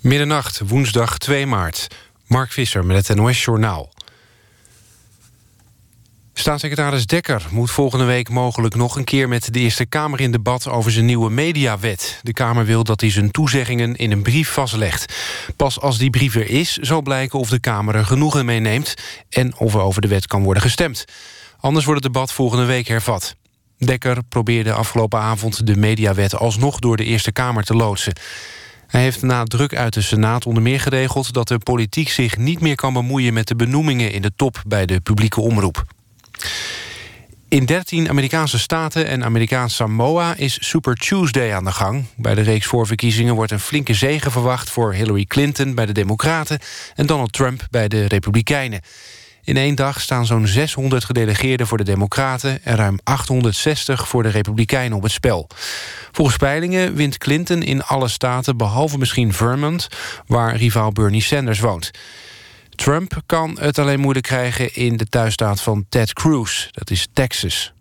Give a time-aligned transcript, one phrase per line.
[0.00, 1.86] Middernacht, woensdag 2 maart.
[2.26, 3.92] Mark Visser met het NOS Journaal.
[6.34, 9.28] Staatssecretaris Dekker moet volgende week mogelijk nog een keer...
[9.28, 12.20] met de Eerste Kamer in debat over zijn nieuwe mediawet.
[12.22, 15.14] De Kamer wil dat hij zijn toezeggingen in een brief vastlegt.
[15.56, 18.94] Pas als die brief er is, zal blijken of de Kamer er genoegen mee neemt...
[19.28, 21.04] en of er over de wet kan worden gestemd.
[21.58, 23.36] Anders wordt het debat volgende week hervat.
[23.78, 28.12] Dekker probeerde afgelopen avond de mediawet alsnog door de Eerste Kamer te loodsen.
[28.90, 31.32] Hij heeft na druk uit de Senaat onder meer geregeld...
[31.32, 34.86] dat de politiek zich niet meer kan bemoeien met de benoemingen in de top bij
[34.86, 35.84] de publieke omroep.
[37.48, 42.04] In 13 Amerikaanse staten en Amerikaans Samoa is Super Tuesday aan de gang.
[42.16, 44.70] Bij de reeks voorverkiezingen wordt een flinke zege verwacht...
[44.70, 46.58] voor Hillary Clinton bij de Democraten
[46.94, 48.80] en Donald Trump bij de Republikeinen.
[49.50, 52.64] In één dag staan zo'n 600 gedelegeerden voor de Democraten...
[52.64, 55.46] en ruim 860 voor de Republikeinen op het spel.
[56.12, 58.56] Volgens peilingen wint Clinton in alle staten...
[58.56, 59.88] behalve misschien Vermont,
[60.26, 61.90] waar rivaal Bernie Sanders woont.
[62.74, 66.68] Trump kan het alleen moeilijk krijgen in de thuisstaat van Ted Cruz.
[66.70, 67.72] Dat is Texas.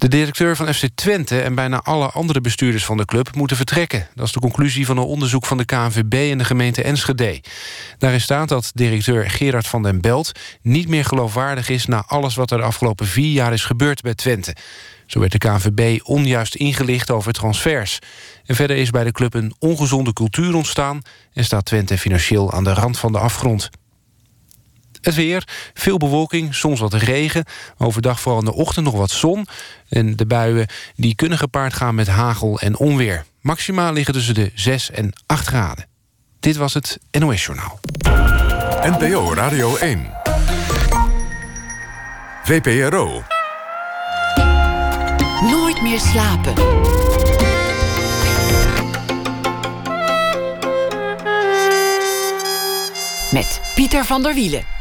[0.00, 4.08] De directeur van FC Twente en bijna alle andere bestuurders van de club moeten vertrekken.
[4.14, 7.40] Dat is de conclusie van een onderzoek van de KNVB en de gemeente Enschede.
[7.98, 11.86] Daarin staat dat directeur Gerard van den Belt niet meer geloofwaardig is...
[11.86, 14.56] na alles wat er de afgelopen vier jaar is gebeurd bij Twente.
[15.06, 17.98] Zo werd de KNVB onjuist ingelicht over transfers.
[18.44, 21.02] En verder is bij de club een ongezonde cultuur ontstaan...
[21.32, 23.70] en staat Twente financieel aan de rand van de afgrond.
[25.00, 27.44] Het weer, veel bewolking, soms wat regen.
[27.78, 29.46] Overdag vooral in de ochtend nog wat zon.
[29.88, 33.24] En de buien die kunnen gepaard gaan met hagel en onweer.
[33.40, 35.86] Maximaal liggen tussen de 6 en 8 graden.
[36.40, 37.80] Dit was het NOS Journaal.
[38.82, 40.10] NPO Radio 1.
[42.44, 43.22] VPRO.
[45.50, 46.54] Nooit meer slapen.
[53.32, 54.79] Met Pieter van der Wielen.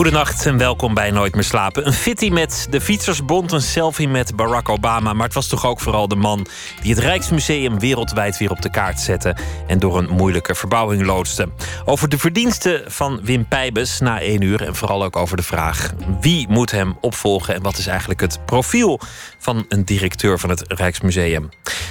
[0.00, 1.86] Goedenacht en welkom bij Nooit meer slapen.
[1.86, 5.12] Een fitty met de Fietsersbond, een selfie met Barack Obama.
[5.12, 6.46] Maar het was toch ook vooral de man
[6.82, 9.36] die het Rijksmuseum wereldwijd weer op de kaart zette.
[9.66, 11.48] En door een moeilijke verbouwing loodste.
[11.84, 14.66] Over de verdiensten van Wim Pijbes na één uur.
[14.66, 17.54] En vooral ook over de vraag wie moet hem opvolgen.
[17.54, 19.00] En wat is eigenlijk het profiel
[19.38, 21.48] van een directeur van het Rijksmuseum.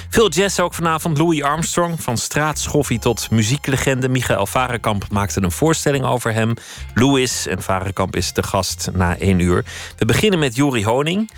[0.08, 1.18] Veel jazz ook vanavond.
[1.18, 4.08] Louis Armstrong, van straatschoffie tot muzieklegende.
[4.08, 6.54] Michael Varenkamp maakte een voorstelling over hem.
[6.94, 9.64] Louis en Varenkamp is de gast na één uur.
[9.96, 11.30] We beginnen met Jori Honing.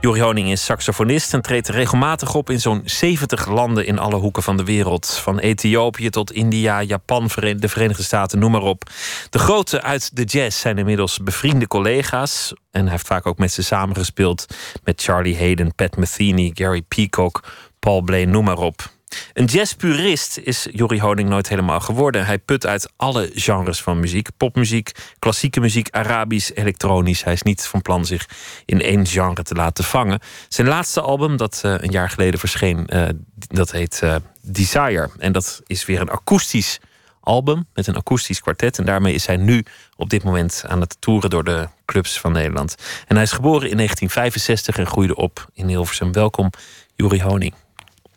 [0.00, 4.42] Jori Honing is saxofonist en treedt regelmatig op in zo'n 70 landen in alle hoeken
[4.42, 5.06] van de wereld.
[5.06, 8.90] Van Ethiopië tot India, Japan, de Verenigde Staten, noem maar op.
[9.30, 12.52] De grote uit de jazz zijn inmiddels bevriende collega's.
[12.70, 14.46] En hij heeft vaak ook met ze samengespeeld.
[14.84, 17.44] Met Charlie Hayden, Pat Metheny, Gary Peacock,
[17.78, 18.96] Paul Bley, noem maar op.
[19.32, 22.26] Een jazzpurist is Jori Honing nooit helemaal geworden.
[22.26, 24.28] Hij put uit alle genres van muziek.
[24.36, 27.24] Popmuziek, klassieke muziek, Arabisch, elektronisch.
[27.24, 28.28] Hij is niet van plan zich
[28.64, 30.20] in één genre te laten vangen.
[30.48, 35.10] Zijn laatste album, dat uh, een jaar geleden verscheen, uh, dat heet uh, Desire.
[35.18, 36.80] En dat is weer een akoestisch
[37.20, 38.78] album met een akoestisch kwartet.
[38.78, 39.64] En daarmee is hij nu
[39.96, 42.74] op dit moment aan het toeren door de clubs van Nederland.
[43.06, 46.12] En hij is geboren in 1965 en groeide op in Hilversum.
[46.12, 46.50] Welkom,
[46.96, 47.54] Jori Honing.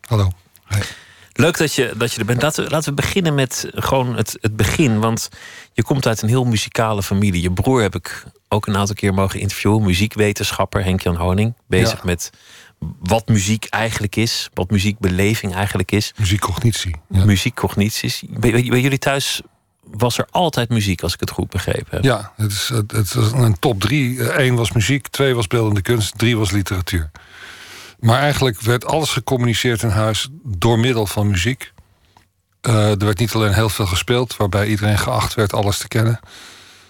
[0.02, 0.30] Hallo.
[1.34, 2.42] Leuk dat je, dat je er bent.
[2.42, 5.00] Laten we, laten we beginnen met gewoon het, het begin.
[5.00, 5.30] Want
[5.74, 7.42] je komt uit een heel muzikale familie.
[7.42, 9.84] Je broer heb ik ook een aantal keer mogen interviewen.
[9.84, 11.54] Muziekwetenschapper Henk-Jan Honing.
[11.68, 12.06] Bezig ja.
[12.06, 12.30] met
[13.00, 14.50] wat muziek eigenlijk is.
[14.54, 16.14] Wat muziekbeleving eigenlijk is.
[16.18, 16.96] Muziekcognitie.
[17.10, 17.26] Ja.
[17.26, 18.24] Muziekcognities.
[18.30, 19.42] Bij, bij, bij jullie thuis
[19.84, 22.04] was er altijd muziek, als ik het goed begrepen heb.
[22.04, 24.40] Ja, het is, het is een top drie.
[24.40, 27.12] Eén was muziek, twee was beeldende kunst, drie was literatuur.
[28.02, 31.72] Maar eigenlijk werd alles gecommuniceerd in huis door middel van muziek.
[32.62, 36.20] Uh, er werd niet alleen heel veel gespeeld, waarbij iedereen geacht werd alles te kennen.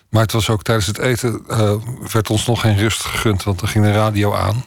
[0.09, 1.73] Maar het was ook tijdens het eten uh,
[2.11, 4.66] werd ons nog geen rust gegund, want er ging de radio aan.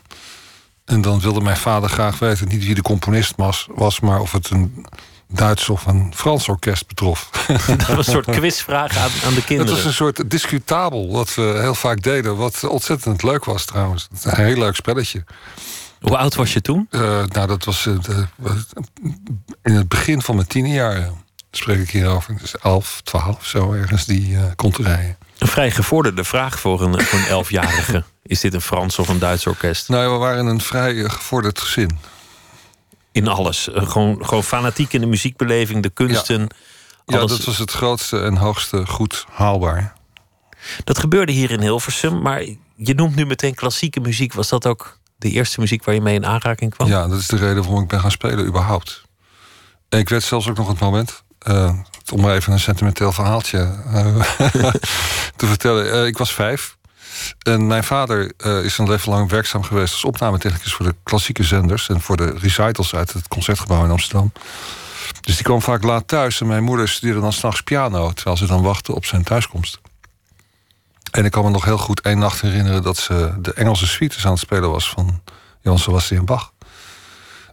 [0.84, 4.32] En dan wilde mijn vader graag weten, niet wie de componist was, was maar of
[4.32, 4.86] het een
[5.28, 7.30] Duits of een Frans orkest betrof.
[7.66, 9.72] Dat was een soort quizvraag aan, aan de kinderen.
[9.72, 12.36] Het was een soort discutabel wat we heel vaak deden.
[12.36, 14.08] Wat ontzettend leuk was trouwens.
[14.22, 15.24] Een heel leuk spelletje.
[16.04, 16.86] Hoe oud was je toen?
[16.90, 17.96] Uh, nou, dat was uh,
[19.62, 21.10] in het begin van mijn tien jaar.
[21.50, 22.36] spreek ik hierover.
[22.38, 25.16] Dus elf, twaalf, zo ergens die uh, rijden.
[25.38, 28.04] Een vrij gevorderde vraag voor een, voor een elfjarige.
[28.22, 29.88] Is dit een Frans of een Duits orkest?
[29.88, 31.98] Nou, we waren een vrij gevorderd gezin.
[33.12, 33.68] In alles.
[33.72, 36.40] Gewoon, gewoon fanatiek in de muziekbeleving, de kunsten.
[36.40, 36.48] Ja.
[37.06, 39.94] Ja, dat was het grootste en hoogste goed haalbaar.
[40.84, 42.42] Dat gebeurde hier in Hilversum, maar
[42.76, 44.32] je noemt nu meteen klassieke muziek.
[44.32, 46.88] Was dat ook de eerste muziek waar je mee in aanraking kwam?
[46.88, 49.02] Ja, dat is de reden waarom ik ben gaan spelen überhaupt.
[49.88, 51.22] Ik weet zelfs ook nog het moment.
[51.38, 51.72] eh,
[52.12, 53.58] om maar even een sentimenteel verhaaltje
[53.92, 54.16] eh,
[55.36, 55.92] te vertellen.
[55.92, 56.76] Eh, ik was vijf.
[57.42, 58.32] En mijn vader
[58.64, 62.34] is een leven lang werkzaam geweest als opnametechnicus voor de klassieke zenders en voor de
[62.38, 64.32] recitals uit het concertgebouw in Amsterdam.
[65.20, 68.46] Dus die kwam vaak laat thuis en mijn moeder studeerde dan s'nachts piano terwijl ze
[68.46, 69.80] dan wachtte op zijn thuiskomst.
[71.14, 74.24] En ik kan me nog heel goed één nacht herinneren dat ze de Engelse suites
[74.26, 75.22] aan het spelen was van
[75.60, 76.52] Johann Sebastian Bach.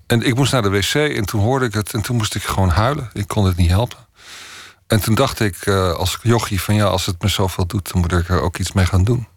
[0.07, 2.43] En ik moest naar de wc en toen hoorde ik het en toen moest ik
[2.43, 3.09] gewoon huilen.
[3.13, 3.97] Ik kon het niet helpen.
[4.87, 8.01] En toen dacht ik eh, als jochie van ja, als het me zoveel doet, dan
[8.01, 9.27] moet ik er ook iets mee gaan doen.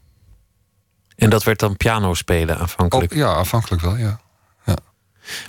[1.16, 3.12] En dat werd dan piano spelen aanvankelijk.
[3.12, 4.18] Oh, ja, aanvankelijk wel, ja.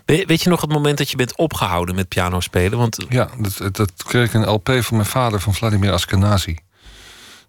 [0.06, 2.78] We- Weet je nog het moment dat je bent opgehouden met piano spelen?
[2.78, 6.56] Want Ja, dat, dat kreeg ik een LP van mijn vader, van Vladimir Askenazi.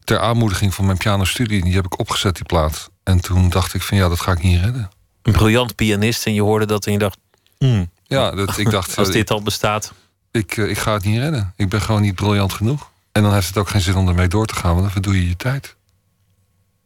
[0.06, 1.62] Ter aanmoediging van mijn pianostudie.
[1.62, 2.91] Die heb ik opgezet, die plaat.
[3.03, 4.91] En toen dacht ik van ja, dat ga ik niet redden.
[5.23, 7.19] een briljant pianist en je hoorde dat en je dacht...
[7.58, 9.93] hmm, Ja, dat, ik dacht, als eh, dit al bestaat...
[10.31, 11.53] ik, eh, ik ga het niet redden.
[11.56, 12.91] Ik ben gewoon niet briljant genoeg.
[13.12, 15.14] En dan heeft het ook geen zin om ermee door te gaan, want dan verdoe
[15.14, 15.76] je je tijd.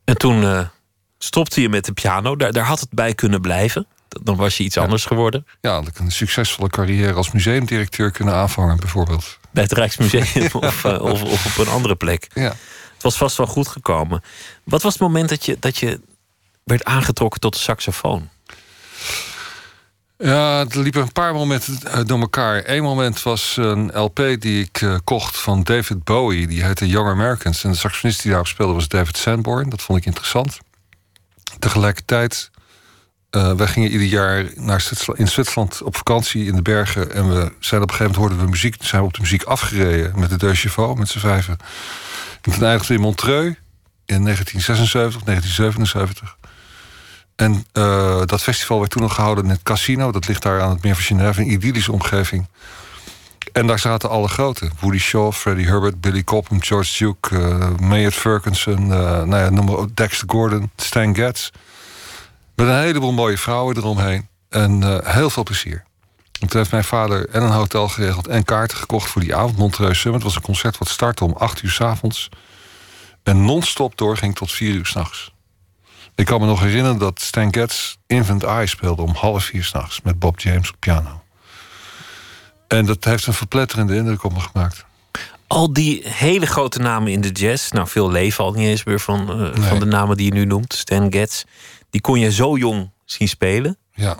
[0.04, 0.66] En toen eh,
[1.18, 2.36] stopte je met de piano.
[2.36, 3.86] Daar, daar had het bij kunnen blijven.
[4.08, 5.46] Dan was je iets anders geworden.
[5.60, 9.38] Ja, had ik een succesvolle carrière als museumdirecteur kunnen aanvangen, bijvoorbeeld.
[9.50, 12.28] Bij het Rijksmuseum of, of, of op een andere plek.
[12.34, 12.54] Ja.
[13.00, 14.22] Het was vast wel goed gekomen.
[14.64, 16.00] Wat was het moment dat je, dat je
[16.64, 18.28] werd aangetrokken tot de saxofoon?
[20.18, 22.62] Ja, er liepen een paar momenten eh, door elkaar.
[22.66, 26.46] Eén moment was een LP die ik eh, kocht van David Bowie.
[26.46, 27.64] Die heette Young Americans.
[27.64, 29.68] En de saxofonist die daarop speelde was David Sanborn.
[29.68, 30.58] Dat vond ik interessant.
[31.58, 32.50] Tegelijkertijd,
[33.30, 37.12] eh wij gingen ieder jaar naar Zwitserland, in Zwitserland op vakantie in de bergen.
[37.12, 38.76] En we zijn op een gegeven moment hoorden we muziek.
[38.80, 41.58] Zijn we op de muziek afgereden met de Deux met z'n vijven.
[42.42, 43.58] En toen eindigden we in Montreux
[44.04, 46.36] in 1976, 1977.
[47.36, 50.12] En eh, dat festival werd toen nog gehouden in het casino.
[50.12, 52.46] Dat ligt daar aan het meer van Genève, een idyllische omgeving.
[53.52, 54.70] En daar zaten alle grote.
[54.80, 57.36] Woody Shaw, Freddie Herbert, Billy Cobham, George Duke,
[57.80, 58.88] uh, Ferguson, uh,
[59.22, 61.50] nou ja, noem maar Dexter Gordon, Stan Getz.
[62.54, 64.28] Met een heleboel mooie vrouwen eromheen.
[64.48, 65.84] En heel veel plezier.
[66.40, 69.56] En toen heeft mijn vader en een hotel geregeld en kaarten gekocht voor die avond.
[69.56, 72.28] Montreux Summit was een concert wat startte om 8 uur s avonds.
[73.22, 75.32] En non-stop doorging tot 4 uur s'nachts.
[76.14, 80.00] Ik kan me nog herinneren dat Stan Getz Infant Eye speelde om half vier s'nachts
[80.00, 81.22] met Bob James op piano.
[82.68, 84.84] En dat heeft een verpletterende indruk op me gemaakt.
[85.46, 89.00] Al die hele grote namen in de jazz, nou veel leven al niet eens meer
[89.00, 89.68] van, uh, Nee.
[89.68, 91.42] van de namen die je nu noemt, Stan Getz,
[91.90, 93.76] die kon je zo jong zien spelen.
[93.94, 94.16] Ja,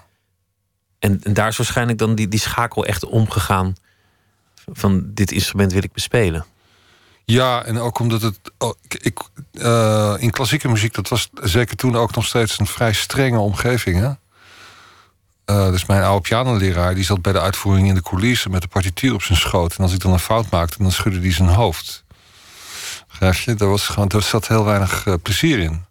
[1.01, 3.75] En, en daar is waarschijnlijk dan die, die schakel echt omgegaan
[4.73, 6.45] van dit instrument wil ik bespelen.
[7.25, 8.39] ja en ook omdat het.
[8.59, 9.21] oh, ik,
[9.53, 13.99] eh, in klassieke muziek, dat was zeker toen ook nog steeds een vrij strenge omgeving.
[13.99, 14.11] Hè?
[15.45, 18.69] Eh, dus mijn oude pianoleraar die zat bij de uitvoering in de coulissen met de
[18.69, 19.77] partituur op zijn schoot.
[19.77, 22.05] En als ik dan een fout maakte, dan schudde hij zijn hoofd.
[23.09, 23.55] Begrijp je?
[23.55, 25.89] Daar, was gewoon, daar zat heel weinig eh, plezier in.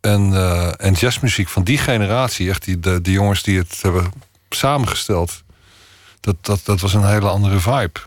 [0.00, 0.32] En,
[0.78, 4.12] en jazzmuziek van die generatie, echt die, de, de jongens die het hebben
[4.54, 5.42] samengesteld,
[6.20, 8.00] dat, dat, dat was een hele andere vibe.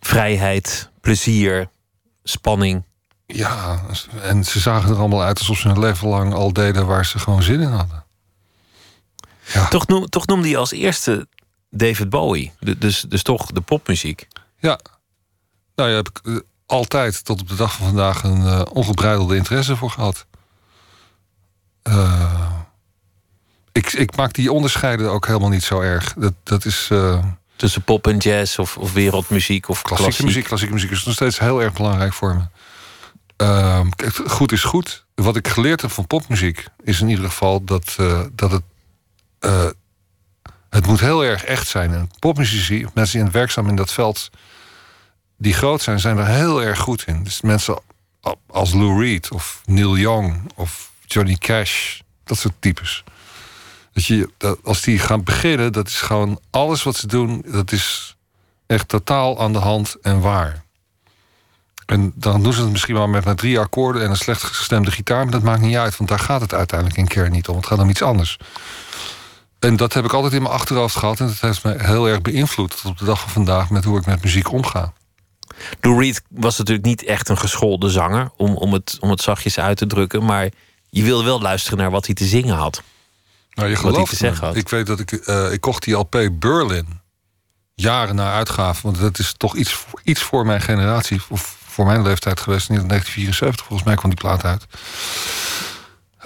[0.00, 1.68] Vrijheid, plezier,
[2.24, 2.84] spanning.
[3.26, 3.80] Ja,
[4.22, 7.18] en ze zagen er allemaal uit alsof ze hun leven lang al deden waar ze
[7.18, 8.04] gewoon zin in hadden.
[9.52, 11.28] Ja, Toch, noem, toch noemde je als eerste
[11.70, 12.52] David Bowie.
[12.60, 14.28] De- dus, dus toch de popmuziek.
[14.58, 14.78] ja.
[15.74, 19.36] Nou, ja, heb ik eh, altijd tot op de dag van vandaag een eh, ongebreidelde
[19.36, 20.26] interesse voor gehad.
[21.82, 22.52] Eh,
[23.76, 26.14] ik, ik maak die onderscheiden ook helemaal niet zo erg.
[26.14, 27.24] Dat, dat is eh,
[27.56, 30.26] Tussen pop en jazz of, of wereldmuziek of klassieke klassiek.
[30.26, 30.44] muziek.
[30.44, 32.42] Klassieke muziek is nog steeds heel erg belangrijk voor me.
[33.96, 35.04] Kijk, goed is goed.
[35.14, 38.62] Wat ik geleerd heb van popmuziek is in ieder geval dat, eh, dat het.
[39.38, 39.66] eh,
[40.70, 41.92] het moet heel erg echt zijn.
[41.94, 44.30] En popmuzici, mensen die werkzaam in dat veld.
[45.38, 47.22] die groot zijn, zijn er heel erg goed in.
[47.24, 47.78] Dus mensen
[48.46, 53.04] als Lou Reed of Neil Young of Johnny Cash, dat soort types.
[53.96, 57.72] Dat je, dat, als die gaan beginnen, dat is gewoon alles wat ze doen, dat
[57.72, 58.16] is
[58.66, 60.64] echt totaal aan de hand en waar.
[61.86, 64.90] En dan doen ze het misschien wel met maar drie akkoorden en een slecht gestemde
[64.90, 67.56] gitaar, maar dat maakt niet uit, want daar gaat het uiteindelijk in kern niet om.
[67.56, 68.38] Het gaat om iets anders.
[69.58, 72.22] En dat heb ik altijd in mijn achterhoofd gehad en dat heeft me heel erg
[72.22, 74.92] beïnvloed tot op de dag van vandaag met hoe ik met muziek omga.
[75.80, 79.58] Lou Reed was natuurlijk niet echt een geschoolde zanger, om, om, het, om het zachtjes
[79.58, 80.24] uit te drukken.
[80.24, 80.48] Maar
[80.90, 82.82] je wilde wel luisteren naar wat hij te zingen had.
[83.56, 84.56] Nou, je Wat gelooft te zeggen had.
[84.56, 87.00] Ik weet dat ik, eh, ik kocht die LP Berlin
[87.74, 91.86] jaren na uitgave, want dat is toch iets, voor- iets voor mijn generatie, of voor
[91.86, 92.68] mijn leeftijd geweest.
[92.68, 94.64] In 1974 volgens mij kwam die plaat uit.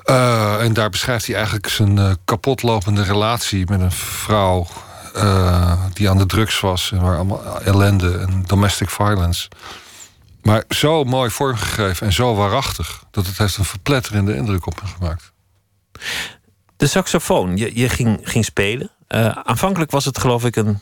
[0.04, 4.66] Eh, en daar beschrijft hij eigenlijk zijn eh, kapotlopende relatie met een vrouw
[5.92, 9.48] die aan de drugs was en waar allemaal ellende en domestic violence.
[10.42, 14.88] Maar zo mooi vormgegeven en zo waarachtig dat het heeft een verpletterende indruk op me
[14.88, 15.32] gemaakt.
[16.80, 18.90] De saxofoon, je, je ging, ging spelen.
[19.08, 20.80] Uh, aanvankelijk was het geloof ik een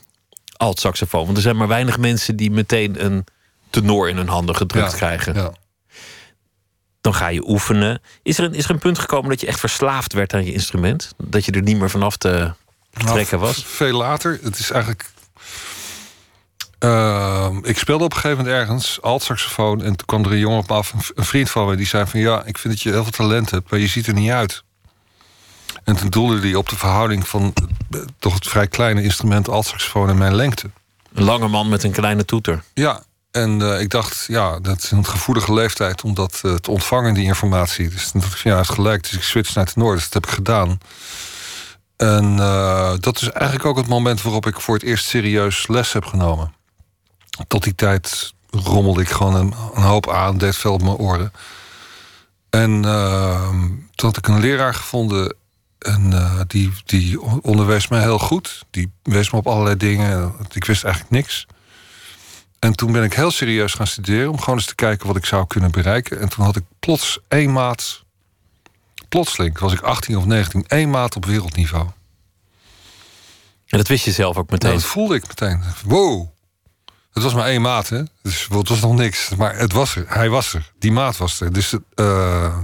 [0.57, 1.25] alt-saxofoon.
[1.25, 3.25] Want er zijn maar weinig mensen die meteen een
[3.69, 5.33] tenor in hun handen gedrukt Ja, krijgen.
[5.33, 5.51] Ja.
[7.01, 8.01] Dan ga je oefenen.
[8.23, 10.53] Is er, een, is er een punt gekomen dat je echt verslaafd werd aan je
[10.53, 11.13] instrument?
[11.17, 12.51] Dat je er niet meer vanaf te
[12.91, 13.63] trekken Nou, was?
[13.63, 14.39] v- Veel later.
[14.43, 15.05] Het is eigenlijk.
[16.79, 19.81] Ehm, ik speelde op een gegeven moment ergens alt-saxofoon.
[19.81, 22.05] En toen kwam er een jongen op me af, een vriend van me, die zei
[22.05, 24.31] van ja, ik vind dat je heel veel talent hebt, maar je ziet er niet
[24.31, 24.63] uit.
[25.89, 27.53] En toen doelde hij op de verhouding van
[27.91, 30.69] eh, toch het vrij kleine instrument alt-saxofoon en mijn lengte.
[31.13, 32.63] Een lange man met een kleine toeter.
[32.73, 36.71] Ja, en eh, ik dacht, ja, dat is een gevoelige leeftijd om dat eh, te
[36.71, 37.89] ontvangen, die informatie.
[37.89, 39.03] Dus toen dacht ik, ja, heeft gelijk.
[39.03, 39.95] Dus ik switch naar het noord.
[39.95, 40.77] Dus dat heb ik gedaan.
[41.97, 42.35] En
[42.99, 46.53] dat is eigenlijk ook het moment waarop ik voor het eerst serieus les heb genomen.
[47.47, 51.31] Tot die tijd rommelde ik gewoon een, een hoop aan, deed veel op mijn oren.
[52.49, 53.49] En eh,
[53.95, 55.35] toen had ik een leraar gevonden.
[55.79, 58.65] En eh, die, die onderwees mij heel goed.
[58.71, 60.33] Die wees me op allerlei dingen.
[60.51, 61.47] Ik wist eigenlijk niks.
[62.59, 65.25] En toen ben ik heel serieus gaan studeren om gewoon eens te kijken wat ik
[65.25, 66.19] zou kunnen bereiken.
[66.19, 68.03] En toen had ik plots één maat,
[69.09, 71.87] plotseling, was ik 18 of 19, één maat op wereldniveau.
[73.67, 74.69] En dat wist je zelf ook meteen.
[74.69, 75.63] Nou, dat voelde ik meteen.
[75.85, 76.27] Wow.
[77.13, 78.03] Het was maar één maat, hè?
[78.21, 79.29] Dus het was nog niks.
[79.29, 80.05] Maar het was er.
[80.07, 80.71] Hij was er.
[80.79, 81.53] Die maat was er.
[81.53, 82.57] Dus eh,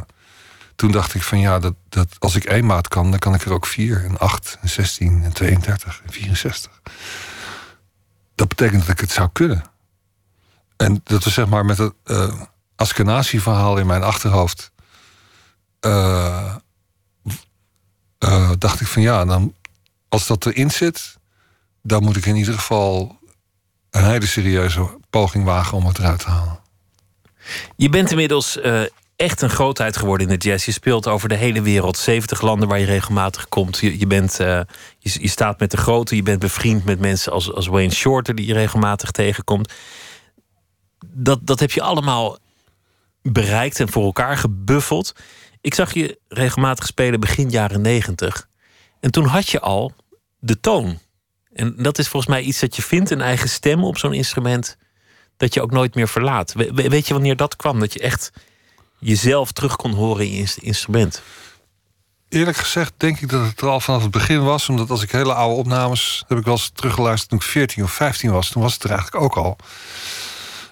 [0.76, 3.46] toen dacht ik van ja, dat, dat als ik één maat kan, dan kan ik
[3.46, 4.04] er ook vier.
[4.04, 6.82] En acht, en 16, en 32, en 64.
[8.36, 9.64] Dat betekent dat ik het zou kunnen.
[10.78, 14.72] En dat was zeg maar met het uh, in mijn achterhoofd.
[15.80, 16.56] eh,
[18.18, 19.56] eh, dacht ik van ja, dan,
[20.10, 21.18] als dat erin zit,
[21.82, 23.20] dan moet ik in ieder geval
[23.90, 26.60] een hele serieuze poging wagen om het eruit te halen.
[27.76, 28.60] Je bent inmiddels
[29.16, 30.66] echt een grootheid geworden in de jazz.
[30.66, 33.78] Je speelt over de hele wereld, 70 landen waar je regelmatig komt.
[33.78, 34.62] Je, je, bent, eh,
[35.00, 38.36] je, je staat met de grote, je bent bevriend met mensen als, als Wayne Shorter,
[38.36, 39.74] die je regelmatig tegenkomt.
[41.08, 42.38] Dat, dat heb je allemaal
[43.22, 45.16] bereikt en voor elkaar gebuffeld.
[45.62, 48.48] Ik zag je regelmatig spelen begin jaren 90.
[49.00, 49.94] En toen had je al
[50.40, 51.00] de toon.
[51.54, 54.78] En dat is volgens mij iets dat je vindt, een eigen stem op zo'n instrument,
[55.38, 56.54] dat je ook nooit meer verlaat.
[56.54, 57.80] We- we- weet je wanneer dat kwam?
[57.80, 58.32] Dat je echt
[59.06, 61.22] jezelf terug kon horen in je ins- instrument.
[62.30, 64.70] Eerlijk gezegd denk ik dat het er al vanaf het begin was.
[64.70, 67.92] Omdat als ik hele oude opnames heb ik wel eens teruggeluisterd toen ik 14 of
[67.92, 68.50] 15 was.
[68.50, 69.58] Toen was het er eigenlijk ook al.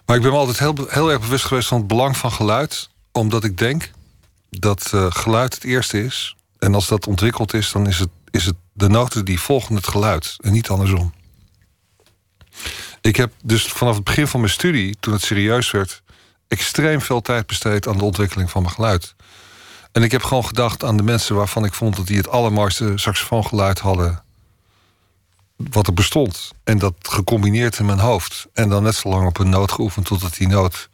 [0.06, 2.90] Maar ik ben altijd heel, heel erg bewust geweest van het belang van geluid.
[3.12, 3.92] Omdat ik denk
[4.50, 6.36] dat eh, geluid het eerste is.
[6.60, 9.88] En als dat ontwikkeld is, dan is het, is het de noten die volgen het
[9.88, 10.36] geluid.
[10.40, 11.14] En niet andersom.
[13.02, 16.03] Ik heb dus vanaf het begin van mijn studie, toen het serieus werd...
[16.54, 19.16] extreem veel tijd besteed aan de ontwikkeling van mijn geluid.
[19.92, 22.94] En ik heb gewoon gedacht aan de mensen waarvan ik vond dat die het allermooiste
[22.96, 24.22] saxofoongeluid hadden.
[25.58, 26.52] wat er bestond.
[26.64, 28.48] En dat gecombineerd in mijn hoofd.
[28.54, 30.90] En dan net zo lang op een noot geoefend totdat die noot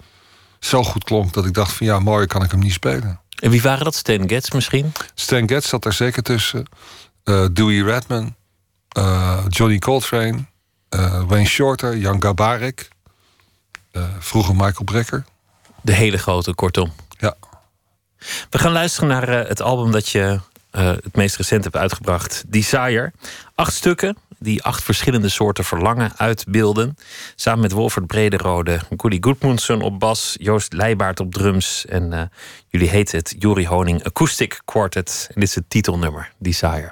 [0.59, 3.19] zo goed klonk dat ik dacht: van ja, mooi kan ik hem niet spelen.
[3.39, 3.95] En wie waren dat?
[3.95, 4.91] Stan Getz misschien?
[5.13, 6.65] Stan Getz zat daar zeker tussen.
[7.23, 8.35] eh, Dewey Redman,
[8.89, 10.45] eh, Johnny Coltrane,
[10.89, 12.87] eh, Wayne Shorter, Jan Gabarek.
[14.19, 15.25] vroeger Michael Brecker.
[15.81, 16.93] De hele grote, kortom.
[17.17, 17.35] Ja.
[18.49, 20.39] We gaan luisteren naar eh, het album dat je
[20.71, 23.11] eh, het meest recent hebt uitgebracht, Desire.
[23.55, 26.97] Acht stukken die acht verschillende soorten verlangen uitbeelden.
[27.35, 31.85] Samen met Wolfert Brederode, Goody Goodmundsson op bas, Joost Leijbaard op drums.
[31.85, 32.21] En eh,
[32.67, 35.25] jullie heten het Jori Honing Acoustic Quartet.
[35.27, 36.91] En dit is het titelnummer, Desire.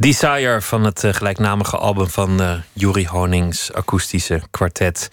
[0.00, 5.10] Desire van het uh, gelijknamige album van uh, Yuri Honings akoestische kwartet.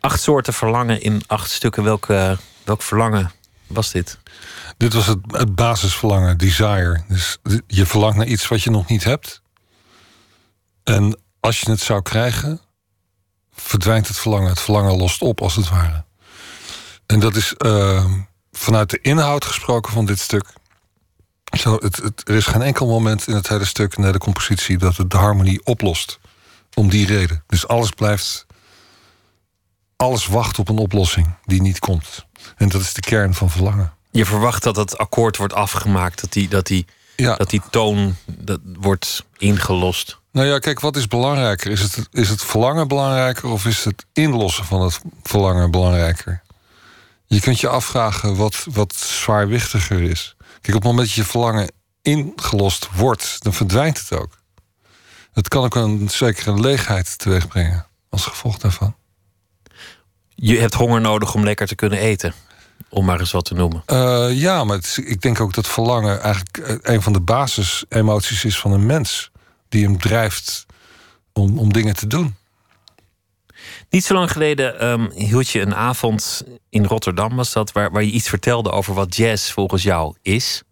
[0.00, 1.84] Acht soorten verlangen in acht stukken.
[1.84, 2.06] Welk,
[2.64, 3.32] welk verlangen
[3.66, 4.18] was dit?
[4.76, 7.02] Dit was het, basisverlangen, desire.
[7.08, 9.42] Dus je verlangt naar iets wat je nog niet hebt.
[10.84, 12.60] En als je het zou krijgen,
[13.52, 14.48] verdwijnt het verlangen.
[14.48, 16.04] Het verlangen lost op, als het ware.
[17.06, 18.04] En dat is uh,
[18.52, 20.52] vanuit de inhoud gesproken van dit stuk.
[21.58, 24.78] Zo, het, het, er is geen enkel moment in het hele stuk, naar de compositie,
[24.78, 26.18] dat het de harmonie oplost.
[26.74, 27.42] Om die reden.
[27.46, 28.46] Dus alles blijft.
[29.96, 32.26] Alles wacht op een oplossing die niet komt.
[32.56, 33.92] En dat is de kern van verlangen.
[34.10, 37.36] Je verwacht dat het akkoord wordt afgemaakt, dat die, dat die, Ja.
[37.36, 40.18] dat die toon dat wordt ingelost.
[40.32, 41.70] Nou ja, kijk, wat is belangrijker?
[41.70, 46.42] Is het, is het verlangen belangrijker of is het inlossen van het verlangen belangrijker?
[47.26, 50.35] Je kunt je afvragen wat, wat zwaarwichtiger is.
[50.66, 51.70] Kijk, op het moment dat je verlangen
[52.02, 54.38] ingelost wordt, dan verdwijnt het ook.
[55.32, 58.96] Het kan ook een zekere leegheid teweegbrengen als gevolg daarvan.
[60.34, 62.34] Je hebt honger nodig om lekker te kunnen eten.
[62.88, 63.82] Om maar eens wat te noemen.
[63.86, 68.44] Uh, ja, maar is, ik denk ook dat verlangen eigenlijk eh, een van de basisemoties
[68.44, 69.30] is van een mens.
[69.68, 70.66] Die hem drijft
[71.32, 72.36] om, om dingen te doen.
[73.90, 78.02] Niet zo lang geleden um, hield je een avond in Rotterdam, was dat, waar, waar
[78.02, 80.62] je iets vertelde over wat jazz volgens jou is.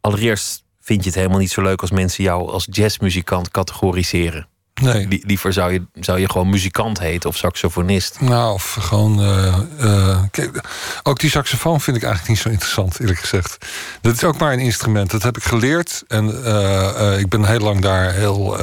[0.00, 4.48] Allereerst vind je het helemaal niet zo leuk als mensen jou als jazzmuzikant categoriseren.
[4.82, 5.22] Nee.
[5.22, 8.20] Liever zou je, zou je gewoon muzikant heten of saxofonist.
[8.20, 9.20] Nou, of gewoon.
[9.20, 10.68] Uh, uh, kijk,
[11.02, 13.66] ook die saxofoon vind ik eigenlijk niet zo interessant, eerlijk gezegd.
[14.00, 15.10] Dat is ook maar een instrument.
[15.10, 16.04] Dat heb ik geleerd.
[16.08, 18.56] En uh, ik ben heel lang daar heel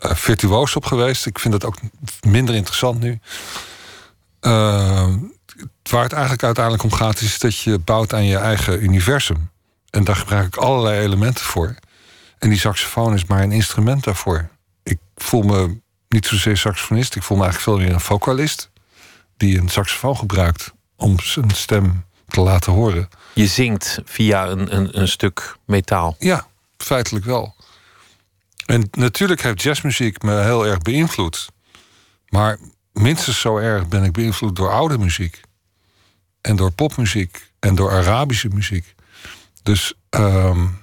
[0.00, 1.26] virtuoos op geweest.
[1.26, 1.76] Ik vind dat ook
[2.20, 3.18] minder interessant nu.
[5.90, 9.50] waar het eigenlijk uiteindelijk om gaat, is dat je bouwt aan je eigen universum.
[9.90, 11.74] En daar gebruik ik allerlei elementen voor.
[12.38, 14.48] En die saxofoon is maar een instrument daarvoor
[15.22, 17.16] voel me niet zozeer saxofonist.
[17.16, 18.70] Ik voel me eigenlijk veel meer een vocalist.
[19.36, 23.08] Die een saxofoon gebruikt om zijn stem te laten horen.
[23.34, 26.16] Je zingt via een, een, een stuk metaal.
[26.18, 27.54] Ja, feitelijk wel.
[28.66, 31.48] En natuurlijk heeft jazzmuziek me heel erg beïnvloed.
[32.28, 32.58] Maar
[32.92, 35.40] minstens zo erg ben ik beïnvloed door oude muziek.
[36.40, 37.52] En door popmuziek.
[37.58, 38.94] En door Arabische muziek.
[39.62, 40.82] Dus um,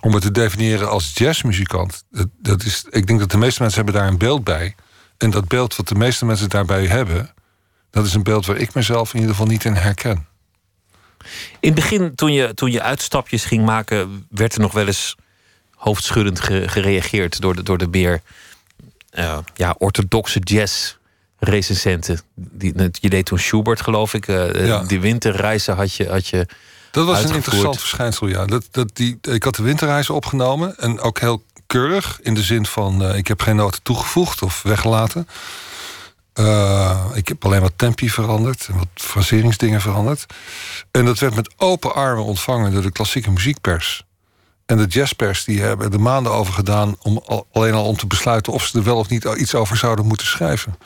[0.00, 3.84] om het te definiëren als jazzmuzikant, dat, dat is, ik denk dat de meeste mensen
[3.84, 4.74] hebben daar een beeld bij.
[5.16, 7.34] En dat beeld wat de meeste mensen daarbij hebben,
[7.90, 10.26] dat is een beeld waar ik mezelf in ieder geval niet in herken.
[11.60, 15.16] In het begin, toen je, toen je uitstapjes ging maken, werd er nog wel eens
[15.74, 18.20] hoofdschuddend gereageerd door de, door de meer
[19.12, 20.96] uh, ja, orthodoxe jazz.
[21.40, 22.20] Recensenten.
[22.34, 24.28] Die, je deed toen Schubert, geloof ik.
[24.28, 24.82] Uh, ja.
[24.82, 26.46] Die winterreizen had je, had je
[26.98, 28.44] dat was een interessant verschijnsel, ja.
[28.44, 32.18] Dat, dat die, ik had de winterreizen opgenomen en ook heel keurig.
[32.22, 35.28] In de zin van, uh, ik heb geen noten toegevoegd of weggelaten.
[36.34, 40.26] Uh, ik heb alleen wat tempi veranderd en wat fraseringsdingen veranderd.
[40.90, 44.04] En dat werd met open armen ontvangen door de klassieke muziekpers.
[44.66, 46.96] En de jazzpers die hebben er maanden over gedaan...
[47.02, 50.06] Om, alleen al om te besluiten of ze er wel of niet iets over zouden
[50.06, 50.78] moeten schrijven.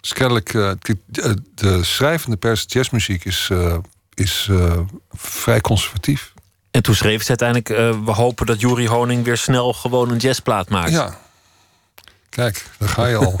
[0.00, 0.70] Dus kennelijk, uh,
[1.06, 3.50] de, de, schrijvende pers, jazzmuziek, is
[4.14, 4.78] is uh,
[5.12, 6.32] vrij conservatief.
[6.70, 10.16] En toen schreef ze uiteindelijk: uh, We hopen dat Jury Honing weer snel gewoon een
[10.16, 10.90] jazzplaat maakt.
[10.90, 11.18] Ja.
[12.28, 13.36] Kijk, daar ga je al.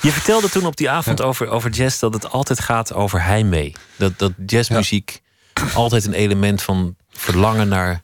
[0.00, 1.24] je vertelde toen op die avond ja.
[1.24, 3.74] over, over jazz dat het altijd gaat over heimwee.
[3.96, 5.22] Dat, dat jazzmuziek
[5.54, 5.62] ja.
[5.74, 8.02] altijd een element van verlangen naar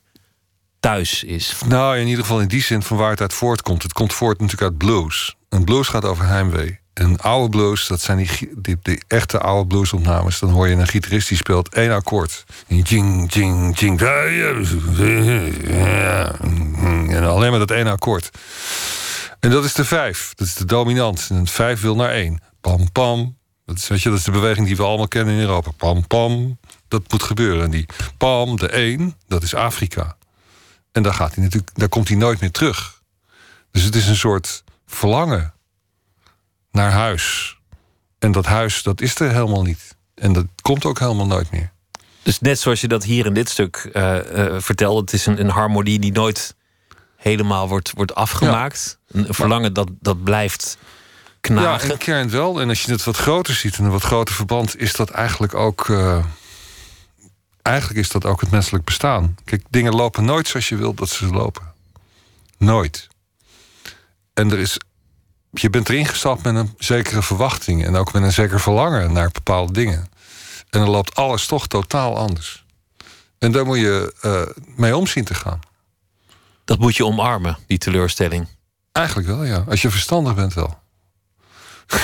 [0.81, 1.55] thuis is.
[1.67, 3.83] Nou, in ieder geval in die zin van waar het uit voortkomt.
[3.83, 5.37] Het komt voort natuurlijk uit blues.
[5.49, 6.80] En blues gaat over heimwee.
[6.93, 10.39] En oude blues, dat zijn die, die, echte oude bluesopnames.
[10.39, 12.45] Dan hoor je een gitarist die speelt één akkoord.
[12.67, 14.01] Jing, jing, jing.
[17.11, 18.31] En alleen maar dat ene akkoord.
[19.41, 20.33] En dat is de vijf.
[20.35, 21.27] Dat is de dominant.
[21.31, 22.43] En een vijf wil naar één.
[22.61, 23.39] Pam, pam.
[23.67, 25.71] Dat is, weet je, dat is de beweging die we allemaal kennen in Europa.
[25.71, 26.59] Pam, pam.
[26.89, 27.65] Dat moet gebeuren.
[27.65, 30.17] En die pam, de één, dat is Afrika.
[30.93, 33.03] En daar, gaat hij natuurlijk, daar komt hij nooit meer terug.
[33.71, 35.55] Dus het is een soort verlangen
[36.73, 37.57] naar huis.
[38.19, 39.97] En dat huis, dat is er helemaal niet.
[40.15, 41.73] En dat komt ook helemaal nooit meer.
[42.23, 45.41] Dus net zoals je dat hier in dit stuk uh, uh, vertelde, het is een,
[45.41, 46.55] een, harmonie die nooit
[47.17, 48.99] helemaal wordt, wordt afgemaakt.
[49.07, 49.21] Ja.
[49.21, 50.79] Een verlangen dat, dat blijft
[51.41, 51.87] knagen.
[51.87, 52.61] Ja, in kern wel.
[52.61, 55.55] En als je het wat groter ziet, in een wat groter verband, is dat eigenlijk
[55.55, 55.89] ook.
[55.89, 56.25] Uh,
[57.63, 59.37] eigenlijk is dat ook het menselijk bestaan.
[59.45, 61.73] Kijk, dingen lopen nooit zoals je wilt dat ze lopen.
[62.59, 63.09] Nooit.
[64.35, 64.79] En er is
[65.51, 69.31] je bent erin gestapt met een zekere verwachting en ook met een zeker verlangen naar
[69.31, 70.09] bepaalde dingen.
[70.71, 72.65] En dan loopt alles toch totaal anders.
[73.39, 75.61] En daar moet je uh, mee om zien te gaan.
[76.65, 78.47] Dat moet je omarmen, die teleurstelling.
[78.93, 79.65] Eigenlijk wel, ja.
[79.69, 80.79] Als je verstandig bent wel.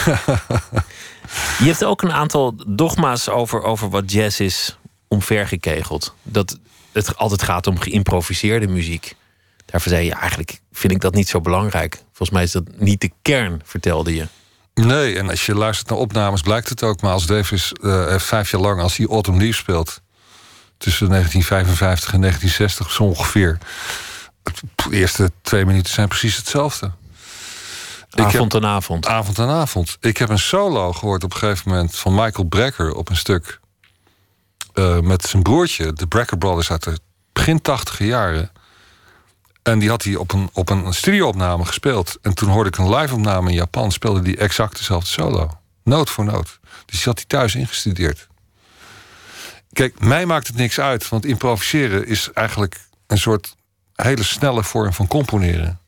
[1.59, 4.79] Je hebt ook een aantal dogma's over, over wat jazz is
[5.09, 6.15] omvergekegeld.
[6.23, 6.59] Dat
[6.93, 9.17] het altijd gaat om geïmproviseerde muziek.
[9.67, 11.95] Daarvoor zei je, eigenlijk vind ik dat niet zo belangrijk.
[12.07, 14.27] Volgens mij is dat niet de kern, vertelde je.
[14.75, 17.01] Nee, en als je luistert naar opnames blijkt het ook.
[17.01, 20.01] Maar als Davis uh, vijf jaar lang, als hij Autumn Leaves speelt...
[20.79, 23.59] tussen 1955 en 1960 zo ongeveer...
[24.43, 26.91] de eerste twee minuten zijn precies hetzelfde.
[28.11, 29.07] Avond en avond.
[29.07, 29.97] Avond en avond.
[30.01, 33.61] Ik heb een solo gehoord op een gegeven moment van Michael Brecker op een stuk.
[34.75, 36.99] Uh, met zijn broertje, de Brecker Brothers uit de
[37.33, 38.51] begin tachtige jaren.
[39.67, 42.19] En die had hij op een, op een studioopname gespeeld.
[42.23, 45.59] En toen hoorde ik een live-opname in Japan, speelde die exact dezelfde solo.
[45.85, 46.59] Noot voor noot.
[46.85, 48.29] Dus die had hij thuis ingestudeerd.
[49.73, 53.55] Kijk, mij maakt het niks uit, want improviseren is eigenlijk een soort
[53.95, 55.81] hele snelle vorm van componeren.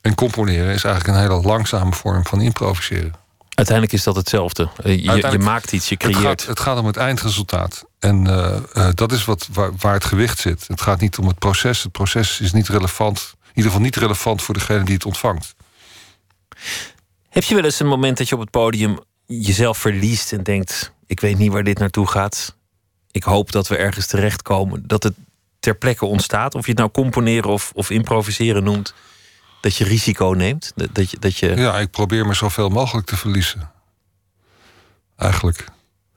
[0.00, 3.14] En componeren is eigenlijk een hele langzame vorm van improviseren.
[3.60, 4.68] Uiteindelijk is dat hetzelfde.
[4.84, 6.16] Je, je maakt iets, je creëert.
[6.16, 7.84] Het gaat, het gaat om het eindresultaat.
[7.98, 10.64] En uh, uh, dat is wat, waar, waar, het gewicht zit.
[10.66, 11.82] Het gaat niet om het proces.
[11.82, 13.34] Het proces is niet relevant.
[13.42, 15.54] In ieder geval niet relevant voor degene die het ontvangt.
[17.28, 20.92] Heb je wel eens een moment dat je op het podium jezelf verliest en denkt:
[21.06, 22.56] ik weet niet waar dit naartoe gaat.
[23.10, 24.82] Ik hoop dat we ergens terechtkomen.
[24.86, 25.14] Dat het
[25.58, 26.54] ter plekke ontstaat.
[26.54, 28.94] Of je het nou componeren of, of improviseren noemt
[29.60, 30.72] dat je risico neemt?
[30.92, 31.56] Dat je, dat je...
[31.56, 33.70] Ja, ik probeer me zoveel mogelijk te verliezen.
[35.16, 35.64] Eigenlijk.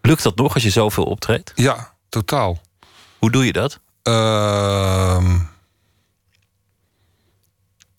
[0.01, 1.51] Lukt dat nog als je zoveel optreedt?
[1.55, 2.61] Ja, totaal.
[3.19, 3.79] Hoe doe je dat?
[4.03, 5.41] Uh,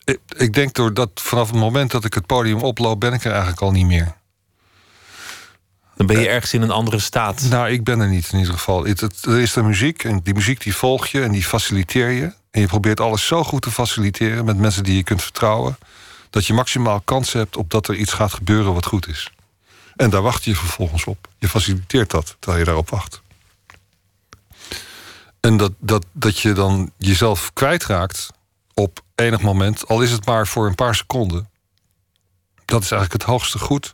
[0.03, 3.31] ik, ik denk doordat vanaf het moment dat ik het podium oploop, ben ik er
[3.31, 4.15] eigenlijk al niet meer.
[5.95, 7.41] Dan ben je ergens in een andere staat.
[7.49, 8.83] Nou, ik ben er niet in ieder geval.
[8.83, 12.09] Het, het, er is de muziek en die muziek die volg je en die faciliteer
[12.09, 12.33] je.
[12.55, 15.77] En je probeert alles zo goed te faciliteren met mensen die je kunt vertrouwen.
[16.29, 19.31] Dat je maximaal kans hebt op dat er iets gaat gebeuren wat goed is.
[19.95, 21.27] En daar wacht je vervolgens op.
[21.37, 23.21] Je faciliteert dat terwijl je daarop wacht.
[25.39, 28.29] En dat, dat, dat je dan jezelf kwijtraakt
[28.73, 31.49] op enig moment, al is het maar voor een paar seconden.
[32.65, 33.93] Dat is eigenlijk het hoogste goed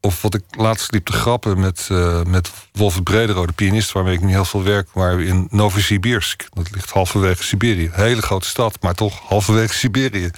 [0.00, 4.14] of wat ik laatst liep te grappen met, uh, met Wolf Bredero, de pianist waarmee
[4.14, 6.46] ik nu heel veel werk, maar in Novosibirsk.
[6.52, 7.90] Dat ligt halverwege Siberië.
[7.92, 10.30] Hele grote stad, maar toch halverwege Siberië.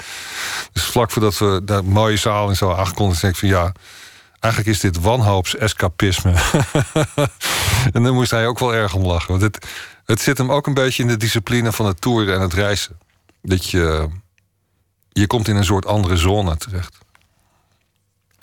[0.73, 3.73] Dus vlak voordat we daar mooie zaal en zo aangekondigd, denk ik van ja,
[4.41, 6.33] eigenlijk is dit wanhoops-escapisme.
[7.93, 9.31] en dan moest hij ook wel erg om lachen.
[9.31, 9.67] Want het,
[10.05, 12.99] het zit hem ook een beetje in de discipline van het toeren en het reizen.
[13.43, 14.09] Dat je,
[15.09, 17.01] je komt in een soort andere zone terecht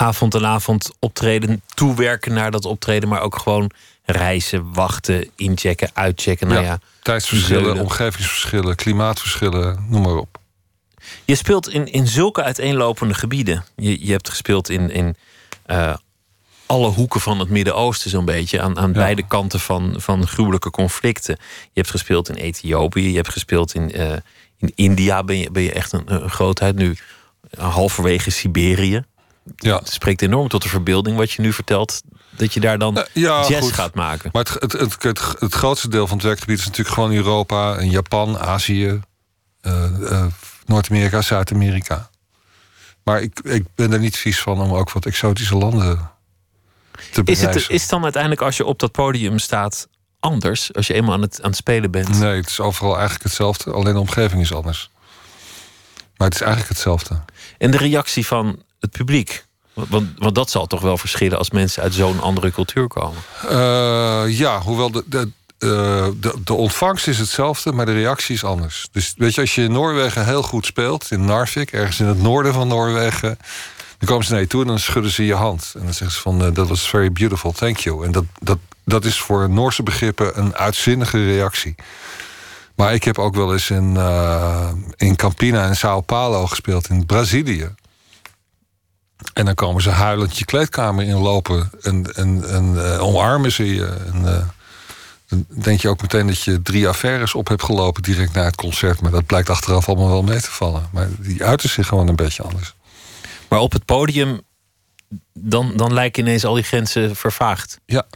[0.00, 3.70] avond en avond optreden, toewerken naar dat optreden, maar ook gewoon
[4.04, 6.48] reizen, wachten, inchecken, uitchecken.
[6.48, 10.38] Nou ja, tijdsverschillen, omgevingsverschillen, klimaatverschillen, noem maar op.
[11.24, 13.64] Je speelt in, in zulke uiteenlopende gebieden.
[13.76, 15.16] Je, je hebt gespeeld in, in
[15.66, 15.94] uh,
[16.66, 18.60] alle hoeken van het Midden-Oosten, zo'n beetje.
[18.60, 21.36] Aan, aan beide kanten van, van gruwelijke conflicten.
[21.62, 24.12] Je hebt gespeeld in Ethiopië, je hebt gespeeld in, uh,
[24.58, 25.24] in India.
[25.24, 26.76] Ben je, ben je echt een, een grootheid.
[26.76, 26.96] Nu
[27.58, 29.04] halverwege Siberië.
[29.56, 29.76] Ja.
[29.76, 32.02] Het spreekt enorm tot de verbeelding wat je nu vertelt.
[32.30, 34.30] Dat je daar dan uh, jazz gaat maken.
[34.32, 37.90] Maar het, het, het, het, grootste deel van het werkgebied is natuurlijk gewoon Europa en
[37.90, 39.00] Japan, Azië,
[39.62, 40.24] uh, uh,
[40.64, 42.10] Noord-Amerika, Zuid-Amerika.
[43.04, 46.10] Maar ik, ik ben er niet vies van om ook wat exotische landen
[47.12, 47.48] te bereizen.
[47.48, 49.88] Is het, is het dan uiteindelijk als je op dat podium staat
[50.20, 50.74] anders?
[50.74, 52.18] Als je eenmaal aan het, aan het spelen bent?
[52.18, 53.72] Nee, het is overal eigenlijk hetzelfde.
[53.72, 54.90] Alleen de omgeving is anders.
[56.16, 57.20] Maar het is eigenlijk hetzelfde.
[57.58, 59.48] En de reactie van het publiek?
[59.88, 63.22] Want, want dat zal toch wel verschillen als mensen uit zo'n andere cultuur komen?
[63.44, 68.44] Uh, ja, hoewel de, de, uh, de, de, ontvangst is hetzelfde, maar de reactie is
[68.44, 68.88] anders.
[68.92, 72.22] Dus weet je, als je in Noorwegen heel goed speelt, in Narvik, ergens in het
[72.22, 73.38] noorden van Noorwegen,
[73.98, 75.72] dan komen ze naar je toe en dan schudden ze je hand.
[75.74, 78.04] En dan zeggen ze van, dat uh, was very beautiful, thank you.
[78.04, 81.74] En dat, dat, dat is voor Noorse begrippen een uitzinnige reactie.
[82.74, 83.96] Maar ik heb ook wel eens in,
[84.96, 87.74] in Campina en Sao Paulo gespeeld, in Brazilië.
[89.32, 93.86] En dan komen ze huilend je kleedkamer inlopen en, en, en uh, omarmen ze je.
[93.86, 94.48] En, uh,
[95.28, 98.56] dan denk je ook meteen dat je drie affaires op hebt gelopen direct na het
[98.56, 99.00] concert.
[99.00, 100.88] Maar dat blijkt achteraf allemaal wel mee te vallen.
[100.92, 102.74] Maar die uiten zich gewoon een beetje anders.
[103.48, 104.40] Maar op het podium,
[105.32, 107.80] dan, dan lijken ineens al die grenzen vervaagd.
[107.86, 108.06] Ja,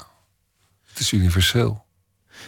[0.89, 1.84] het is universeel.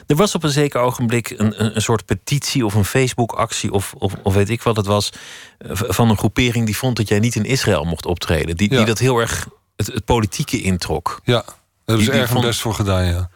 [0.06, 3.94] Er was op een zeker ogenblik een, een, een soort petitie of een Facebook-actie, of,
[3.98, 5.12] of, of, weet ik wat het was,
[5.58, 8.56] eh, van een groepering die vond dat jij niet in Israël mocht optreden.
[8.56, 11.20] Die, die dat heel erg het, het, politieke introk.
[11.24, 11.54] Ja, daar
[11.84, 12.44] hebben ze erg vond...
[12.44, 13.30] best voor gedaan, ja.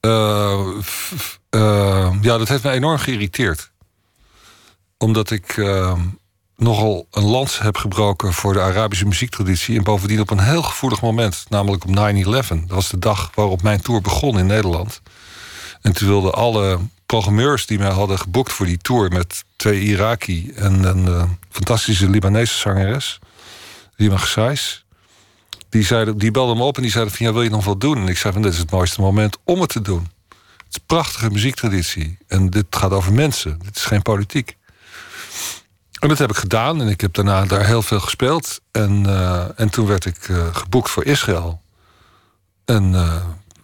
[0.00, 0.66] Uh,
[1.50, 3.70] uh, ja, dat heeft me enorm geïrriteerd.
[4.98, 5.98] omdat ik uh,
[6.56, 9.76] nogal een lans heb gebroken voor de Arabische muziektraditie.
[9.76, 12.24] En bovendien op een heel gevoelig moment, namelijk op 9-11.
[12.24, 15.02] Dat was de dag waarop mijn tour begon in Nederland.
[15.82, 20.52] En toen wilden alle programmeurs die mij hadden geboekt voor die tour met twee Iraki
[20.54, 23.18] en een uh, fantastische Libanese zangeres,
[23.96, 24.84] Rima Gsais.
[25.68, 27.80] Die, zeiden, die belden me op en die zeiden van ja, wil je nog wat
[27.80, 27.96] doen?
[27.96, 30.08] En ik zei van dit is het mooiste moment om het te doen.
[30.28, 32.18] Het is een prachtige muziektraditie.
[32.26, 33.58] En dit gaat over mensen.
[33.64, 34.56] Dit is geen politiek.
[35.98, 38.60] En dat heb ik gedaan en ik heb daarna daar heel veel gespeeld.
[38.70, 41.60] En, uh, en toen werd ik uh, geboekt voor Israël.
[42.64, 42.94] En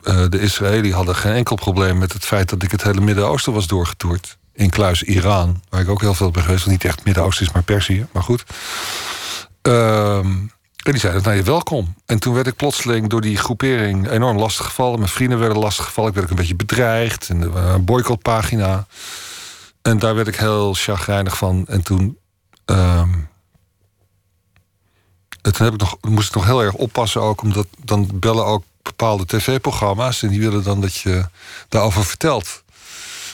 [0.09, 3.67] de Israëli hadden geen enkel probleem met het feit dat ik het hele Midden-Oosten was
[3.67, 4.39] doorgetoerd.
[4.53, 6.67] Inkluis Iran, waar ik ook heel veel ben geweest.
[6.67, 8.45] Niet echt Midden-Oosten is, maar Perzië, maar goed.
[9.63, 10.27] Ehm,
[10.83, 11.95] en die zeiden, nou je welkom.
[12.07, 14.99] En toen werd ik plotseling door die groepering enorm lastig gevallen.
[14.99, 16.11] Mijn vrienden werden lastig gevallen.
[16.11, 17.29] Ik werd ook een beetje bedreigd.
[17.29, 18.87] En een boycottpagina.
[19.83, 21.65] En daar werd ik heel chagrijnig van.
[21.67, 22.19] En toen
[25.53, 29.27] toen heb ik moest ik nog heel erg oppassen ook, omdat dan bellen ook bepaalde
[29.27, 31.25] tv-programma's en die willen dan dat je
[31.69, 32.63] daarover vertelt.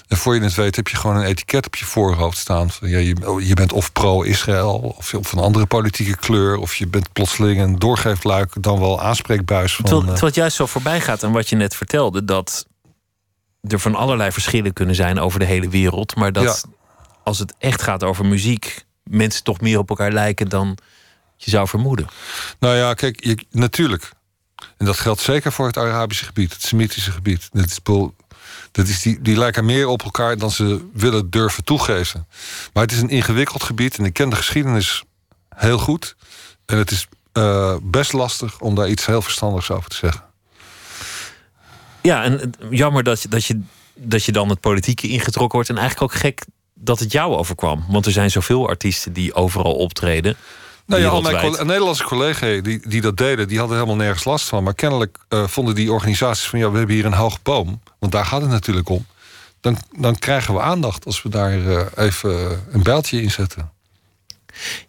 [0.08, 2.70] En voor je het weet heb je gewoon een etiket op je voorhoofd staan.
[2.70, 6.56] Van, ja, je, je bent of pro-Israël, of, of een andere politieke kleur...
[6.56, 9.84] of je bent plotseling een doorgeefluik, dan wel aanspreekbuis van...
[9.84, 12.24] Terwijl, terwijl het juist zo voorbij gaat aan wat je net vertelde...
[12.24, 12.66] dat
[13.60, 16.16] er van allerlei verschillen kunnen zijn over de hele wereld...
[16.16, 16.66] maar dat
[17.22, 20.78] als het echt gaat over muziek mensen toch meer op elkaar lijken dan
[21.36, 22.08] je zou vermoeden.
[22.58, 24.12] Nou ja, kijk, je, natuurlijk.
[24.76, 27.48] En dat geldt zeker voor het Arabische gebied, het Semitische gebied.
[27.52, 27.78] Dat is,
[28.72, 32.26] dat is die, die lijken meer op elkaar dan ze willen durven toegeven.
[32.72, 35.02] Maar het is een ingewikkeld gebied en ik ken de geschiedenis
[35.48, 36.16] heel goed.
[36.66, 40.24] En het is uh, best lastig om daar iets heel verstandigs over te zeggen.
[42.02, 43.60] Ja, en jammer dat je, dat je,
[43.94, 45.68] dat je dan het politieke ingetrokken wordt.
[45.68, 47.84] En eigenlijk ook gek dat het jou overkwam?
[47.88, 50.36] Want er zijn zoveel artiesten die overal optreden.
[50.86, 54.48] Nou ja, al mijn Nederlandse collega's die, die dat deden, die hadden helemaal nergens last
[54.48, 54.64] van.
[54.64, 57.80] Maar kennelijk uh, vonden die organisaties van ja, we hebben hier een hoge boom.
[57.98, 59.06] Want daar gaat het natuurlijk om.
[59.60, 63.72] Dan, dan krijgen we aandacht als we daar uh, even een bijltje in zetten.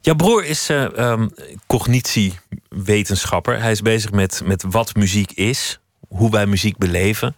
[0.01, 1.29] Jouw broer is uh, um,
[1.67, 3.61] cognitiewetenschapper.
[3.61, 7.35] Hij is bezig met, met wat muziek is, hoe wij muziek beleven.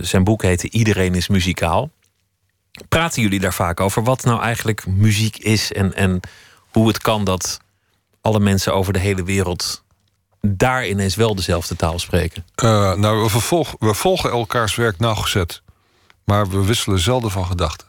[0.00, 1.90] zijn boek heette Iedereen is muzikaal.
[2.88, 6.20] Praten jullie daar vaak over wat nou eigenlijk muziek is en, en
[6.70, 7.60] hoe het kan dat
[8.26, 9.84] alle mensen over de hele wereld
[10.40, 12.44] daar ineens wel dezelfde taal spreken?
[12.64, 15.62] Uh, nou, we, vervolgen, we volgen elkaars werk nauwgezet,
[16.24, 17.86] maar we wisselen zelden van gedachten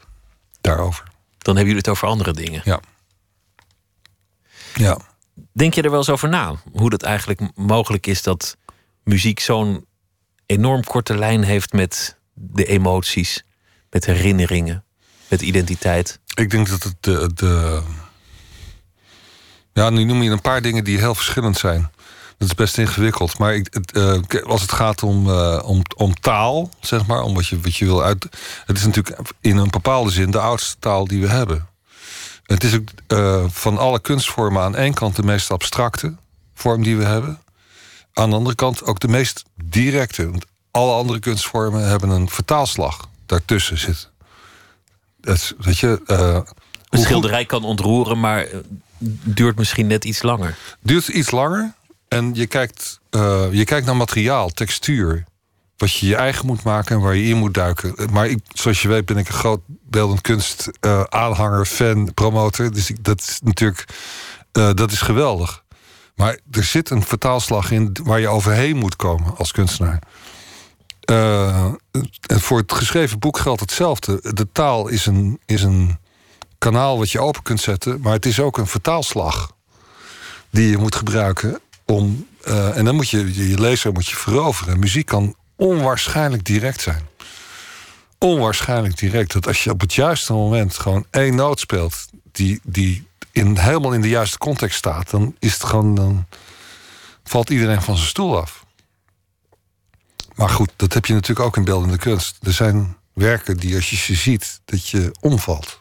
[0.62, 1.04] daarover.
[1.38, 2.62] Dan hebben jullie het over andere dingen.
[2.64, 2.80] Ja.
[4.74, 4.98] Ja.
[5.52, 6.56] Denk je er wel eens over na?
[6.72, 8.58] Hoe dat eigenlijk mogelijk is dat
[9.04, 9.86] muziek zo'n
[10.46, 13.44] enorm korte lijn heeft met de emoties
[13.90, 14.84] met herinneringen,
[15.28, 16.20] met identiteit?
[16.34, 17.82] Ik denk dat het de, de.
[19.78, 21.92] Ja, nu noem je een paar dingen die heel verschillend zijn.
[22.38, 23.38] Dat is best ingewikkeld.
[23.38, 27.34] Maar ik, het, uh, als het gaat om, uh, om, om taal, zeg maar, om
[27.34, 28.28] wat je, wat je wil uit.
[28.66, 31.68] Het is natuurlijk in een bepaalde zin de oudste taal die we hebben.
[32.44, 36.16] Het is ook uh, van alle kunstvormen aan één kant de meest abstracte
[36.54, 37.42] vorm die we hebben.
[38.14, 40.30] Aan de andere kant ook de meest directe.
[40.30, 44.10] Want alle andere kunstvormen hebben een vertaalslag daartussen zit.
[45.22, 46.02] Dat, weet je,
[46.90, 48.58] een schilderij kan ontroeren, maar eh,
[49.24, 50.58] duurt misschien net iets langer.
[50.82, 51.74] Duurt iets langer.
[52.08, 55.26] En je kijkt, uh, je kijkt naar materiaal, textuur.
[55.78, 58.12] Wat je je eigen moet maken en waar je in moet duiken.
[58.12, 62.72] Maar ik, zoals je weet ben ik een groot beeldend kunst uh, aanhanger, fan, promotor.
[62.72, 63.86] Dus ik, dat is natuurlijk
[64.54, 65.64] uh, dat is geweldig.
[66.16, 70.02] Maar er zit een vertaalslag in waar je overheen moet komen als kunstenaar.
[71.06, 74.34] En voor het geschreven boek geldt hetzelfde.
[74.34, 75.98] De taal is een, is een
[76.58, 79.52] kanaal wat je open kunt zetten, maar het is ook een vertaalslag
[80.50, 82.28] die je moet gebruiken om.
[82.48, 84.80] Uh, en dan moet je je lezer moet je veroveren.
[84.80, 87.08] Muziek kan onwaarschijnlijk direct zijn.
[88.18, 89.34] Onwaarschijnlijk direct.
[89.34, 93.94] Dat als je op het juiste moment gewoon één noot speelt, die, die in, helemaal
[93.94, 95.96] in de juiste context staat, dan is het gewoon.
[95.96, 96.26] Dan
[97.24, 98.66] valt iedereen van zijn stoel af.
[100.36, 102.38] Maar goed, dat heb je natuurlijk ook in beeldende kunst.
[102.42, 105.80] Er zijn werken die als je ze ziet, dat je omvalt.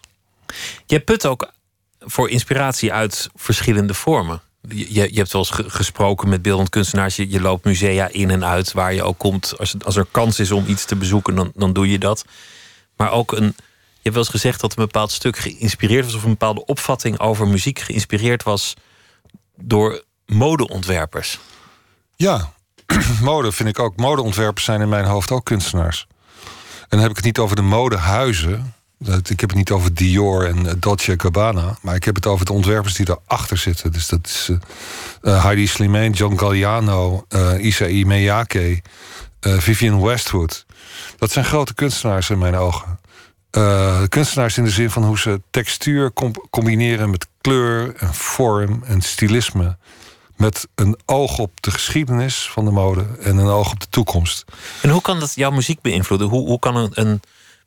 [0.87, 1.53] Je put ook
[1.99, 4.41] voor inspiratie uit verschillende vormen.
[4.69, 7.17] Je, je hebt wel eens gesproken met beeldend kunstenaars.
[7.17, 9.59] Je, je, loopt musea in en uit waar je ook komt.
[9.59, 12.25] Als, als er kans is om iets te bezoeken, dan, dan doe je dat.
[12.97, 13.55] Maar ook een.
[14.07, 17.19] Je hebt wel eens gezegd dat een bepaald stuk geïnspireerd was, of een bepaalde opvatting
[17.19, 18.75] over muziek geïnspireerd was
[19.57, 21.39] door modeontwerpers.
[22.17, 22.53] Ja,
[23.23, 23.97] mode vind ik ook.
[23.97, 26.07] Modeontwerpers zijn in mijn hoofd ook kunstenaars.
[26.81, 28.75] En dan heb ik het niet over de modehuizen.
[28.99, 32.47] Ik heb het niet over Dior en uh, Dolce Gabbana, maar ik heb het over
[32.47, 33.93] de ontwerpers die erachter zitten.
[33.93, 34.51] Dus dat is
[35.23, 38.83] uh, Heidi Slimane, John Galliano, uh, Isaïe Miyake,
[39.41, 40.67] Vivian Westwood.
[41.19, 42.99] Dat zijn grote kunstenaars in mijn ogen.
[44.09, 46.13] kunstenaars in de zin van hoe ze textuur
[46.51, 49.77] combineren met kleur en vorm en stilisme
[50.37, 54.45] met een oog op de geschiedenis van de mode en een oog op de toekomst.
[54.83, 56.29] En hoe kan dat jouw muziek beïnvloeden?
[56.29, 57.21] Hoe, hoe kan een, een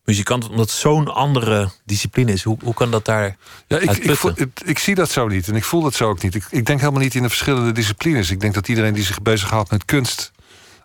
[0.10, 3.38] muzikant, omdat het zo'n andere discipline is, hoe, hoe kan dat daar?
[3.68, 6.10] Ja, ik, ik, voel, ik, ik, zie dat zo niet en ik voel dat zo
[6.10, 6.36] ook niet.
[6.36, 8.32] Ik, ik denk helemaal niet in de verschillende disciplines.
[8.32, 10.32] Ik denk dat iedereen die zich bezighoudt met kunst,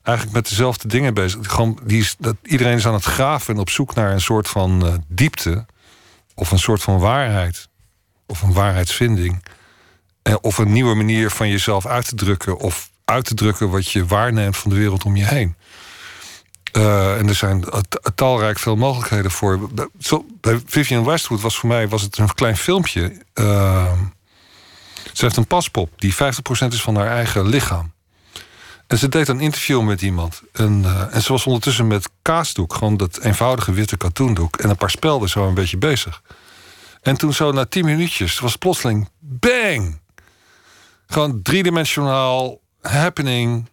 [0.02, 1.50] eigenlijk met dezelfde dingen bezig.
[1.50, 4.48] Gewoon, die is, dat, iedereen is aan het graven en op zoek naar een soort
[4.48, 5.66] van uh, diepte
[6.34, 7.68] of een soort van waarheid
[8.26, 9.44] of een waarheidsvinding.
[10.22, 12.58] Eh, of een nieuwe manier van jezelf uit te drukken.
[12.58, 15.54] Of uit te drukken wat je waarneemt van de wereld om je heen.
[16.76, 17.64] Uh, en er zijn
[18.14, 19.68] talrijk veel mogelijkheden voor.
[20.40, 23.22] Bij Vivian Westwood was voor mij was het een klein filmpje.
[23.34, 23.92] Uh,
[25.12, 26.16] ze heeft een paspop die 50%
[26.68, 27.92] is van haar eigen lichaam.
[28.86, 30.42] En ze deed een interview met iemand.
[30.52, 34.56] En, uh, en ze was ondertussen met kaasdoek, gewoon dat eenvoudige witte katoendoek...
[34.56, 36.22] en een paar spelden zo een beetje bezig.
[37.02, 40.00] En toen zo na tien minuutjes was plotseling bang!
[41.06, 43.68] Gewoon driedimensionaal happening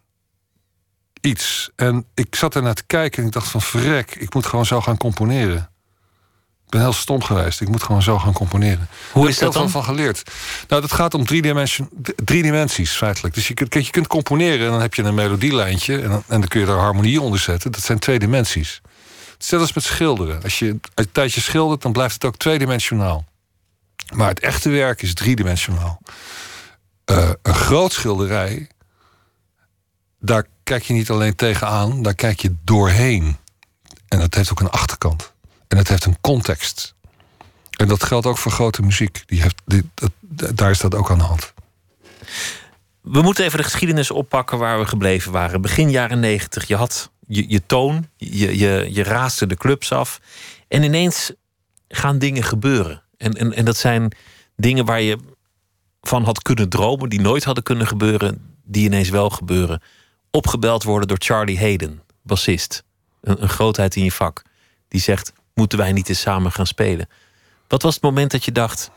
[1.22, 1.70] iets.
[1.76, 4.66] En ik zat er naar te kijken en ik dacht van verrek, ik moet gewoon
[4.66, 5.70] zo gaan componeren.
[6.66, 7.62] Ik ben heel stom geweest.
[7.62, 8.88] Ik moet gewoon zo gaan componeren.
[9.12, 9.70] Hoe is dat dan?
[9.70, 10.24] van geleerd.
[10.68, 13.34] Nou, dat gaat om drie, dimension, drie dimensies feitelijk.
[13.34, 16.02] Dus je kunt, je kunt componeren en dan heb je een melodielijntje...
[16.02, 17.72] En dan, en dan kun je er harmonie onder zetten.
[17.72, 18.82] Dat zijn twee dimensies.
[19.34, 20.44] Hetzelfde als met schilderen.
[20.44, 23.26] Als je een tijdje schildert, dan blijft het ook tweedimensionaal.
[24.14, 26.02] Maar het echte werk is driedimensionaal.
[27.06, 28.70] Uh, een groot schilderij,
[30.20, 33.38] daar kijk je niet alleen tegenaan, daar kijk je doorheen.
[34.08, 35.34] En dat heeft ook een achterkant.
[35.68, 36.96] En het heeft een context.
[37.78, 39.24] En dat geldt ook voor grote muziek.
[39.26, 39.62] Die heeft,
[39.94, 40.12] dat,
[40.58, 41.54] daar is dat ook aan de hand.
[43.02, 45.62] We moeten even de geschiedenis oppakken waar we gebleven waren.
[45.62, 46.68] Begin jaren negentig.
[46.68, 50.22] Je had je, je toon, je, je, je raaste de clubs af.
[50.68, 51.32] En ineens
[51.88, 53.04] gaan dingen gebeuren.
[53.18, 54.16] En, en, en dat zijn
[54.56, 55.18] dingen waar je
[56.02, 59.82] van had kunnen dromen, die nooit hadden kunnen gebeuren, die ineens wel gebeuren.
[60.32, 62.84] Opgebeld worden door Charlie Hayden, bassist.
[63.22, 64.42] Een, een grootheid in je vak.
[64.88, 67.10] Die zegt: Moeten wij niet eens samen gaan spelen?
[67.68, 68.92] Wat was het moment dat je dacht: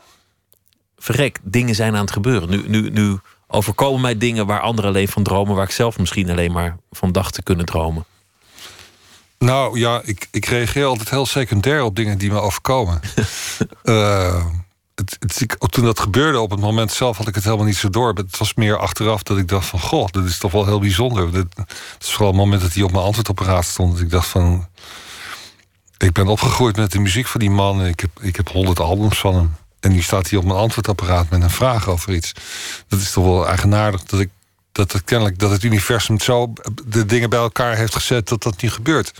[0.97, 2.49] Verrek, dingen zijn aan het gebeuren.
[2.49, 6.29] Nu, nu, nu overkomen mij dingen waar anderen alleen van dromen, waar ik zelf misschien
[6.29, 8.05] alleen maar van dacht te kunnen dromen.
[9.39, 13.01] Nou ja, ik, ik reageer altijd heel secundair op dingen die me overkomen.
[13.83, 14.45] uh,
[14.95, 17.89] het, het, toen dat gebeurde op het moment zelf had ik het helemaal niet zo
[17.89, 18.13] door.
[18.13, 19.79] Het was meer achteraf dat ik dacht van...
[19.79, 21.33] goh, dat is toch wel heel bijzonder.
[21.33, 21.47] Het
[21.99, 23.93] is vooral het moment dat hij op mijn antwoordapparaat stond...
[23.93, 24.67] dat ik dacht van...
[25.97, 27.81] ik ben opgegroeid met de muziek van die man...
[27.81, 29.55] en ik heb, ik heb honderd albums van hem.
[29.79, 32.31] En nu staat hij op mijn antwoordapparaat met een vraag over iets.
[32.87, 34.29] Dat is toch wel eigenaardig dat ik
[34.71, 36.53] dat het kennelijk dat het universum zo
[36.85, 39.13] de dingen bij elkaar heeft gezet dat dat niet gebeurt.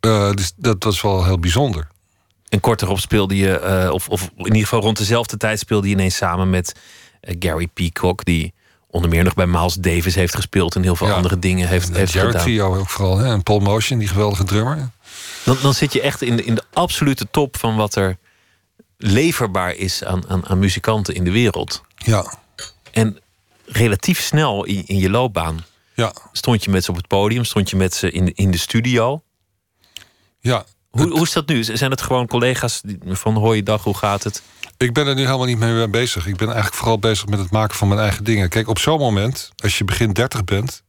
[0.00, 1.88] Uh, dus dat was wel heel bijzonder.
[2.48, 5.88] En kort erop speelde je, uh, of, of in ieder geval rond dezelfde tijd speelde
[5.88, 6.74] je ineens samen met
[7.20, 8.54] uh, Gary Peacock, die
[8.90, 12.12] onder meer nog bij Miles Davis heeft gespeeld en heel veel andere dingen heeft, heeft
[12.12, 12.46] Jared gedaan.
[12.46, 13.32] Trio ook vooral, hè?
[13.32, 14.90] en Paul Motion, die geweldige drummer.
[15.44, 18.16] Dan, dan zit je echt in de, in de absolute top van wat er
[18.96, 21.82] leverbaar is aan, aan, aan muzikanten in de wereld.
[21.96, 22.34] Ja.
[22.90, 23.18] En
[23.64, 26.12] relatief snel in, in je loopbaan ja.
[26.32, 29.22] stond je met ze op het podium, stond je met ze in, in de studio.
[30.40, 31.64] Ja, hoe, hoe is dat nu?
[31.64, 34.42] Zijn het gewoon collega's van je dag, hoe gaat het?
[34.76, 36.26] Ik ben er nu helemaal niet mee bezig.
[36.26, 38.48] Ik ben eigenlijk vooral bezig met het maken van mijn eigen dingen.
[38.48, 40.82] Kijk, op zo'n moment, als je begin 30 bent,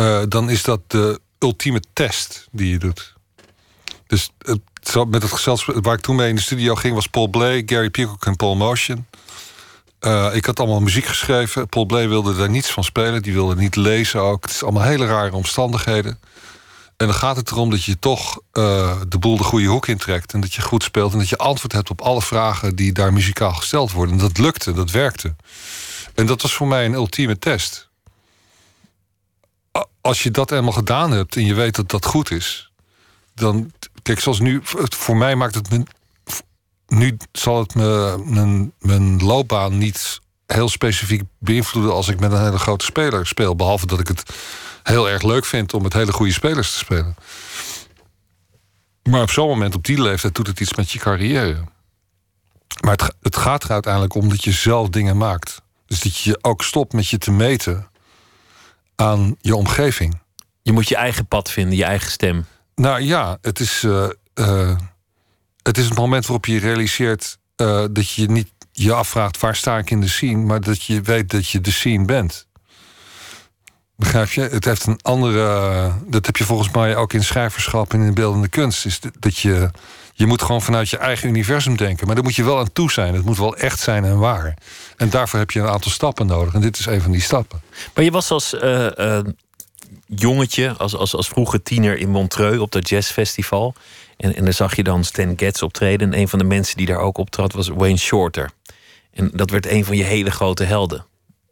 [0.00, 3.14] uh, dan is dat de ultieme test die je doet.
[4.06, 4.60] Dus het,
[5.08, 7.90] met het gezelschap waar ik toen mee in de studio ging, was Paul Blay, Gary
[7.90, 9.06] Peacock en Paul Motion.
[10.00, 11.68] Uh, ik had allemaal muziek geschreven.
[11.68, 13.22] Paul Blay wilde daar niets van spelen.
[13.22, 14.42] Die wilde niet lezen ook.
[14.42, 16.18] Het is allemaal hele rare omstandigheden.
[16.96, 20.32] En dan gaat het erom dat je toch uh, de boel de goede hoek intrekt.
[20.32, 21.12] En dat je goed speelt.
[21.12, 24.14] En dat je antwoord hebt op alle vragen die daar muzikaal gesteld worden.
[24.14, 25.34] En dat lukte, dat werkte.
[26.14, 27.88] En dat was voor mij een ultieme test.
[30.00, 32.70] Als je dat eenmaal gedaan hebt en je weet dat dat goed is.
[33.34, 33.72] Dan,
[34.02, 35.68] kijk, zoals nu, voor mij maakt het.
[36.86, 42.44] Nu zal het me, mijn, mijn loopbaan niet heel specifiek beïnvloeden als ik met een
[42.44, 43.56] hele grote speler speel.
[43.56, 44.22] Behalve dat ik het
[44.84, 47.16] heel erg leuk vind om met hele goede spelers te spelen.
[49.02, 51.64] Maar op zo'n moment, op die leeftijd, doet het iets met je carrière.
[52.80, 55.62] Maar het, het gaat er uiteindelijk om dat je zelf dingen maakt.
[55.86, 57.88] Dus dat je ook stopt met je te meten
[58.96, 60.20] aan je omgeving.
[60.62, 62.46] Je moet je eigen pad vinden, je eigen stem.
[62.74, 63.82] Nou ja, het is.
[63.82, 64.76] Uh, uh,
[65.62, 69.78] het is het moment waarop je realiseert uh, dat je niet je afvraagt waar sta
[69.78, 72.43] ik in de scene, maar dat je weet dat je de scene bent.
[73.96, 74.40] Begrijp je?
[74.40, 75.92] Het heeft een andere.
[76.06, 78.86] Dat heb je volgens mij ook in schrijverschap en in beeldende kunst.
[78.86, 79.70] Is dat je.
[80.16, 82.06] Je moet gewoon vanuit je eigen universum denken.
[82.06, 83.14] Maar daar moet je wel aan toe zijn.
[83.14, 84.56] Het moet wel echt zijn en waar.
[84.96, 86.54] En daarvoor heb je een aantal stappen nodig.
[86.54, 87.62] En dit is een van die stappen.
[87.94, 89.18] Maar je was als uh,
[90.06, 93.74] jongetje, als, als, als vroege tiener in Montreux op dat jazzfestival.
[94.16, 96.12] En, en daar zag je dan Stan Getz optreden.
[96.12, 98.50] En een van de mensen die daar ook optrad was Wayne Shorter.
[99.12, 101.06] En dat werd een van je hele grote helden.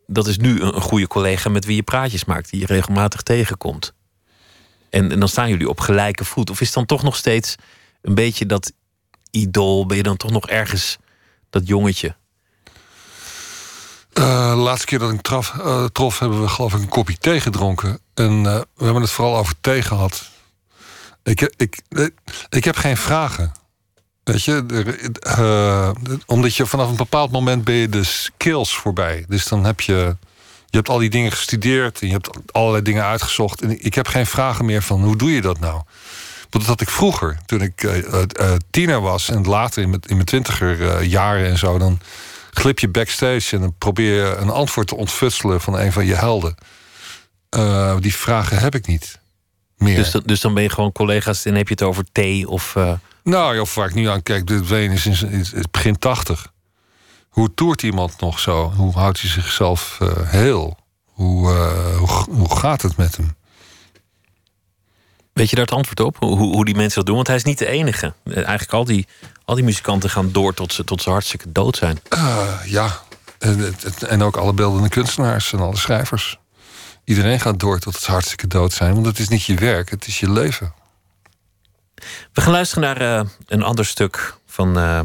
[0.06, 3.92] Dat is nu een, goede collega met wie je praatjes maakt, die je regelmatig tegenkomt.
[4.90, 6.50] En, en dan staan jullie op gelijke voet.
[6.50, 7.56] Of is dan toch nog steeds
[8.02, 8.72] een beetje dat
[9.30, 9.86] idool?
[9.86, 10.98] Ben je dan toch nog ergens
[11.50, 12.14] dat jongetje?
[14.12, 17.18] Uh, de laatste keer dat ik traf, uh, trof, hebben we geloof ik een kopje
[17.18, 17.98] thee gedronken.
[18.14, 20.30] En uh, we hebben het vooral over thee gehad.
[21.22, 21.82] Ik, ik,
[22.48, 23.52] ik heb geen vragen.
[24.24, 24.64] Weet je,
[25.38, 25.90] uh,
[26.26, 29.24] omdat je vanaf een bepaald moment ben je de skills voorbij.
[29.28, 30.16] Dus dan heb je,
[30.66, 33.62] je hebt al die dingen gestudeerd en je hebt allerlei dingen uitgezocht.
[33.62, 35.74] En ik heb geen vragen meer van hoe doe je dat nou?
[36.50, 40.02] Want dat had ik vroeger, toen ik uh, uh, tiener was en later in mijn,
[40.06, 42.00] in mijn twintiger jaren en zo, dan
[42.50, 46.14] glip je backstage en dan probeer je een antwoord te ontfutselen van een van je
[46.14, 46.54] helden.
[48.00, 49.20] die vragen heb ik niet.
[49.76, 49.96] Meer.
[49.96, 52.76] Dus, dus dan ben je gewoon collega's en heb je het over thee of.
[53.22, 56.52] Nou, of waar ik nu aan kijk, de Ween is in het begin 80.
[57.28, 58.72] Hoe toert iemand nog zo?
[58.76, 60.76] Hoe houdt hij zichzelf uh, heel?
[61.04, 63.34] Hoe, uh, hoe, hoe, gaat het met hem?
[65.32, 66.16] Weet je daar het antwoord op?
[66.18, 67.14] Hoe, hoe die mensen dat doen?
[67.14, 68.14] Want hij is niet de enige.
[68.24, 69.06] Eh, eigenlijk al die,
[69.44, 72.00] al die muzikanten gaan door tot ze, tot ze hartstikke dood zijn.
[72.14, 73.00] Uh, ja,
[73.38, 73.74] en,
[74.08, 76.38] en ook alle beeldende kunstenaars en alle schrijvers.
[77.04, 78.94] Iedereen gaat door tot ze hartstikke dood zijn.
[78.94, 80.74] Want het is niet je werk, het is je leven.
[82.32, 85.00] We gaan luisteren naar uh, een ander stuk van, uh,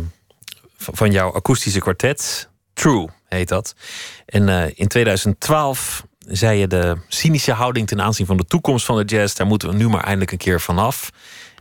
[0.78, 2.50] van jouw akoestische kwartet.
[2.74, 3.76] True heet dat.
[4.26, 8.98] En uh, in 2012 zei je de cynische houding ten aanzien van de toekomst van
[8.98, 9.36] de jazz.
[9.36, 11.10] Daar moeten we nu maar eindelijk een keer vanaf.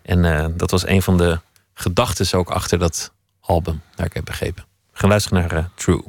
[0.02, 1.40] En dat was een van de
[1.74, 4.64] gedachten ook achter dat album, naar ik heb begrepen.
[4.92, 6.02] We gaan luisteren naar True.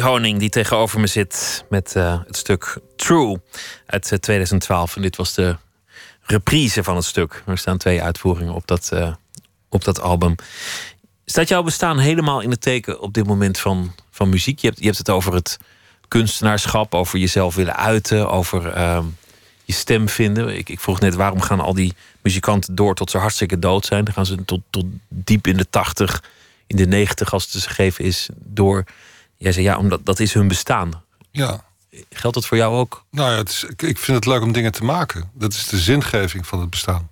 [0.00, 3.40] Honing, die tegenover me zit met uh, het stuk True
[3.86, 4.96] uit uh, 2012.
[4.96, 5.56] En dit was de
[6.22, 7.42] reprise van het stuk.
[7.46, 9.12] Er staan twee uitvoeringen op dat, uh,
[9.68, 10.34] op dat album.
[11.24, 14.58] Staat jouw bestaan helemaal in het teken op dit moment van, van muziek?
[14.58, 15.58] Je hebt, je hebt het over het
[16.08, 19.04] kunstenaarschap, over jezelf willen uiten, over uh,
[19.64, 20.56] je stem vinden.
[20.56, 24.04] Ik, ik, vroeg net waarom gaan al die muzikanten door tot ze hartstikke dood zijn.
[24.04, 26.22] Dan gaan ze tot, tot diep in de tachtig,
[26.66, 28.84] in de negentig als het ze gegeven is, door.
[29.40, 31.02] Jij zei ja, omdat dat is hun bestaan.
[31.30, 31.64] Ja.
[32.10, 33.04] Geldt dat voor jou ook?
[33.10, 35.30] Nou ja, het is, ik vind het leuk om dingen te maken.
[35.34, 37.10] Dat is de zingeving van het bestaan.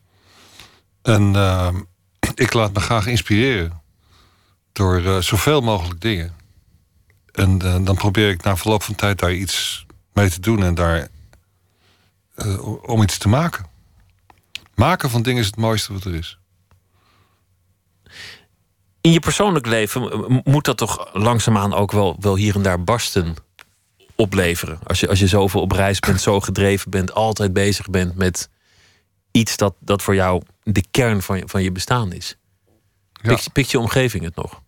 [1.03, 1.69] En uh,
[2.35, 3.83] ik laat me graag inspireren
[4.73, 6.35] door uh, zoveel mogelijk dingen.
[7.33, 10.75] En uh, dan probeer ik na verloop van tijd daar iets mee te doen en
[10.75, 11.09] daar
[12.83, 13.67] om iets te maken.
[14.75, 16.39] Maken van dingen is het mooiste wat er is.
[19.01, 23.37] In je persoonlijk leven moet dat toch langzaamaan ook wel, wel hier en daar barsten
[24.15, 24.79] opleveren.
[24.87, 28.49] Als je, als je zoveel op reis bent, zo gedreven bent, altijd bezig bent met
[29.31, 32.37] iets dat, dat voor jou de kern van je, van je bestaan is.
[33.13, 33.29] Ja.
[33.29, 34.61] Pikt, pikt je omgeving het nog?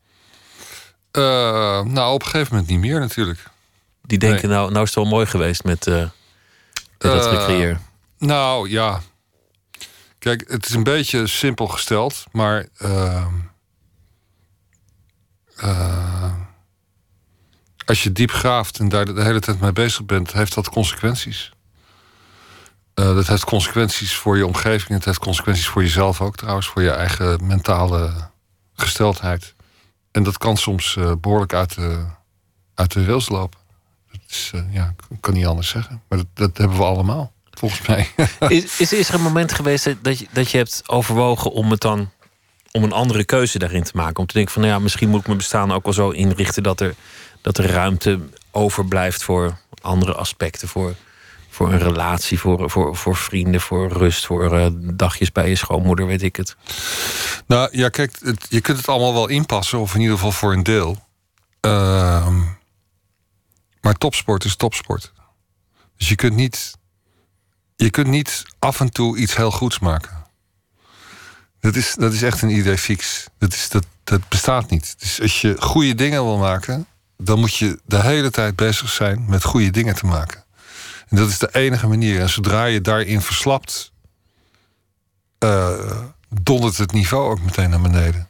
[1.13, 1.23] Uh,
[1.83, 3.47] nou, op een gegeven moment niet meer natuurlijk.
[4.03, 4.57] Die denken, nee.
[4.57, 6.11] nou, nou is het wel mooi geweest met, uh, met
[6.99, 7.81] dat Uh, recreëer.
[8.19, 9.01] Nou ja.
[10.19, 12.67] Kijk, het is een beetje simpel gesteld, maar.
[12.79, 13.35] ehm,
[15.65, 16.33] uh,
[17.85, 21.53] als je diep graaft en daar de hele tijd mee bezig bent, heeft dat consequenties.
[22.95, 24.89] Uh, dat heeft consequenties voor je omgeving.
[24.89, 26.67] Het heeft consequenties voor jezelf ook trouwens.
[26.67, 28.31] Voor je eigen mentale
[28.75, 29.55] gesteldheid.
[30.11, 32.05] En dat kan soms uh, behoorlijk uit de,
[32.75, 33.59] uit de rails lopen.
[34.11, 36.03] Dat is, ja, ik kan niet anders zeggen.
[36.09, 38.11] Maar dat, dat hebben we allemaal, volgens mij.
[38.49, 41.81] is, is, is er een moment geweest dat je, dat je hebt overwogen om het
[41.81, 42.11] dan
[42.71, 44.17] om een andere keuze daarin te maken?
[44.17, 46.63] Om te denken van nou ja, misschien moet ik mijn bestaan ook wel zo inrichten
[46.63, 46.95] dat er,
[47.41, 50.69] dat er ruimte overblijft voor andere aspecten.
[50.69, 50.95] Voor,
[51.49, 56.07] voor een relatie, voor, voor, voor vrienden, voor rust, voor uh, dagjes bij je schoonmoeder,
[56.07, 56.57] weet ik het.
[57.47, 58.19] Nou ja, kijk,
[58.49, 61.09] je kunt het allemaal wel inpassen, of in ieder geval voor een deel.
[61.67, 62.27] Uh,
[63.81, 65.13] maar topsport is topsport.
[65.97, 66.79] Dus je kunt niet.
[67.77, 70.20] Je kunt niet af en toe iets heel goeds maken.
[71.61, 73.27] Dat is, dat is echt een idee fix.
[73.39, 74.95] Dat, is, dat, dat bestaat niet.
[74.99, 76.87] Dus als je goede dingen wil maken,
[77.17, 80.45] dan moet je de hele tijd bezig zijn met goede dingen te maken.
[81.09, 82.21] En dat is de enige manier.
[82.21, 83.93] En zodra je daarin verslapt,
[85.45, 88.29] uh, dondert het niveau ook meteen naar beneden.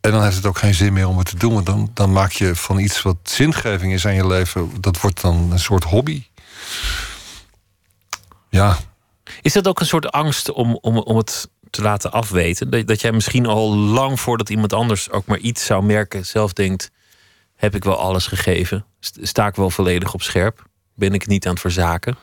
[0.00, 1.54] En dan heeft het ook geen zin meer om het te doen.
[1.54, 5.20] Want dan, dan maak je van iets wat zingeving is aan je leven, dat wordt
[5.20, 6.24] dan een soort hobby.
[8.48, 8.78] Ja.
[9.42, 12.70] Is dat ook een soort angst om, om, om het te laten afweten?
[12.70, 16.52] Dat, dat jij misschien al lang voordat iemand anders ook maar iets zou merken, zelf
[16.52, 16.90] denkt:
[17.54, 18.84] heb ik wel alles gegeven?
[19.00, 20.66] Sta ik wel volledig op scherp?
[20.94, 22.16] Ben ik niet aan het verzaken?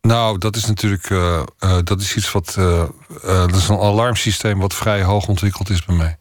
[0.00, 2.56] Nou, dat is natuurlijk uh, uh, dat is iets wat.
[2.58, 2.88] Uh,
[3.24, 6.18] dat is een alarmsysteem wat vrij hoog ontwikkeld is bij mij.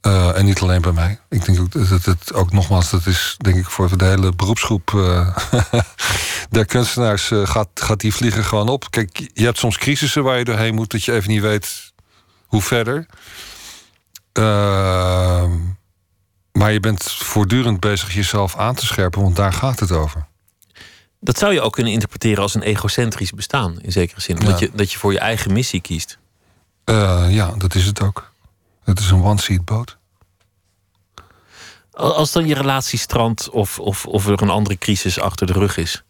[0.00, 1.18] En niet alleen bij mij.
[1.28, 4.90] Ik denk ook dat het ook nogmaals, dat is denk ik voor de hele beroepsgroep
[6.50, 8.90] der kunstenaars gaat, gaat die vliegen gewoon op.
[8.90, 11.92] Kijk, je hebt soms crisissen waar je doorheen moet, dat je even niet weet
[12.46, 13.06] hoe verder.
[14.32, 15.50] Ehm,
[16.52, 20.26] maar je bent voortdurend bezig jezelf aan te scherpen, want daar gaat het over.
[21.20, 24.38] Dat zou je ook kunnen interpreteren als een egocentrisch bestaan, in zekere zin.
[24.38, 24.66] Omdat ja.
[24.66, 26.18] je, dat je voor je eigen missie kiest.
[27.28, 28.29] Ja, dat is het ook.
[28.90, 29.98] Het is een one-seat boot.
[31.92, 35.76] Als dan je relatie strandt of, of, of er een andere crisis achter de rug
[35.76, 36.02] is...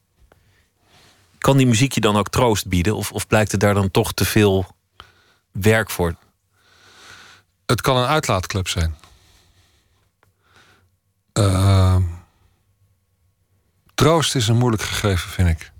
[1.38, 2.96] kan die muziek je dan ook troost bieden?
[2.96, 4.66] Of, of blijkt het daar dan toch te veel
[5.52, 6.14] werk voor?
[7.66, 8.94] Het kan een uitlaatklep zijn.
[11.38, 11.96] Uh,
[13.94, 15.72] troost is een moeilijk gegeven, vind ik.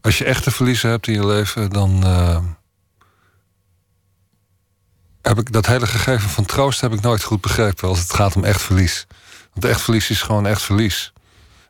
[0.00, 2.06] Als je echt te verliezen hebt in je leven, dan.
[2.06, 2.38] Uh,
[5.26, 8.36] heb ik dat hele gegeven van troost heb ik nooit goed begrepen als het gaat
[8.36, 9.06] om echt verlies.
[9.52, 11.12] Want echt verlies is gewoon echt verlies.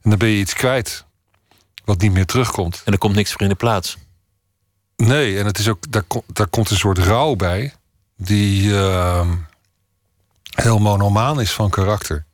[0.03, 1.05] En dan ben je iets kwijt
[1.85, 2.83] wat niet meer terugkomt.
[2.85, 3.97] En er komt niks voor in de plaats.
[4.97, 7.75] Nee, en het is ook, daar, daar komt een soort rouw bij,
[8.17, 9.29] die uh,
[10.51, 12.25] heel monomaan is van karakter.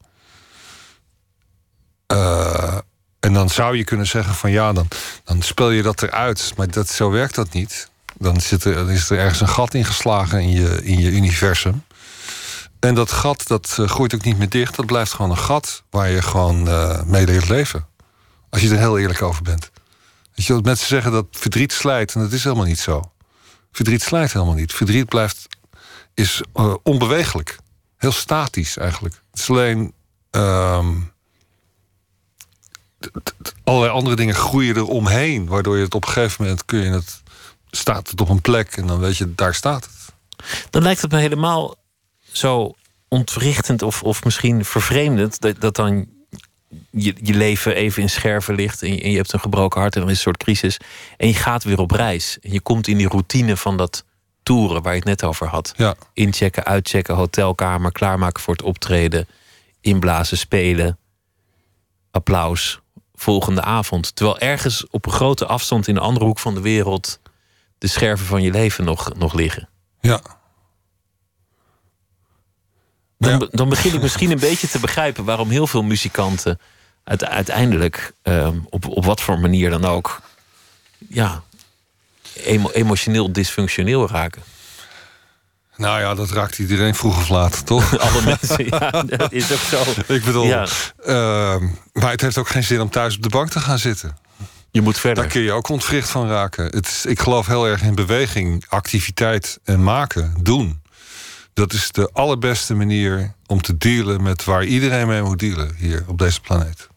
[2.12, 2.78] Uh,
[3.20, 4.88] en dan zou je kunnen zeggen van ja, dan,
[5.24, 6.52] dan speel je dat eruit.
[6.56, 7.90] Maar dat, zo werkt dat niet.
[8.20, 11.84] Dan, zit er, is er ergens een gat ingeslagen in je, in je universum.
[12.80, 14.76] En dat gat dat uh, groeit ook niet meer dicht.
[14.76, 17.86] Dat blijft gewoon een gat waar je gewoon uh, mee leert leven.
[18.50, 19.70] Als je er heel eerlijk over bent.
[20.34, 22.14] Weet je, dat mensen zeggen dat verdriet slijt.
[22.14, 23.12] En dat is helemaal niet zo.
[23.72, 24.72] Verdriet slijt helemaal niet.
[24.72, 25.46] Verdriet blijft,
[26.14, 27.58] is uh, onbewegelijk.
[27.96, 29.14] Heel statisch eigenlijk.
[29.30, 29.92] Het is alleen...
[30.30, 31.12] Um,
[33.64, 35.46] allerlei andere dingen groeien er omheen.
[35.46, 37.22] Waardoor je het op een gegeven moment kun je het.
[37.70, 40.14] Staat het op een plek en dan weet je, daar staat het.
[40.70, 41.74] Dan lijkt het me helemaal
[42.32, 42.74] zo
[43.08, 46.08] ontwrichtend of, of misschien vervreemdend dat, dat dan
[46.90, 49.96] je, je leven even in scherven ligt en je, en je hebt een gebroken hart
[49.96, 50.76] en er is een soort crisis.
[51.16, 52.38] En je gaat weer op reis.
[52.42, 54.04] En je komt in die routine van dat
[54.42, 55.72] toeren waar je het net over had.
[55.76, 55.94] Ja.
[56.12, 59.28] Inchecken, uitchecken, hotelkamer, klaarmaken voor het optreden,
[59.80, 60.98] inblazen, spelen,
[62.10, 62.80] applaus,
[63.14, 64.16] volgende avond.
[64.16, 67.20] Terwijl ergens op een grote afstand in een andere hoek van de wereld
[67.81, 69.68] de scherven van je leven nog, nog liggen.
[70.01, 70.20] Ja.
[73.18, 73.47] Dan, Ja.
[73.51, 76.61] dan begin ik misschien een beetje te begrijpen waarom heel veel muzikanten
[77.05, 80.20] uite- uiteindelijk, ehm, op, op wat voor manier dan ook,
[81.09, 81.43] ja,
[82.35, 84.43] emo- emotioneel dysfunctioneel raken.
[85.76, 87.99] Nou ja, dat raakt iedereen vroeg of laat, toch?
[88.09, 89.83] Alle mensen, ja, dat is ook zo.
[90.12, 90.66] Ik bedoel, Ja.
[91.05, 94.16] ehm, maar het heeft ook geen zin om thuis op de bank te gaan zitten.
[94.70, 95.22] Je moet verder.
[95.22, 96.64] Daar kun je ook ontwricht van raken.
[96.64, 100.82] Het is, ik geloof heel erg in beweging, activiteit en maken, doen.
[101.52, 106.04] Dat is de allerbeste manier om te dealen met waar iedereen mee moet dealen hier
[106.06, 106.88] op deze planeet.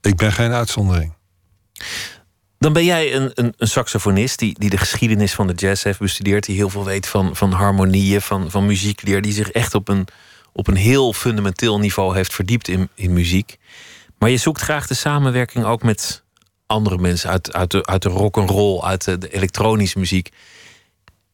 [0.00, 1.12] Ik ben geen uitzondering.
[2.58, 5.98] Dan ben jij een, een, een saxofonist die, die de geschiedenis van de jazz heeft
[5.98, 9.88] bestudeerd, die heel veel weet van, van harmonieën, van, van muziekleer, die zich echt op
[9.88, 10.06] een,
[10.52, 13.58] op een heel fundamenteel niveau heeft verdiept in, in muziek.
[14.18, 16.22] Maar je zoekt graag de samenwerking ook met
[16.68, 20.32] andere mensen uit, uit de, uit de roll, uit de, de elektronische muziek.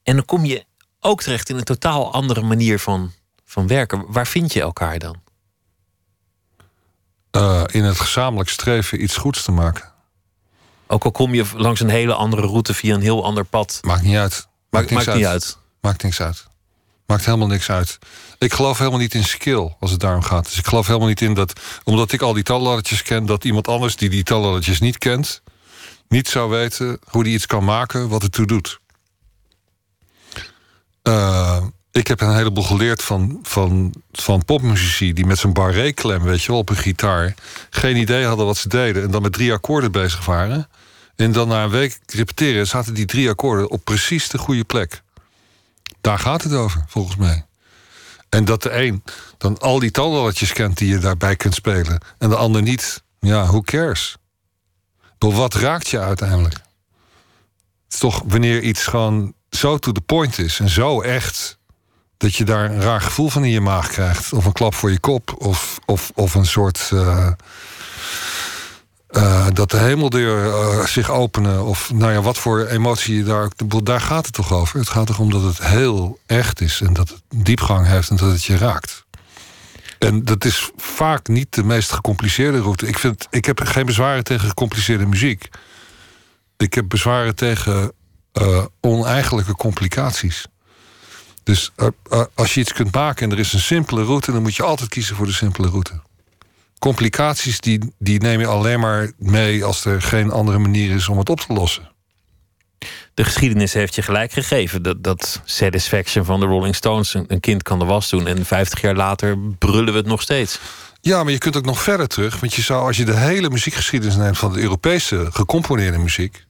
[0.02, 0.64] En dan kom je
[1.00, 3.12] ook terecht in een totaal andere manier van,
[3.44, 4.04] van werken.
[4.08, 5.22] Waar vind je elkaar dan?
[7.30, 9.92] Eh, in het gezamenlijk streven iets goeds te maken.
[10.86, 13.78] Ook al kom je langs een hele andere route via een heel ander pad.
[13.82, 14.48] Maakt niet uit.
[14.70, 15.58] Maakt, niks maakt niet uit.
[15.80, 16.46] Maakt niks uit.
[17.06, 17.98] Maakt helemaal niks uit.
[18.38, 20.44] Ik geloof helemaal niet in skill als het daarom gaat.
[20.44, 23.68] Dus ik geloof helemaal niet in dat, omdat ik al die talladdertjes ken, dat iemand
[23.68, 25.42] anders die die talladdertjes niet kent,
[26.08, 28.80] niet zou weten hoe die iets kan maken wat het toe doet.
[31.02, 36.42] Eh, ik heb een heleboel geleerd van, van, van popmuzici die met zo'n barré-klem, weet
[36.42, 37.34] je wel, op een gitaar,
[37.70, 40.68] geen idee hadden wat ze deden en dan met drie akkoorden bezig waren.
[41.16, 45.02] En dan na een week repeteren zaten die drie akkoorden op precies de goede plek.
[46.04, 47.46] Daar gaat het over, volgens mij.
[48.28, 49.02] En dat de een
[49.38, 52.00] dan al die talrolletjes kent die je daarbij kunt spelen.
[52.18, 53.02] En de ander niet.
[53.20, 54.16] Ja, who cares?
[55.18, 56.54] Maar wat raakt je uiteindelijk?
[56.54, 61.58] Het is toch wanneer iets gewoon zo to the point is en zo echt.
[62.16, 64.32] dat je daar een raar gevoel van in je maag krijgt.
[64.32, 65.34] Of een klap voor je kop.
[65.38, 66.90] Of, of, of een soort.
[66.92, 67.30] eh,
[69.14, 71.64] eh, dat de hemeldeur eh, zich openen.
[71.64, 73.48] Of nou ja, wat voor emotie je daar.
[73.82, 74.78] Daar gaat het toch over.
[74.78, 76.80] Het gaat erom dat het heel echt is.
[76.80, 79.04] En dat het diepgang heeft en dat het je raakt.
[79.98, 82.86] En dat is vaak niet de meest gecompliceerde route.
[82.86, 85.48] Ik, vind, ik heb geen bezwaren tegen gecompliceerde muziek.
[86.56, 87.92] Ik heb bezwaren tegen
[88.32, 90.46] eh, oneigenlijke complicaties.
[91.42, 91.72] Dus
[92.34, 94.88] als je iets kunt maken en er is een simpele route, dan moet je altijd
[94.88, 96.00] kiezen voor de simpele route.
[96.84, 101.18] Complicaties die, die neem je alleen maar mee als er geen andere manier is om
[101.18, 101.90] het op te lossen.
[103.14, 104.82] De geschiedenis heeft je gelijk gegeven.
[104.82, 108.26] Dat, dat Satisfaction van de Rolling Stones, een, een kind kan de was doen.
[108.26, 110.60] En 50 jaar later brullen we het nog steeds.
[111.00, 112.40] Ja, maar je kunt ook nog verder terug.
[112.40, 116.44] Want je zou, als je de hele muziekgeschiedenis neemt van de Europese gecomponeerde muziek.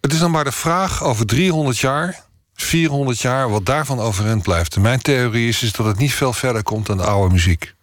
[0.00, 2.24] Het is dan maar de vraag over 300 jaar,
[2.54, 4.76] 400 jaar, wat daarvan overeind blijft.
[4.76, 7.74] En mijn theorie is, is dat het niet veel verder komt dan de oude muziek.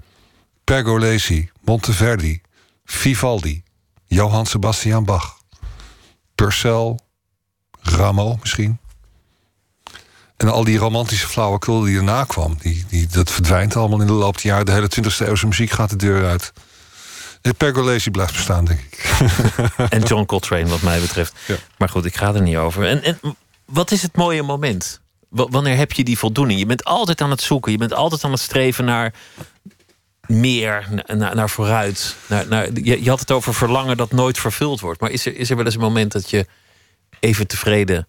[0.64, 2.41] Pergolesi, Monteverdi,
[2.86, 3.64] Vivaldi,
[4.05, 5.38] Johann Sebastian Bach,
[6.36, 6.99] Purcell,
[7.82, 8.78] Rameau misschien.
[10.38, 14.14] En al die romantische flauwekul die erna kwam, die, die, dat verdwijnt allemaal in de
[14.14, 14.66] loop der jaren.
[14.66, 16.53] De hele 20e eeuwse muziek gaat de deur uit.
[17.41, 19.22] En Pergolesi blijft bestaan, denk ik.
[19.89, 21.34] En John Coltrane, wat mij betreft.
[21.47, 21.55] Ja.
[21.78, 22.88] Maar goed, ik ga er niet over.
[22.88, 23.20] En, en
[23.66, 25.01] wat is het mooie moment?
[25.30, 26.59] W- wanneer heb je die voldoening?
[26.59, 27.72] Je bent altijd aan het zoeken.
[27.72, 29.14] Je bent altijd aan het streven naar
[30.28, 32.15] meer, na- naar, naar vooruit.
[32.28, 35.01] Naar, naar, je, je had het over verlangen dat nooit vervuld wordt.
[35.01, 36.45] Maar is er, is er wel eens een moment dat je
[37.19, 38.05] even tevreden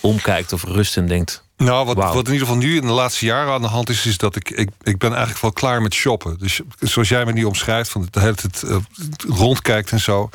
[0.00, 1.44] omkijkt of rust en denkt...
[1.56, 4.06] Nou, wat, wat in ieder geval nu in de laatste jaren aan de hand is,
[4.06, 6.38] is dat ik, ik, ik ben eigenlijk wel klaar met shoppen.
[6.38, 8.76] Dus zoals jij me nu omschrijft, van de hele tijd eh,
[9.28, 10.30] rondkijkt en zo.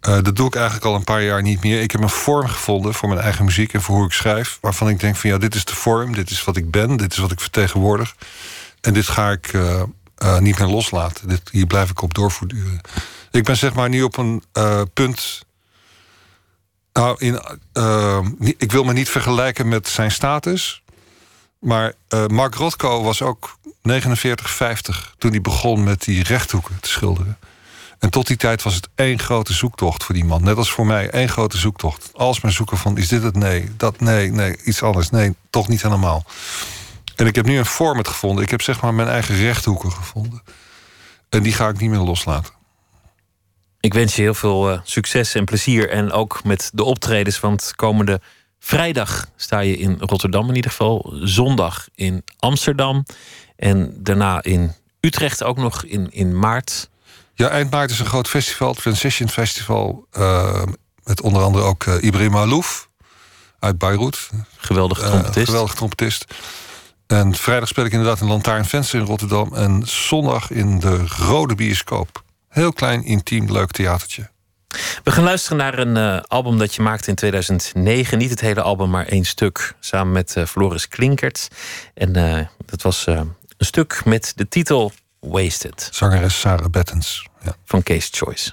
[0.00, 1.80] eh, dat doe ik eigenlijk al een paar jaar niet meer.
[1.80, 4.58] Ik heb een vorm gevonden voor mijn eigen muziek en voor hoe ik schrijf.
[4.60, 7.12] Waarvan ik denk van ja, dit is de vorm, dit is wat ik ben, dit
[7.12, 8.14] is wat ik vertegenwoordig.
[8.80, 9.82] En dit ga ik eh,
[10.16, 11.28] eh, niet meer loslaten.
[11.28, 12.80] Dit, hier blijf ik op doorvoortduren.
[13.30, 15.44] Ik ben zeg maar nu op een eh, punt
[16.92, 17.40] nou, in,
[17.72, 20.82] eh, ik wil me niet vergelijken met zijn status.
[21.58, 21.92] Maar
[22.26, 27.38] Mark Rothko was ook 49, 50 toen hij begon met die rechthoeken te schilderen.
[27.98, 30.42] En tot die tijd was het één grote zoektocht voor die man.
[30.42, 32.10] Net als voor mij, één grote zoektocht.
[32.12, 33.36] Als maar zoeken van, is dit het?
[33.36, 33.70] Nee.
[33.76, 34.56] Dat, nee, nee.
[34.64, 35.10] Iets anders.
[35.10, 36.24] Nee, toch niet helemaal.
[37.16, 38.44] En ik heb nu een format gevonden.
[38.44, 40.42] Ik heb zeg maar mijn eigen rechthoeken gevonden.
[41.28, 42.52] En die ga ik niet meer loslaten.
[43.80, 45.90] Ik wens je heel veel uh, succes en plezier.
[45.90, 47.40] En ook met de optredens.
[47.40, 48.20] Want komende
[48.58, 51.12] vrijdag sta je in Rotterdam in ieder geval.
[51.22, 53.04] Zondag in Amsterdam.
[53.56, 56.88] En daarna in Utrecht ook nog in, in maart.
[57.34, 58.68] Ja, eind maart is een groot festival.
[58.68, 60.06] Het Transition Festival.
[60.18, 60.62] Uh,
[61.04, 62.88] met onder andere ook uh, Ibrahim Alouf
[63.58, 64.30] uit Beirut.
[64.56, 65.36] Geweldige trompetist.
[65.36, 66.24] Uh, geweldige trompetist.
[67.06, 69.54] En vrijdag speel ik inderdaad in Lantaarnvenster in Rotterdam.
[69.54, 72.22] En zondag in de Rode Bioscoop.
[72.48, 74.30] Heel klein, intiem, leuk theatertje.
[75.04, 78.18] We gaan luisteren naar een uh, album dat je maakte in 2009.
[78.18, 79.74] Niet het hele album, maar één stuk.
[79.80, 81.48] Samen met uh, Floris Klinkert.
[81.94, 85.88] En uh, dat was een stuk met de titel Wasted.
[85.92, 87.26] Zangeres Sarah Bettens.
[87.42, 87.56] Ja.
[87.64, 88.52] Van Case Choice.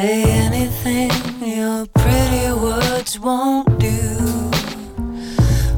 [0.00, 1.10] Say anything
[1.42, 4.00] your pretty words won't do.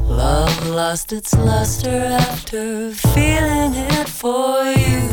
[0.05, 1.97] Love lost its luster
[2.29, 4.53] after feeling it for
[4.83, 5.05] you.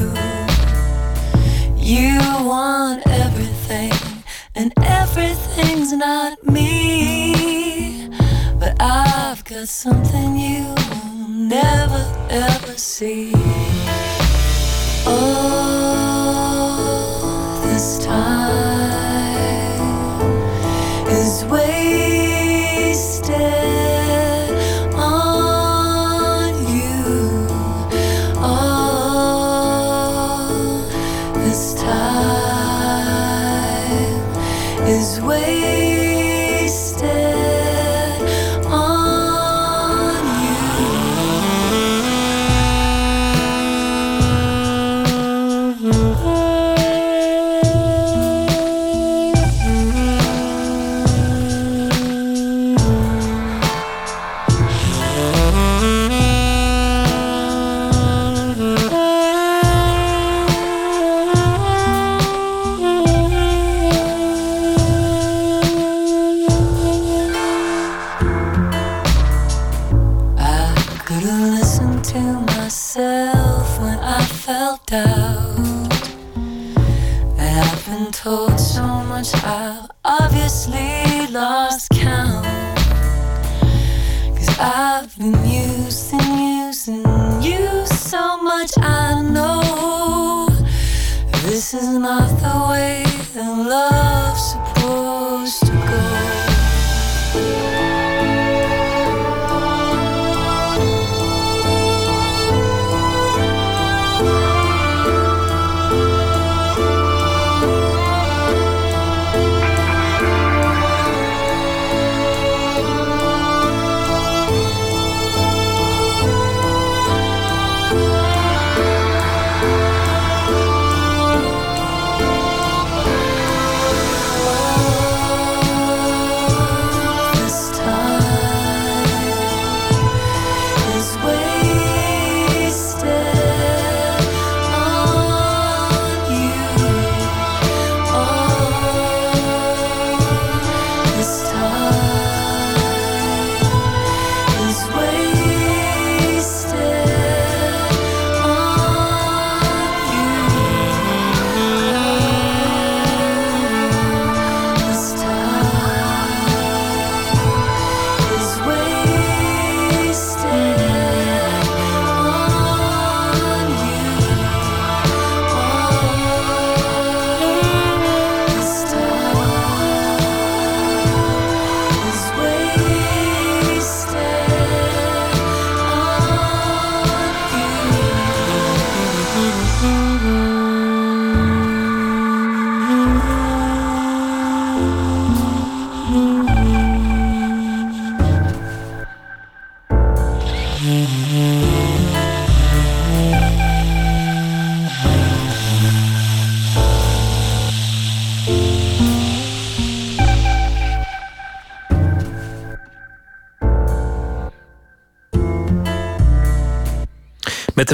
[1.92, 2.18] You
[2.52, 3.92] want everything,
[4.54, 8.10] and everything's not me.
[8.60, 13.32] But I've got something you will never ever see.
[15.10, 15.87] Oh,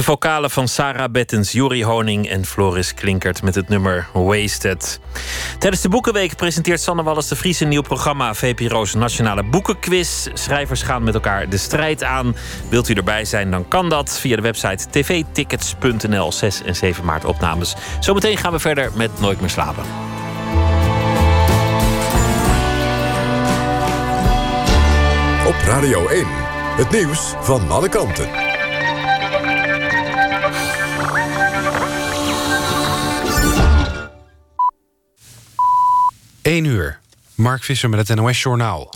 [0.05, 4.99] vocalen van Sarah Bettens, Jori Honing en Floris Klinkert met het nummer Wasted.
[5.59, 10.27] Tijdens de Boekenweek presenteert Sanne Wallis de Vries een nieuw programma VPRO's Nationale Boekenquiz.
[10.33, 12.35] Schrijvers gaan met elkaar de strijd aan.
[12.69, 16.31] Wilt u erbij zijn, dan kan dat via de website tvtickets.nl.
[16.31, 17.75] 6 en 7 maart opnames.
[17.99, 19.83] Zometeen gaan we verder met Nooit meer slapen.
[25.47, 26.25] Op Radio 1.
[26.75, 28.44] Het nieuws van alle kanten.
[36.45, 36.99] 1 uur.
[37.35, 38.89] Mark Visser met het NOS-journaal.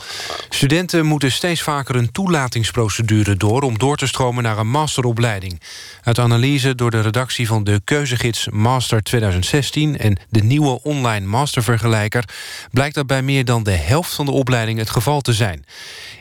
[0.59, 3.61] Studenten moeten steeds vaker een toelatingsprocedure door...
[3.61, 5.61] om door te stromen naar een masteropleiding.
[6.03, 9.97] Uit analyse door de redactie van de keuzegids Master 2016...
[9.97, 12.23] en de nieuwe online mastervergelijker...
[12.71, 15.65] blijkt dat bij meer dan de helft van de opleiding het geval te zijn.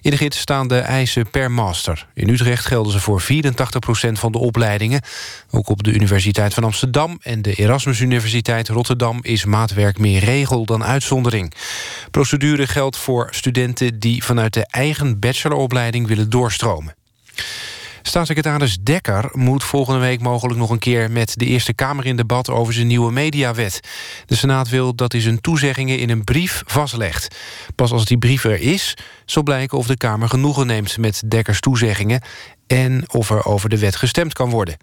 [0.00, 2.06] In de gids staan de eisen per master.
[2.14, 3.24] In Utrecht gelden ze voor 84%
[4.12, 5.02] van de opleidingen.
[5.50, 9.18] Ook op de Universiteit van Amsterdam en de Erasmus Universiteit Rotterdam...
[9.22, 11.52] is maatwerk meer regel dan uitzondering.
[12.10, 16.94] Procedure geldt voor studenten die vanuit de eigen bacheloropleiding willen doorstromen.
[18.02, 21.10] Staatssecretaris Dekker moet volgende week mogelijk nog een keer...
[21.10, 23.80] met de Eerste Kamer in debat over zijn nieuwe mediawet.
[24.26, 27.36] De Senaat wil dat hij zijn toezeggingen in een brief vastlegt.
[27.74, 30.98] Pas als die brief er is, zal blijken of de Kamer genoegen neemt...
[30.98, 32.22] met Dekkers toezeggingen
[32.66, 34.76] en of er over de wet gestemd kan worden.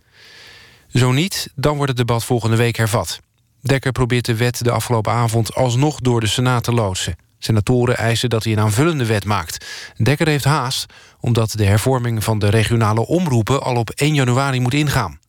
[0.87, 3.19] Zo niet, dan wordt het debat volgende week hervat.
[3.61, 7.24] Dekker probeert de wet de afgelopen avond alsnog door de Senaat te loodsen.
[7.39, 9.65] Senatoren eisen dat hij een aanvullende wet maakt.
[9.97, 10.85] Dekker heeft haast,
[11.19, 13.61] omdat de hervorming van de regionale omroepen...
[13.61, 15.19] al op 1 januari moet ingaan.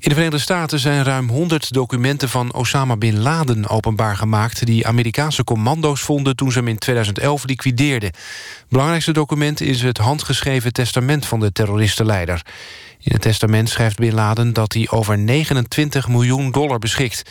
[0.00, 4.66] In de Verenigde Staten zijn ruim 100 documenten van Osama Bin Laden openbaar gemaakt...
[4.66, 8.10] die Amerikaanse commando's vonden toen ze hem in 2011 liquideerden.
[8.68, 12.42] Belangrijkste document is het handgeschreven testament van de terroristenleider.
[13.00, 17.30] In het testament schrijft Bin Laden dat hij over 29 miljoen dollar beschikt.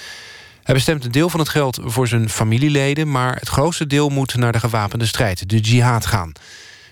[0.67, 3.11] Hij bestemt een deel van het geld voor zijn familieleden...
[3.11, 6.31] maar het grootste deel moet naar de gewapende strijd, de jihad, gaan.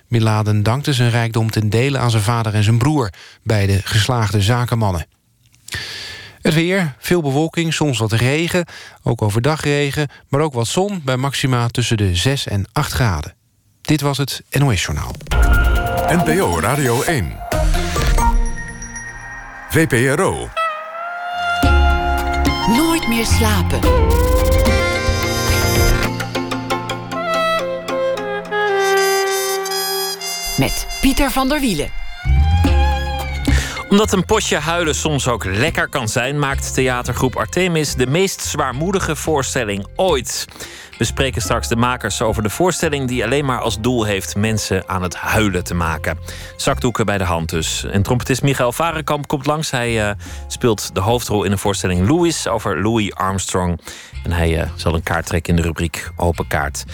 [0.07, 3.09] Bin Laden dankte zijn rijkdom ten dele aan zijn vader en zijn broer...
[3.43, 5.05] beide geslaagde zakenmannen.
[6.41, 8.65] Het weer, veel bewolking, soms wat regen,
[9.03, 10.09] ook overdag regen...
[10.29, 13.35] maar ook wat zon bij maxima tussen de 6 en 8 graden.
[13.81, 15.11] Dit was het NOS Journaal.
[16.07, 17.37] NPO Radio 1.
[19.69, 20.49] VPRO.
[23.07, 23.79] Meer slapen.
[30.57, 31.89] Met Pieter van der Wielen.
[33.89, 39.15] Omdat een potje huilen soms ook lekker kan zijn, maakt theatergroep Artemis de meest zwaarmoedige
[39.15, 40.45] voorstelling ooit.
[40.97, 44.89] We spreken straks de makers over de voorstelling die alleen maar als doel heeft mensen
[44.89, 46.17] aan het huilen te maken.
[46.55, 47.83] Zakdoeken bij de hand dus.
[47.83, 49.71] En trompetist Michael Varenkamp komt langs.
[49.71, 50.11] Hij uh,
[50.47, 53.81] speelt de hoofdrol in de voorstelling Louis over Louis Armstrong.
[54.23, 56.85] En hij uh, zal een kaart trekken in de rubriek Open Kaart.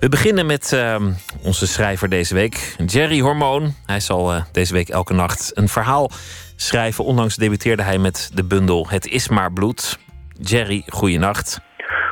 [0.00, 0.96] We beginnen met uh,
[1.42, 3.74] onze schrijver deze week, Jerry Hormoon.
[3.86, 6.10] Hij zal deze week elke nacht een verhaal
[6.56, 7.04] schrijven.
[7.04, 9.98] Onlangs debuteerde hij met de bundel Het is maar bloed.
[10.40, 11.60] Jerry, goeienacht.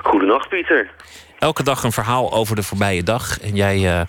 [0.02, 0.90] Goedenacht, Pieter
[1.38, 3.40] elke dag een verhaal over de voorbije dag.
[3.40, 4.00] En jij uh,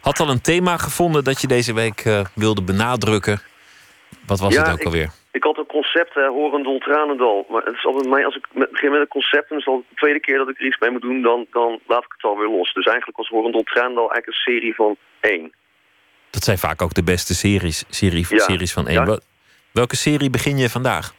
[0.00, 3.40] had al een thema gevonden dat je deze week uh, wilde benadrukken.
[4.26, 5.10] Wat was ja, het ook ik, alweer?
[5.32, 7.46] Ik had een concept, hè, Horendol, Tranendal.
[7.50, 9.50] Maar het is altijd mij, als ik begin met een concept...
[9.50, 11.22] en het is al de tweede keer dat ik er iets mee moet doen...
[11.22, 12.72] dan, dan laat ik het alweer los.
[12.72, 15.52] Dus eigenlijk was Horendol, Tranendal eigenlijk een serie van één.
[16.30, 18.38] Dat zijn vaak ook de beste series, serie, ja.
[18.38, 19.06] series van één.
[19.06, 19.18] Ja.
[19.72, 21.14] Welke serie begin je vandaag?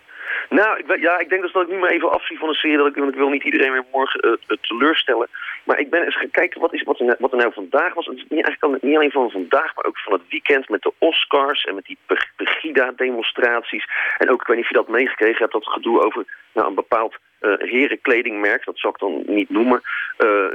[0.50, 2.78] Nou, ik, ja, ik denk dus dat ik nu maar even afzie van een serie.
[2.78, 5.28] Dat ik, want ik wil niet iedereen weer morgen uh, teleurstellen.
[5.64, 8.06] Maar ik ben eens gaan kijken wat, is, wat, er, wat er nou vandaag was.
[8.06, 10.94] Het is niet, eigenlijk niet alleen van vandaag, maar ook van het weekend met de
[10.98, 11.98] Oscars en met die
[12.36, 13.88] Pegida-demonstraties.
[14.18, 16.76] En ook, ik weet niet of je dat meegekregen hebt, dat gedoe over nou, een
[16.76, 18.66] bepaald uh, herenkledingmerk.
[18.66, 19.82] Dat zal ik dan niet noemen.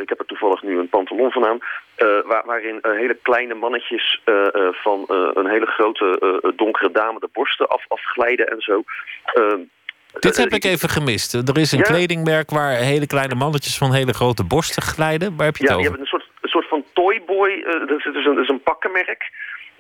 [0.01, 1.59] Ik heb er toevallig nu een pantalon van aan.
[2.25, 4.21] Waar, waarin hele kleine mannetjes
[4.71, 8.83] van een hele grote donkere dame de borsten af, afglijden en zo.
[10.21, 11.35] Dit heb ik even gemist.
[11.35, 11.85] Er is een ja?
[11.85, 15.37] kledingmerk waar hele kleine mannetjes van hele grote borsten glijden.
[15.37, 15.91] Waar heb je het ja, over?
[15.91, 17.51] je hebt een soort, een soort van Toyboy.
[17.51, 19.31] Uh, dat, is, dus een, dat is een pakkenmerk.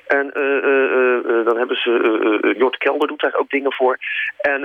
[0.07, 3.99] En uh, uh, dan hebben ze, Jort Kelder doet daar ook dingen voor.
[4.41, 4.61] En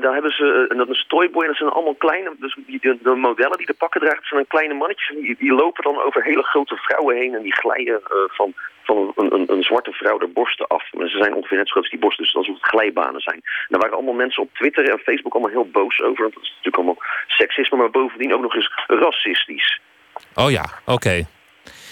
[0.00, 2.98] daar hebben ze, en dat is Toyboy, en dat zijn allemaal kleine, dus die, de,
[3.02, 5.16] de, modellen die de pakken dragen, zijn kleine mannetjes.
[5.16, 9.34] Die, die, lopen dan over hele grote vrouwen heen en die glijden van, van een,
[9.34, 10.92] een, een, zwarte vrouw de borsten af.
[10.92, 13.40] Maar ze zijn ongeveer net zo groot als die borsten, dus alsof het glijbanen zijn.
[13.44, 16.42] En daar waren allemaal mensen op Twitter en Facebook allemaal heel boos over, want dat
[16.42, 19.80] is natuurlijk allemaal seksisme, maar bovendien ook nog eens racistisch.
[20.34, 21.26] Oh ja, oké.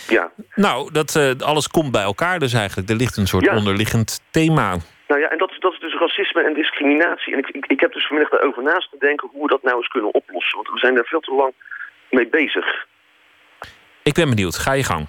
[0.09, 0.31] Ja.
[0.55, 2.89] Nou, dat, uh, alles komt bij elkaar dus eigenlijk.
[2.91, 3.57] Er ligt een soort ja.
[3.57, 4.77] onderliggend thema
[5.09, 7.33] Nou ja, en dat, is- dat is dus racisme en discriminatie.
[7.33, 9.77] En ik, ik, ik heb dus vanmiddag daarover naast te denken hoe we dat nou
[9.77, 10.57] eens kunnen oplossen.
[10.57, 11.53] Want we zijn daar veel te lang
[12.11, 12.87] mee bezig.
[14.03, 14.57] Ik ben benieuwd.
[14.59, 15.07] Ga je gang.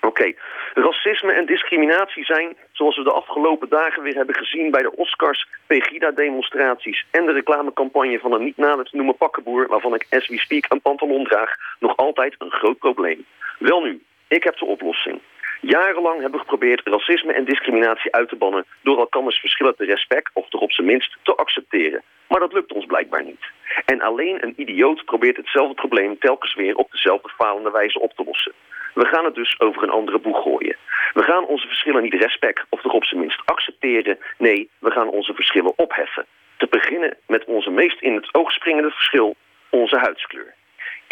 [0.00, 0.32] Oké,
[0.74, 5.46] racisme en discriminatie zijn, zoals we de afgelopen dagen weer hebben gezien bij de Oscars,
[5.66, 10.38] Pegida-demonstraties en de reclamecampagne van een niet nader te noemen pakkenboer, waarvan ik as we
[10.38, 13.26] speak een pantalon draag, nog altijd een groot probleem.
[13.58, 14.02] Wel nu,
[14.36, 15.20] ik heb de oplossing.
[15.60, 20.30] Jarenlang hebben we geprobeerd racisme en discriminatie uit te bannen door elkanders verschillen te respect
[20.32, 22.02] of toch op zijn minst te accepteren.
[22.28, 23.44] Maar dat lukt ons blijkbaar niet.
[23.84, 28.22] En alleen een idioot probeert hetzelfde probleem telkens weer op dezelfde falende wijze op te
[28.26, 28.52] lossen.
[28.94, 30.76] We gaan het dus over een andere boeg gooien.
[31.12, 34.18] We gaan onze verschillen niet respect of toch op zijn minst accepteren.
[34.38, 36.26] Nee, we gaan onze verschillen opheffen.
[36.56, 39.36] Te beginnen met onze meest in het oog springende verschil,
[39.70, 40.54] onze huidskleur.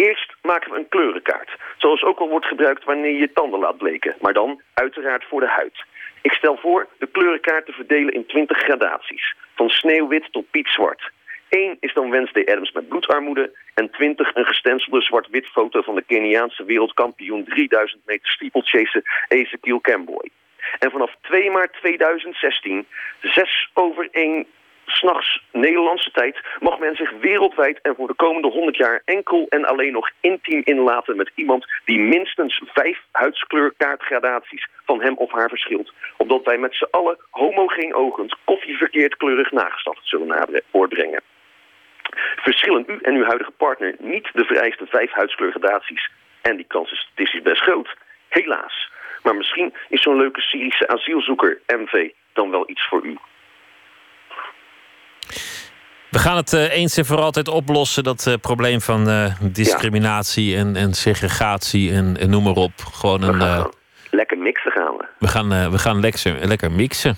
[0.07, 4.15] Eerst maken we een kleurenkaart, zoals ook al wordt gebruikt wanneer je tanden laat bleken,
[4.21, 5.85] maar dan uiteraard voor de huid.
[6.23, 11.11] Ik stel voor de kleurenkaart te verdelen in 20 gradaties, van sneeuwwit tot piepzwart.
[11.49, 16.03] 1 is dan Wednesday Adams met bloedarmoede en 20 een gestenselde zwart-wit foto van de
[16.03, 20.31] Keniaanse wereldkampioen 3000 meter steeplechase Ezekiel Camboy.
[20.79, 22.87] En vanaf 2 maart 2016,
[23.21, 24.47] 6 over 1
[24.91, 29.65] s'nachts Nederlandse tijd, mag men zich wereldwijd en voor de komende 100 jaar enkel en
[29.65, 35.93] alleen nog intiem inlaten met iemand die minstens vijf huidskleurkaartgradaties van hem of haar verschilt.
[36.17, 41.23] Opdat wij met z'n allen homogeen ogend koffieverkeerd kleurig nageslacht zullen voortbrengen.
[42.37, 46.11] Verschillen u en uw huidige partner niet de vereiste vijf huidskleurgradaties,
[46.43, 47.97] en die kans is statistisch best groot,
[48.29, 48.91] helaas.
[49.23, 53.17] Maar misschien is zo'n leuke Syrische asielzoeker, MV, dan wel iets voor u.
[56.11, 60.57] We gaan het eh, eens en voor altijd oplossen, dat eh, probleem van eh, discriminatie
[60.57, 62.73] en, en segregatie en, en noem maar op.
[62.93, 63.71] Gewoon een, gaan
[64.11, 65.07] lekker mixen gaan we.
[65.19, 67.17] we gaan, we gaan lekker, lekker mixen.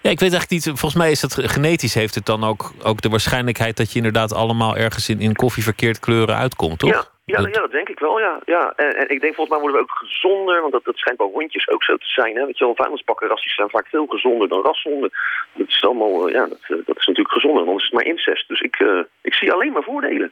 [0.00, 3.00] Ja, ik weet eigenlijk niet, volgens mij is het genetisch heeft het dan ook, ook
[3.00, 6.90] de waarschijnlijkheid dat je inderdaad allemaal ergens in, in koffieverkeerd kleuren uitkomt, toch?
[6.90, 8.40] Ja, ja, Dat- ja, dat denk ik wel, ja.
[8.44, 8.72] ja.
[8.76, 11.26] En, en ik denk volgens mij worden we ook gezonder, want dat, dat schijnt bij
[11.32, 12.36] hondjes ook zo te zijn.
[12.36, 12.46] Hè?
[12.46, 15.10] Weet je wel, vuilnisbakkenrassies zijn vaak veel gezonder dan rashonden.
[15.52, 18.12] Dat is allemaal, eh, ja, dat, eh, dat is natuurlijk gezonder, anders is het maar
[18.12, 18.48] incest.
[18.48, 20.30] Dus ik, eh, ik zie alleen maar voordelen.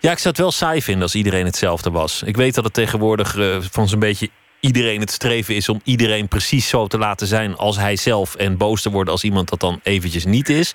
[0.00, 2.22] Ja, ik zou het wel saai vinden als iedereen hetzelfde was.
[2.22, 3.34] Ik weet dat het tegenwoordig
[3.70, 4.28] van zo'n beetje
[4.60, 8.34] iedereen het streven is om iedereen precies zo te laten zijn als hij zelf.
[8.34, 10.74] En boos te worden als iemand dat dan eventjes niet is.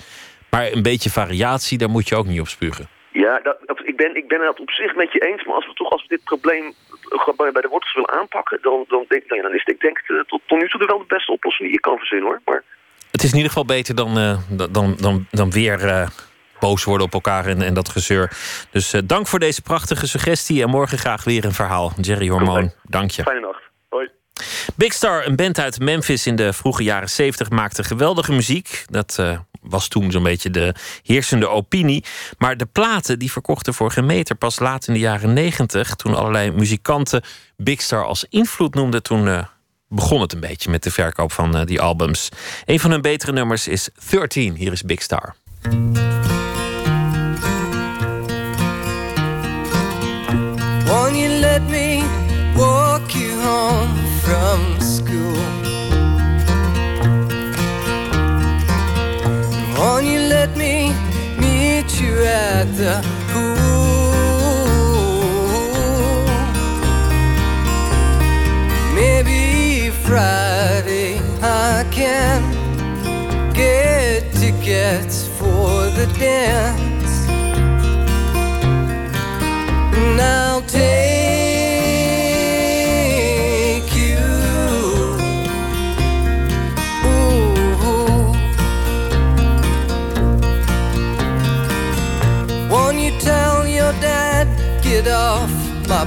[0.50, 2.88] Maar een beetje variatie, daar moet je ook niet op spugen.
[3.14, 5.74] Ja, dat, ik, ben, ik ben het op zich met je eens, maar als we
[5.74, 6.74] toch als we dit probleem
[7.36, 9.98] bij, de wortels willen aanpakken, dan, dan, denk, nou ja, dan is het, ik denk
[9.98, 12.42] eh, tot, tot nu toe wel de beste oplossing die je kan verzinnen hoor.
[12.46, 12.64] Maar
[13.12, 14.38] Het is in ieder geval beter dan, eh,
[14.72, 16.08] dan, dan, dan weer eh,
[16.60, 18.32] boos worden op elkaar en, en dat gezeur.
[18.72, 20.62] Dus dank voor deze prachtige suggestie.
[20.64, 21.92] En morgen graag weer een verhaal.
[22.02, 23.24] Jerry Hormoon, dank je.
[23.24, 23.62] fijne nacht.
[23.90, 24.10] Hoi.
[24.76, 28.86] Big Star, een band uit Memphis in de vroege jaren 70, maakte geweldige muziek.
[28.90, 32.04] Dat eh, was toen zo'n beetje de heersende opinie.
[32.38, 34.36] Maar de platen die verkochten voor geen meter.
[34.36, 37.24] Pas laat in de jaren 90, toen allerlei muzikanten
[37.58, 39.44] Big Star als invloed noemden, toen eh,
[39.88, 42.30] begon het een beetje met de verkoop van eh, die albums.
[42.66, 44.56] Een van hun betere nummers is 13.
[44.56, 45.36] Hier is Big Star.
[50.86, 52.04] Won't you let me
[52.56, 55.36] walk you home from school?
[59.78, 60.94] Won't you let me
[61.38, 62.96] meet you at the
[63.30, 63.84] pool?
[68.96, 72.40] Maybe Friday I can
[73.54, 77.14] get tickets for the dance.
[79.98, 81.13] And I'll take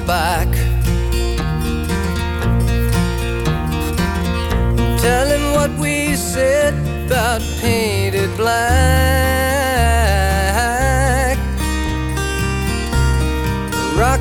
[0.07, 0.49] back?
[5.01, 6.74] Tell him what we said
[7.07, 8.66] about painted black.
[13.97, 14.20] Rock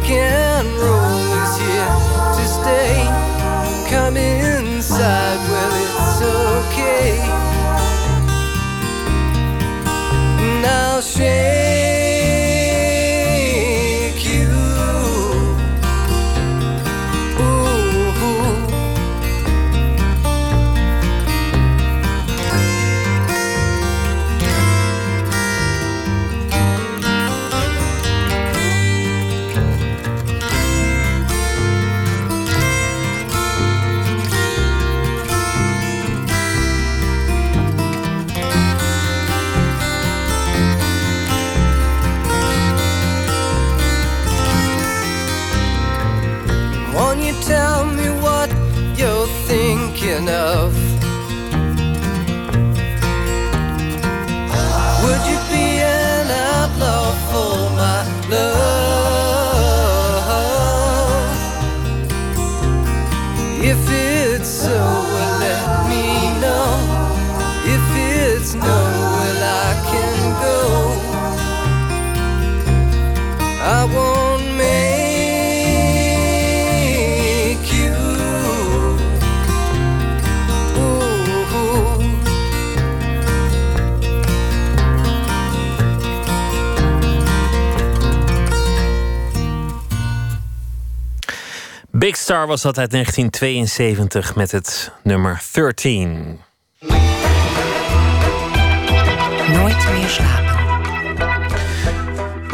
[92.25, 96.39] Star was dat uit 1972 met het nummer 13.
[99.47, 100.54] Nooit meer slapen.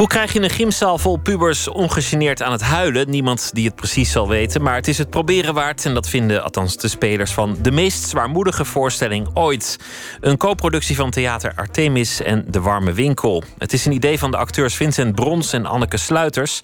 [0.02, 3.10] Hoe krijg je een gymzaal vol pubers ongegeneerd aan het huilen?
[3.10, 5.84] Niemand die het precies zal weten, maar het is het proberen waard.
[5.84, 9.78] En dat vinden althans de spelers van de meest zwaarmoedige voorstelling ooit.
[10.20, 13.42] Een co-productie van Theater Artemis en De Warme Winkel.
[13.58, 16.60] Het is een idee van de acteurs Vincent Brons en Anneke Sluiters.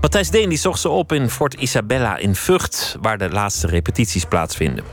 [0.00, 4.24] Matthijs Deen die zocht ze op in Fort Isabella in Vught, waar de laatste repetities
[4.24, 4.84] plaatsvinden.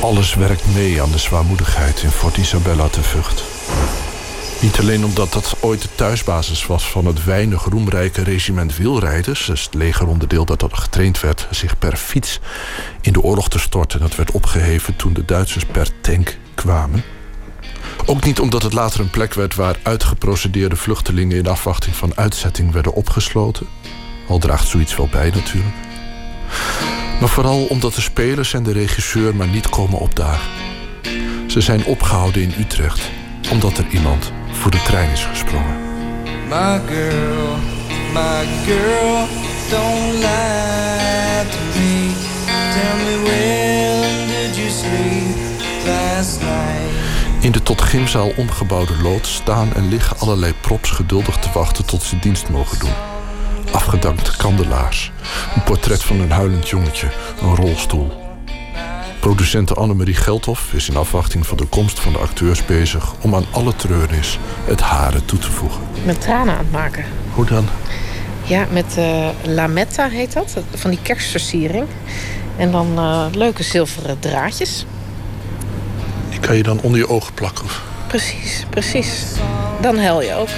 [0.00, 3.44] Alles werkt mee aan de zwaarmoedigheid in Fort Isabella te Vught.
[4.62, 9.64] Niet alleen omdat dat ooit de thuisbasis was van het weinig roemrijke regiment wielrijders, dus
[9.64, 12.40] het legeronderdeel dat er getraind werd zich per fiets
[13.00, 14.00] in de oorlog te storten.
[14.00, 17.02] Dat werd opgeheven toen de Duitsers per tank kwamen.
[18.06, 22.72] Ook niet omdat het later een plek werd waar uitgeprocedeerde vluchtelingen in afwachting van uitzetting
[22.72, 23.66] werden opgesloten.
[24.28, 25.76] Al draagt zoiets wel bij natuurlijk.
[27.20, 30.50] Maar vooral omdat de spelers en de regisseur maar niet komen opdagen.
[31.46, 33.10] Ze zijn opgehouden in Utrecht
[33.50, 34.32] omdat er iemand
[34.62, 35.76] voor de trein is gesprongen.
[36.48, 37.56] My girl,
[38.12, 39.26] my girl,
[39.70, 42.10] don't lie to me.
[42.46, 45.36] Tell me when did you sleep
[45.86, 47.44] last night?
[47.44, 52.02] In de tot gymzaal omgebouwde loods staan en liggen allerlei props geduldig te wachten tot
[52.02, 52.94] ze dienst mogen doen.
[53.72, 55.12] Afgedankte kandelaars,
[55.54, 57.08] een portret van een huilend jongetje,
[57.40, 58.21] een rolstoel.
[59.22, 63.44] Producente Annemarie Geldhoff is in afwachting van de komst van de acteurs bezig om aan
[63.50, 65.80] alle treurnis het hare toe te voegen.
[66.04, 67.04] Met tranen aan het maken.
[67.34, 67.68] Hoe dan?
[68.42, 70.56] Ja, met eh lametta heet dat.
[70.74, 71.86] Van die kerstversiering.
[72.56, 74.86] En dan eh, leuke zilveren draadjes.
[76.30, 77.64] Die kan je dan onder je ogen plakken.
[77.64, 79.22] of- Precies, precies.
[79.80, 80.48] Dan hel je ook.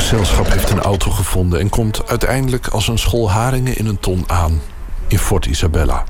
[0.00, 4.24] Gezelschap heeft een auto gevonden en komt uiteindelijk als een school haringen in een ton
[4.26, 4.60] aan
[5.06, 6.04] in Fort Isabella.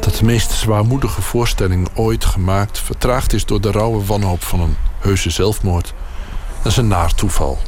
[0.00, 4.76] Dat de meest zwaarmoedige voorstelling ooit gemaakt vertraagd is door de rauwe wanhoop van een
[4.98, 5.94] heuse zelfmoord.
[6.62, 7.58] Dat is een naar toeval.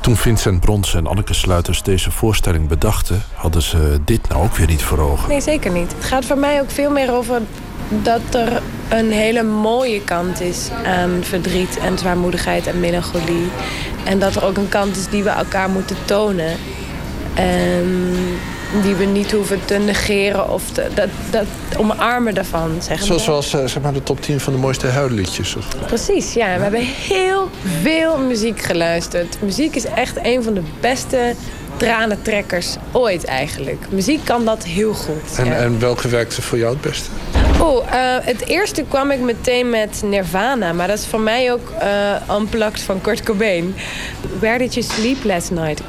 [0.00, 4.66] Toen Vincent Brons en Anneke Sluiters deze voorstelling bedachten, hadden ze dit nou ook weer
[4.66, 5.28] niet voor ogen.
[5.28, 5.92] Nee, zeker niet.
[5.92, 7.40] Het gaat voor mij ook veel meer over
[8.02, 13.48] dat er een hele mooie kant is aan verdriet en zwaarmoedigheid en melancholie.
[14.04, 16.56] En dat er ook een kant is die we elkaar moeten tonen.
[17.34, 18.08] En
[18.80, 21.46] die we niet hoeven te negeren of te, dat, dat
[21.76, 22.70] omarmen daarvan.
[22.82, 23.06] Zeg maar.
[23.06, 25.56] Zoals, zoals eh, zeg maar de top 10 van de mooiste huilliedjes.
[25.56, 25.66] Of...
[25.86, 26.56] Precies, ja.
[26.56, 27.50] We hebben heel
[27.82, 29.36] veel muziek geluisterd.
[29.42, 31.34] Muziek is echt een van de beste
[31.76, 33.86] tranentrekkers ooit eigenlijk.
[33.90, 35.38] Muziek kan dat heel goed.
[35.38, 35.52] En, ja.
[35.52, 37.10] en welke werkte voor jou het beste?
[37.60, 40.72] Oh, eh, het eerste kwam ik meteen met Nirvana.
[40.72, 43.74] Maar dat is voor mij ook eh unplugged van Kurt Cobain.
[44.38, 45.82] Where did you sleep last night?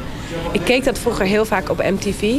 [0.51, 2.33] Ik keek dat vroeger heel vaak op MTV.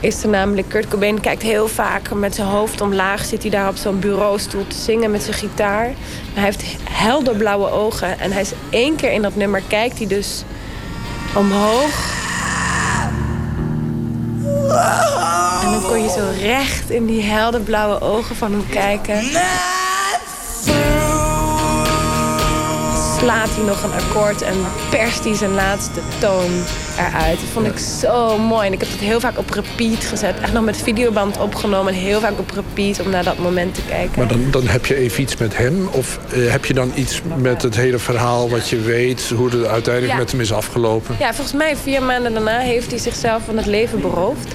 [0.00, 3.24] Is er namelijk, Kurt Cobain kijkt heel vaak met zijn hoofd omlaag.
[3.24, 5.92] Zit hij daar op zo'n bureaustoel te zingen met zijn gitaar.
[6.34, 8.18] Hij heeft helderblauwe ogen.
[8.18, 10.44] En hij is één keer in dat nummer kijkt hij dus
[11.34, 12.18] omhoog.
[15.62, 19.20] En dan kon je zo recht in die helderblauwe ogen van hem kijken.
[23.20, 24.54] Slaat hij nog een akkoord en
[24.90, 26.50] perst hij zijn laatste toon
[26.98, 27.38] eruit.
[27.40, 28.66] Dat vond ik zo mooi.
[28.66, 30.34] En ik heb het heel vaak op repeat gezet.
[30.40, 31.92] Echt nog met videoband opgenomen.
[31.92, 34.12] En heel vaak op repeat om naar dat moment te kijken.
[34.18, 35.88] Maar dan, dan heb je even iets met hem?
[35.92, 39.32] Of eh, heb je dan iets met het hele verhaal wat je weet...
[39.36, 40.18] hoe het uiteindelijk Ja.
[40.18, 41.16] met hem is afgelopen?
[41.18, 44.54] Ja, volgens mij vier maanden daarna heeft hij zichzelf van het leven beroofd.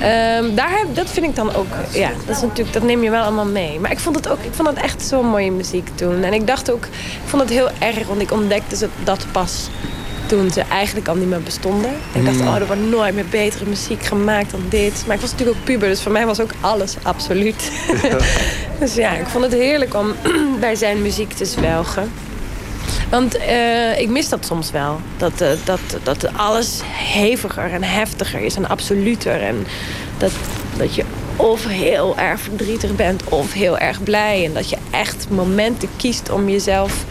[0.00, 3.10] Ehm, daar heb, dat vind ik dan ook, ja, dat, is natuurlijk, dat neem je
[3.10, 3.80] wel allemaal mee.
[3.80, 6.22] Maar ik vond het ook, ik vond het echt zo'n mooie muziek toen.
[6.22, 6.90] En ik dacht ook, ik
[7.28, 9.68] vond het heel erg, want ik ontdekte ze- dat pas
[10.26, 11.90] toen ze eigenlijk al niet meer bestonden.
[12.12, 15.02] Ik dacht, oh, er wordt nooit meer betere muziek gemaakt dan dit.
[15.06, 17.70] Maar ik was natuurlijk ook puber, dus voor mij was ook alles absoluut.
[18.80, 20.12] Dus ja, ik vond het heerlijk om
[20.60, 22.12] bij zijn muziek te zwelgen.
[23.10, 25.00] Want eh, ik mis dat soms wel.
[25.16, 29.42] Dat, eh, dat, dat alles heviger en heftiger is en absoluter.
[29.42, 29.66] En
[30.18, 30.32] dat,
[30.76, 31.04] dat je
[31.36, 34.44] of heel erg verdrietig bent of heel erg blij.
[34.44, 37.04] En dat je echt momenten kiest om jezelf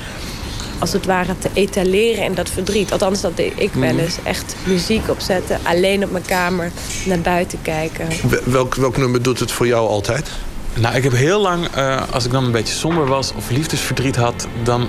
[0.79, 2.91] als het ware te etaleren in dat verdriet.
[2.91, 3.99] Althans, dat deed ik wel Mhm.
[3.99, 4.15] eens.
[4.23, 6.71] Echt muziek opzetten, alleen op mijn kamer,
[7.05, 8.07] naar buiten kijken.
[8.43, 10.29] Welk, welk nummer doet het voor jou altijd?
[10.73, 14.15] Nou, ik heb heel lang, eh, als ik dan een beetje somber was of liefdesverdriet
[14.15, 14.87] had, dan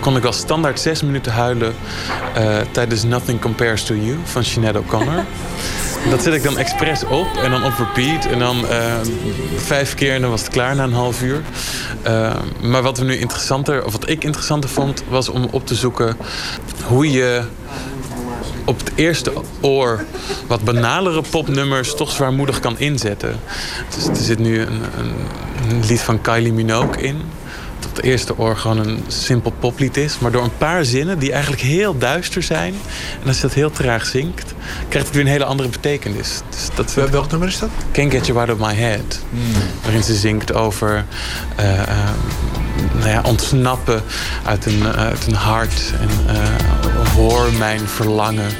[0.00, 1.74] kon ik wel standaard zes minuten huilen
[2.34, 5.24] eh, tijdens Nothing Compares to You van Sinead O'Connor.
[6.10, 8.26] Dat zet ik dan expres op en dan op repeat.
[8.26, 8.94] En dan eh,
[9.56, 11.42] vijf keer en dan was het klaar na een half uur.
[12.02, 15.74] Eh, maar wat we nu interessanter, of wat ik interessanter vond, was om op te
[15.74, 16.16] zoeken
[16.86, 17.42] hoe je
[18.64, 20.04] op het eerste oor
[20.46, 23.40] wat banalere popnummers toch zwaarmoedig kan inzetten.
[23.94, 25.14] Dus er zit nu een, een,
[25.68, 27.22] een lied van Kylie Minogue in.
[27.84, 30.18] Dat het eerste oor gewoon een simpel poplied is.
[30.18, 32.74] Maar door een paar zinnen die eigenlijk heel duister zijn.
[33.22, 34.54] En als je dat heel traag zingt,
[34.88, 36.40] krijgt het weer een hele andere betekenis.
[36.50, 37.68] Dus dat Welk nummer is dat?
[37.92, 39.18] Can't Get You Out of My Head.
[39.82, 41.04] Waarin ze zingt over
[41.56, 41.88] eh, eh,
[42.92, 44.02] nou ja, ontsnappen
[44.44, 45.92] uit een, eh, uit een hart.
[46.00, 46.38] En
[47.14, 48.50] hoor mijn verlangen.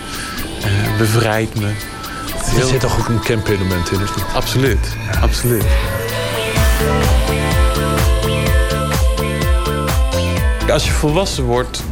[0.98, 1.68] bevrijd me.
[2.56, 4.24] Er zit toch ook een camp-element in, is niet?
[4.34, 5.64] Absoluut, absoluut.
[10.70, 11.82] Als je volwassen wordt,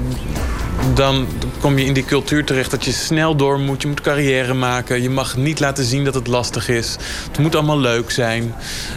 [0.95, 1.27] dan
[1.61, 3.83] kom je in die cultuur terecht dat je snel door moet.
[3.83, 5.03] Je moet carrière maken.
[5.03, 6.97] Je mag niet laten zien dat het lastig is.
[7.29, 8.55] Het moet allemaal leuk zijn.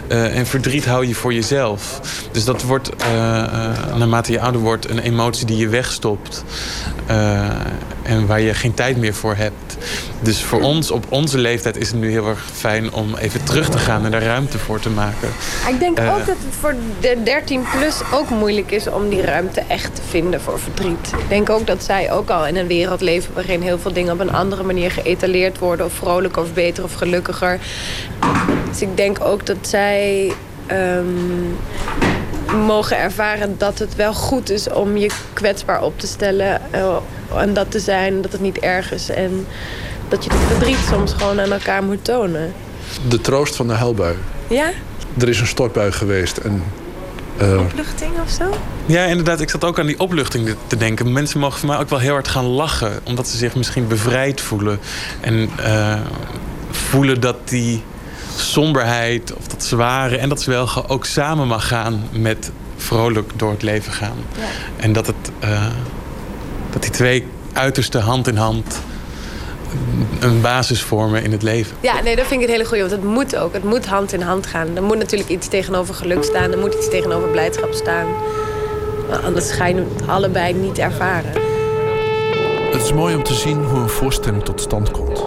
[0.08, 2.02] Eh, en verdriet hou je voor jezelf.
[2.32, 6.44] Dus dat wordt, eh, eh, naarmate je ouder wordt, een emotie die je wegstopt.
[8.04, 9.78] En waar je geen tijd meer voor hebt.
[10.26, 13.70] Dus voor ons, op onze leeftijd, is het nu heel erg fijn om even terug
[13.70, 15.30] te gaan en daar ruimte voor te maken.
[15.70, 19.62] Ik denk Eh, ook dat het voor de 13-plus ook moeilijk is om die ruimte
[19.68, 21.12] echt te vinden voor verdriet.
[21.18, 24.14] Ik denk ook dat zij ook al in een wereld leven waarin heel veel dingen
[24.14, 25.86] op een andere manier geëtaleerd worden.
[25.86, 27.60] Of vrolijker of beter of gelukkiger.
[28.70, 30.32] Dus ik denk ook dat zij
[30.68, 31.06] ehm,
[32.66, 36.62] mogen ervaren dat het wel goed is om je kwetsbaar op te stellen.
[36.72, 36.96] eh,
[37.36, 39.10] en dat te zijn, dat het niet erg is.
[39.10, 39.48] En
[40.08, 42.54] dat je het verdriet soms gewoon aan elkaar moet tonen.
[43.08, 44.16] De troost van de huilbui.
[44.48, 44.72] Ja?
[45.18, 46.64] Er is een stortbui geweest en...
[47.38, 48.44] eh, Luchting of zo?
[48.86, 49.42] Ja, inderdaad.
[49.42, 51.12] Ik zat ook aan die opluchting te denken.
[51.14, 53.00] Mensen mogen voor mij ook wel heel hard gaan lachen.
[53.04, 54.80] Omdat ze zich misschien bevrijd voelen.
[55.22, 55.96] En eh,
[56.72, 57.84] voelen dat die
[58.36, 63.62] somberheid of dat zware en dat zwelgen ook samen mag gaan met vrolijk door het
[63.62, 64.18] leven gaan.
[64.78, 65.66] En dat, het, eh,
[66.72, 68.80] dat die twee uiterste hand in hand
[70.20, 71.78] een basis vormen in het leven.
[71.80, 72.82] Ja, nee, dat vind ik een hele goeie.
[72.82, 73.54] Want het moet ook.
[73.54, 74.76] Het moet hand in hand gaan.
[74.76, 76.52] Er moet natuurlijk iets tegenover geluk staan.
[76.52, 78.08] Er moet iets tegenover blijdschap staan.
[79.10, 81.32] Maar Anders ga je het allebei niet ervaren.
[82.72, 85.18] Het is mooi om te zien hoe een voorstelling tot stand komt.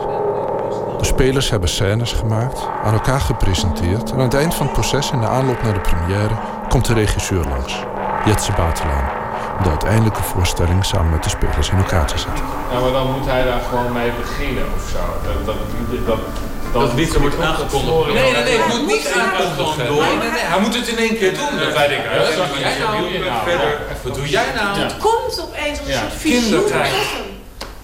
[0.99, 4.11] De spelers hebben scènes gemaakt, aan elkaar gepresenteerd...
[4.11, 6.35] en aan het eind van het proces, in de aanloop naar de première...
[6.69, 7.85] komt de regisseur langs,
[8.27, 9.18] Jetse Batelaan...
[9.59, 12.45] om de uiteindelijke voorstelling samen met de spelers in elkaar te zetten.
[12.73, 15.03] Ja, maar dan moet hij daar gewoon mee beginnen of zo.
[15.25, 15.57] Dat, dat,
[15.97, 16.19] dat, dat,
[16.73, 18.13] Dat het niet zo wordt aangekondigd.
[18.13, 20.07] Nee, nee, nee, het moet niet aangekondigd worden.
[20.09, 21.53] Nee, nee, nee, hij moet het in één keer doen.
[21.59, 22.37] Dat weet ik wel.
[22.37, 23.01] Wat doe jij nou?
[23.01, 23.75] nou?
[24.03, 24.79] Wat doe jij nou?
[24.79, 26.43] Het komt opeens als een soort visioen.
[26.43, 26.93] Kindertijd.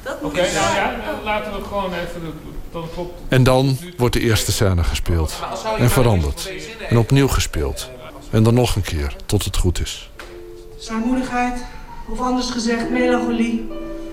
[0.03, 0.75] Dat moet Oké, nou zijn.
[0.75, 2.21] ja, dan laten we gewoon even...
[2.25, 5.33] de- Dan klopt En dan wordt de eerste scène gespeeld.
[5.79, 6.51] En veranderd.
[6.89, 7.91] En opnieuw gespeeld.
[8.31, 10.11] En dan nog een keer, tot het goed is.
[10.85, 11.65] Zwaarmoedigheid,
[12.09, 13.69] of anders gezegd melancholie,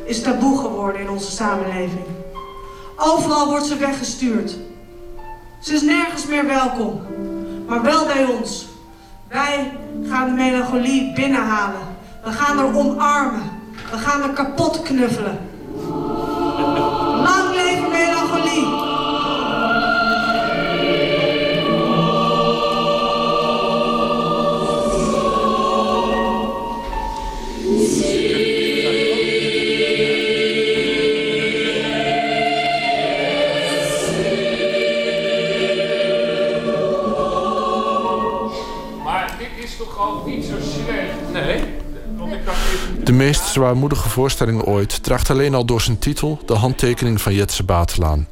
[0.06, 2.06] is taboe geworden in onze samenleving.
[2.95, 4.57] Overal wordt ze weggestuurd.
[5.60, 7.02] Ze is nergens meer welkom,
[7.68, 8.68] maar wel bij ons.
[9.27, 11.81] Wij gaan de melancholie binnenhalen.
[12.23, 13.43] We gaan haar omarmen.
[13.91, 15.39] We gaan haar kapot knuffelen.
[17.23, 19.01] Lang leven melancholie!
[43.12, 47.64] De meest zwaarmoedige voorstelling ooit draagt alleen al door zijn titel de handtekening van Jetse
[47.64, 48.28] Batelaan.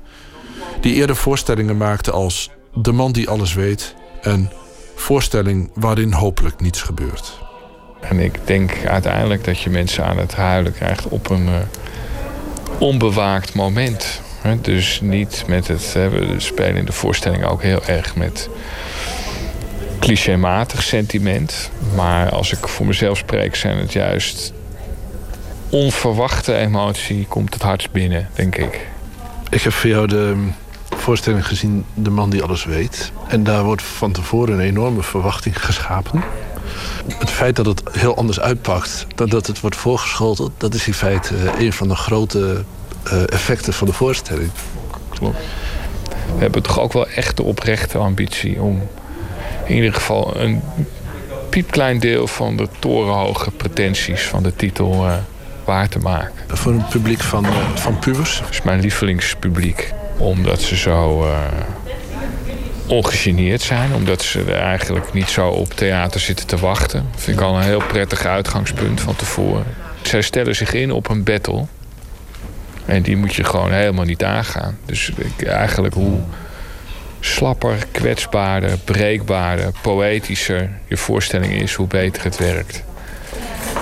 [0.81, 4.51] Die eerder voorstellingen maakte als De man die alles weet en
[4.95, 7.39] Voorstelling waarin hopelijk niets gebeurt.
[8.01, 11.53] En ik denk uiteindelijk dat je mensen aan het huilen krijgt op een eh,
[12.77, 14.21] onbewaakt moment.
[14.61, 15.93] Dus niet met het.
[15.93, 18.49] We spelen in de voorstelling ook heel erg met
[19.99, 21.69] clichématig sentiment.
[21.95, 24.53] Maar als ik voor mezelf spreek, zijn het juist
[25.69, 28.87] onverwachte emotie komt het hardst binnen, denk ik.
[29.49, 30.47] Ik heb voor jou de
[30.95, 33.11] voorstelling gezien De Man Die Alles Weet.
[33.27, 36.23] En daar wordt van tevoren een enorme verwachting geschapen.
[37.17, 40.51] Het feit dat het heel anders uitpakt dan dat het wordt voorgeschoteld...
[40.57, 42.63] dat is in feite eh, een van de grote
[43.03, 44.51] eh, effecten van de voorstelling.
[45.09, 45.37] Klopt.
[46.35, 48.81] We hebben toch ook wel echt de oprechte ambitie om
[49.65, 50.61] in ieder geval een
[51.49, 55.13] piepklein deel van de torenhoge pretenties van de titel uh,
[55.69, 56.31] waar te maken.
[56.47, 58.39] Voor een publiek van, uh, van pubers?
[58.39, 59.93] Dat is mijn lievelingspubliek.
[60.17, 61.37] Omdat ze zo uh,
[62.87, 63.93] ongegeneerd zijn.
[63.93, 67.05] Omdat ze er eigenlijk niet zo op theater zitten te wachten.
[67.11, 69.65] Dat vind ik al een heel prettig uitgangspunt van tevoren.
[70.01, 71.65] Zij stellen zich in op een battle.
[72.85, 74.77] En die moet je gewoon helemaal niet aangaan.
[74.85, 76.19] Dus ik, eigenlijk hoe
[77.19, 82.83] slapper, kwetsbaarder, breekbaarder, poëtischer je voorstelling is, hoe beter het werkt.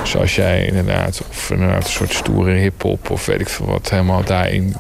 [0.04, 4.24] Zoals jij inderdaad, of inderdaad een soort stoere hip-hop of weet ik veel wat, helemaal
[4.24, 4.76] daarin.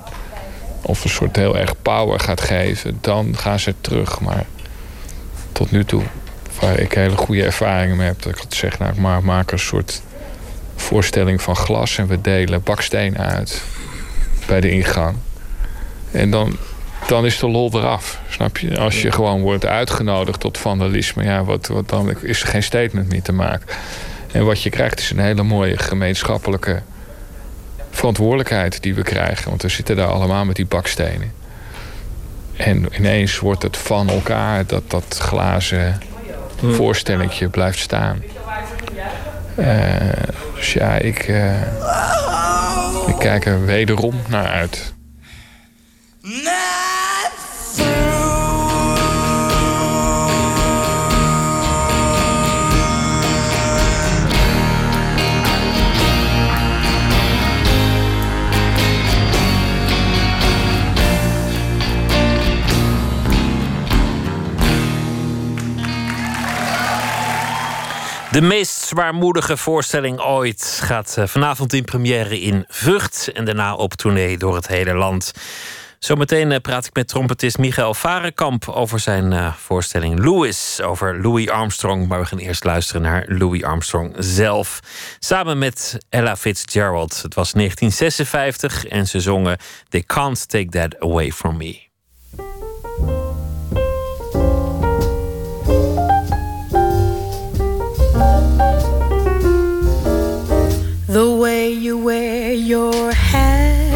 [0.82, 4.20] of een soort heel erg power gaat geven, dan gaan ze terug.
[4.20, 4.46] Maar
[5.52, 6.04] tot nu toe,
[6.60, 9.60] waar ik hele goede ervaringen mee heb, dat ik had zeg, nou, ik maak een
[9.60, 10.02] soort
[10.76, 13.62] voorstelling van glas en we delen bakstenen uit
[14.48, 15.16] bij de ingang.
[16.12, 16.58] En dan,
[17.08, 18.78] dan is de lol eraf, snap je?
[18.80, 23.10] Als je gewoon wordt uitgenodigd tot vandalisme, ja, wat, wat dan is er geen statement
[23.10, 23.68] meer te maken.
[24.32, 26.82] En wat je krijgt is een hele mooie gemeenschappelijke
[27.92, 29.50] verantwoordelijkheid die we krijgen.
[29.50, 31.32] Want we zitten daar allemaal met die bakstenen.
[32.56, 36.00] En ineens wordt het van elkaar dat dat glazen
[36.62, 38.24] voorstellingje blijft staan.
[39.60, 39.66] Uh,
[40.56, 41.62] dus ja, ik, uh,
[43.08, 44.94] ik kijk er wederom naar uit.
[68.38, 74.38] De meest zwaarmoedige voorstelling ooit gaat vanavond in première in Vught en daarna op tournee
[74.38, 75.32] door het hele land.
[76.00, 82.08] Zometeen praat ik met trompetist Michael Varenkamp over zijn voorstelling Louis, over Louis Armstrong.
[82.08, 84.80] Maar we gaan eerst luisteren naar Louis Armstrong zelf.
[85.20, 87.22] Samen met Ella Fitzgerald.
[87.22, 89.58] Het was 1956 en ze zongen
[89.90, 91.87] They Can't Take That Away From Me.
[101.18, 103.90] The way you wear your hat,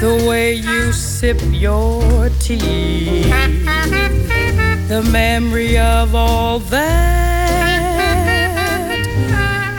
[0.00, 3.22] the way you sip your tea,
[4.88, 6.82] the memory of all that.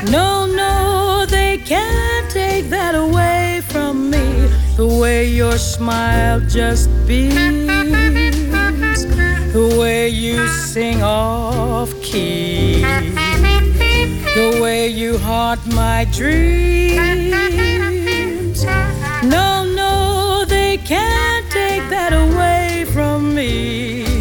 [0.10, 4.49] No, no, they can't take that away from me.
[4.77, 7.35] The way your smile just beams,
[9.53, 13.02] the way you sing off key
[14.35, 17.34] the way you haunt my dreams.
[19.23, 24.12] No, no, they can't take that away from me.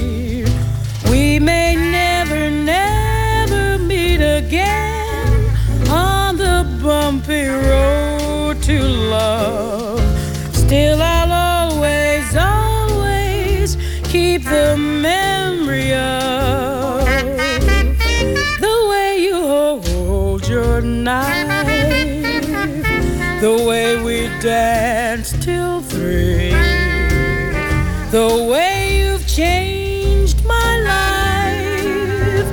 [24.43, 26.51] Danced till three,
[28.11, 32.49] the way you've changed my life.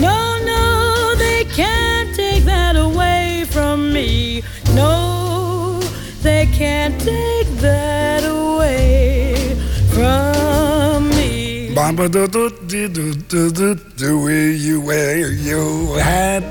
[0.00, 4.42] No, no, they can't take that away from me.
[4.74, 5.80] No,
[6.22, 9.54] they can't take that away
[9.92, 11.74] from me.
[13.98, 16.42] The way you wear your hat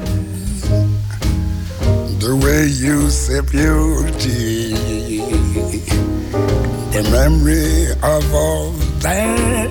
[2.24, 4.72] the way you sip your tea,
[6.94, 8.72] the memory of all
[9.04, 9.70] that.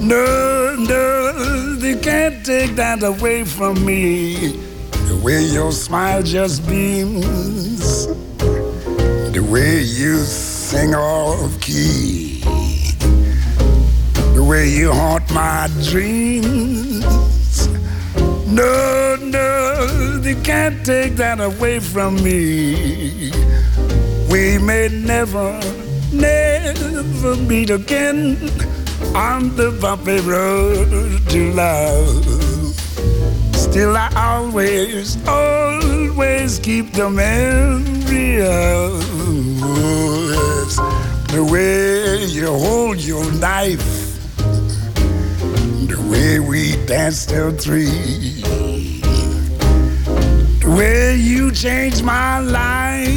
[0.00, 4.56] No, no, they can't take that away from me.
[5.08, 8.06] The way your smile just beams,
[9.34, 12.42] the way you sing off key,
[14.32, 17.04] the way you haunt my dreams.
[18.46, 23.32] No, no, they can't take that away from me.
[24.30, 25.58] We may never,
[26.12, 28.36] never meet again
[29.16, 32.24] on the bumpy road to love.
[33.56, 39.02] Still, I always, always keep the memory of
[40.36, 40.76] yes,
[41.32, 43.88] the way you hold your knife,
[45.88, 48.42] the way we danced till three,
[50.78, 53.08] way you changed my life.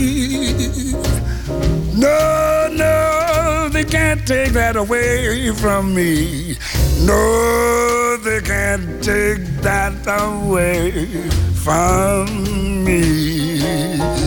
[1.95, 6.57] No, no, they can't take that away from me.
[7.05, 11.05] No, they can't take that away
[11.63, 13.59] from me.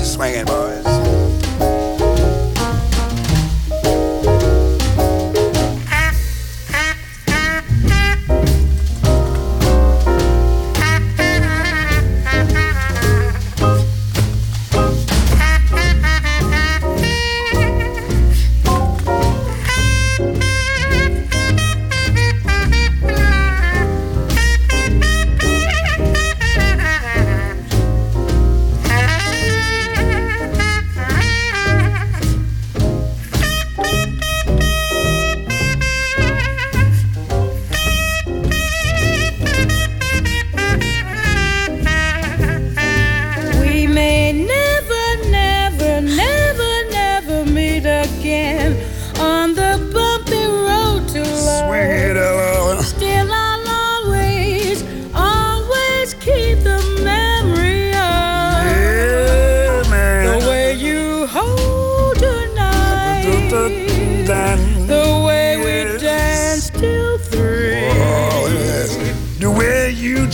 [0.04, 1.03] Swing it, boys.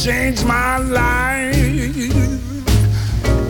[0.04, 1.54] Changed my life.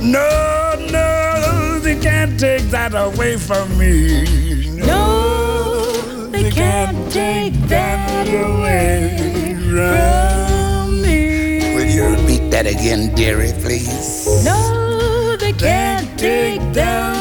[0.02, 4.68] No, no, they can't take that away from me.
[4.77, 11.74] No, they can't take that away from me.
[11.77, 14.44] Will you repeat that again, dearie, please?
[14.44, 17.20] No, they can't take that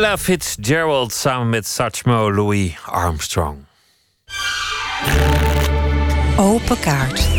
[0.00, 3.66] Ella Fitzgerald samen met Satchmo Louis Armstrong.
[6.38, 7.29] Open kaart.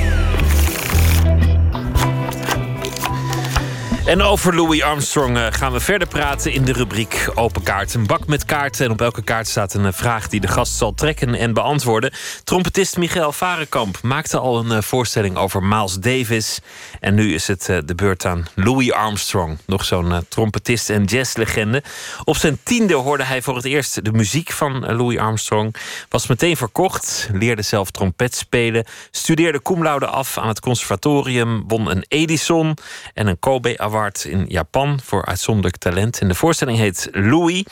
[4.06, 7.94] En over Louis Armstrong eh, gaan we verder praten in de rubriek Open Kaart.
[7.94, 10.78] Een bak met kaarten en op elke kaart staat een eh, vraag die de gast
[10.78, 12.14] zal trekken en beantwoorden.
[12.44, 16.60] Trompetist Michael Varenkamp maakte al een eh, voorstelling over Miles Davis.
[17.00, 19.58] En nu is het de beurt aan Louis Armstrong.
[19.66, 21.84] Nog zo'n trompetist en jazzlegende.
[22.24, 25.76] Op zijn tiende hoorde hij voor het eerst de muziek van Louis Armstrong.
[26.10, 28.86] Was meteen verkocht, leerde zelf trompet spelen.
[29.12, 31.64] Studeerde cum af aan het conservatorium.
[31.68, 32.78] Won een Edison
[33.14, 36.20] en een Kobe Award in Japan voor uitzonderlijk talent.
[36.20, 37.64] En de voorstelling heet Louis.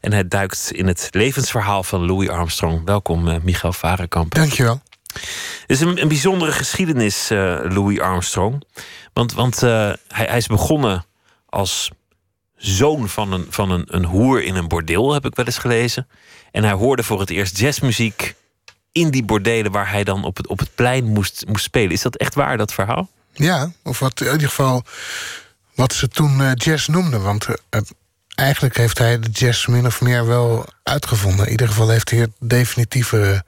[0.00, 2.84] En hij duikt in het levensverhaal van Louis Armstrong.
[2.84, 4.34] Welkom, eh, Michael Varenkamp.
[4.34, 4.80] Dankjewel.
[5.12, 8.62] Het is een, een bijzondere geschiedenis, eh, Louis Armstrong.
[9.12, 9.70] Want, want eh,
[10.08, 11.04] hij, hij is begonnen
[11.46, 11.90] als
[12.56, 16.08] zoon van, een, van een, een hoer in een bordeel, heb ik wel eens gelezen.
[16.50, 18.34] En hij hoorde voor het eerst jazzmuziek
[18.92, 21.90] in die bordelen waar hij dan op het, op het plein moest, moest spelen.
[21.90, 23.08] Is dat echt waar, dat verhaal?
[23.32, 24.84] Ja, of wat in ieder geval
[25.78, 27.22] wat ze toen eh, jazz noemden.
[27.22, 27.92] Want eh, het-
[28.34, 31.44] eigenlijk heeft hij de jazz min of meer wel uitgevonden.
[31.44, 33.44] In ieder geval heeft hij het definitieve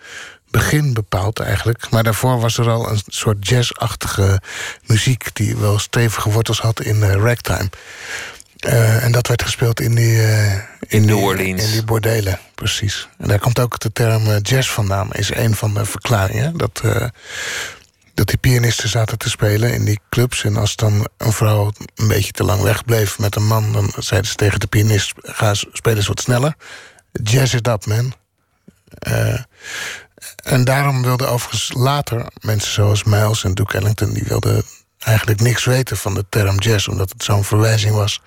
[0.51, 1.90] begin bepaald eigenlijk.
[1.90, 4.40] Maar daarvoor was er al een soort jazzachtige
[4.86, 5.31] muziek...
[5.32, 7.69] die wel stevige wortels had in eh, ragtime.
[9.01, 10.16] En dat werd gespeeld in die...
[10.86, 11.65] in New die- Orleans.
[11.65, 13.09] In die bordelen, precies.
[13.19, 15.12] En daar komt ook de term jazz vandaan.
[15.12, 16.57] Is een van de verklaringen.
[16.57, 16.82] Dat,
[18.14, 20.44] dat die pianisten zaten te spelen in die clubs.
[20.44, 23.72] En als dan een vrouw een beetje te lang wegbleef met een man...
[23.72, 26.54] dan zeiden ze tegen de pianist, ga spelen eens wat sneller.
[27.12, 28.12] Jazz it up, man.
[28.98, 29.40] Eh,
[30.42, 34.12] en daarom wilden overigens later mensen zoals Miles en Duke Ellington...
[34.12, 34.64] die wilden
[34.98, 36.88] eigenlijk niks weten van de term jazz...
[36.88, 38.20] omdat het zo'n verwijzing was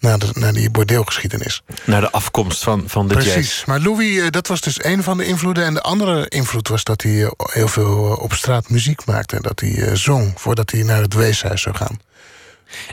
[0.00, 1.62] naar, de, naar die bordeelgeschiedenis.
[1.84, 3.34] Naar de afkomst van, van de Precies.
[3.34, 3.64] jazz.
[3.64, 5.64] Maar Louis, eh, dat was dus een van de invloeden.
[5.64, 9.40] En de andere invloed was dat hij eh, heel veel eh, op straat muziek maakte.
[9.40, 12.00] Dat hij zong voordat hij naar het weeshuis zou gaan.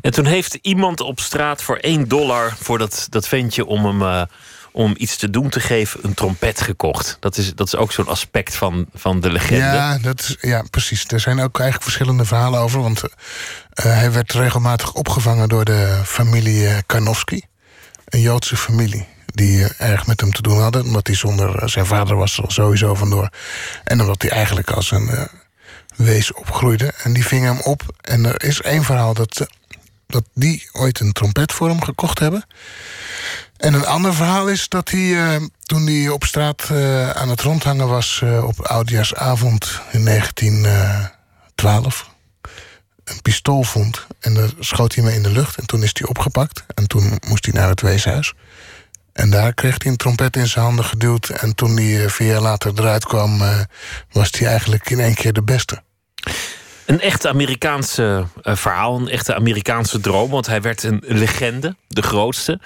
[0.01, 4.27] En toen heeft iemand op straat voor 1 dollar voor dat, dat ventje om hem
[4.71, 7.17] om iets te doen te geven, een trompet gekocht.
[7.19, 9.61] Dat is, dat is ook zo'n aspect van, van de legende.
[9.61, 11.05] Ja, dat is, ja, precies.
[11.07, 12.81] Er zijn ook eigenlijk verschillende verhalen over.
[12.81, 17.43] Want eh, hij werd regelmatig opgevangen door de familie eh, Karnowski.
[18.05, 19.07] Een Joodse familie.
[19.25, 20.83] Die eh, erg met hem te doen hadden.
[20.83, 23.29] Omdat hij zonder zijn vader was er sowieso vandoor.
[23.83, 25.29] En omdat hij eigenlijk als een
[25.95, 26.93] wees opgroeide.
[27.03, 27.81] En die vingen hem op.
[28.01, 29.47] En er is één verhaal dat.
[30.07, 32.45] dat die ooit een trompet voor hem gekocht hebben.
[33.57, 37.41] En een ander verhaal is dat hij, eh, toen hij op straat eh, aan het
[37.41, 38.21] rondhangen was...
[38.23, 42.09] eh, op Oudjaarsavond in 1912...
[43.03, 45.57] een pistool vond en daar schoot hij mee in de lucht.
[45.57, 48.33] En toen is hij opgepakt en toen moest hij naar het weeshuis.
[49.13, 51.29] En daar kreeg hij een trompet in zijn handen geduwd.
[51.29, 53.41] En toen hij vier jaar later eruit kwam...
[54.11, 55.81] was hij eigenlijk in één keer de beste.
[56.85, 60.29] Een echt Amerikaanse verhaal, een echte Amerikaanse droom.
[60.29, 62.59] Want hij werd een legende, de grootste.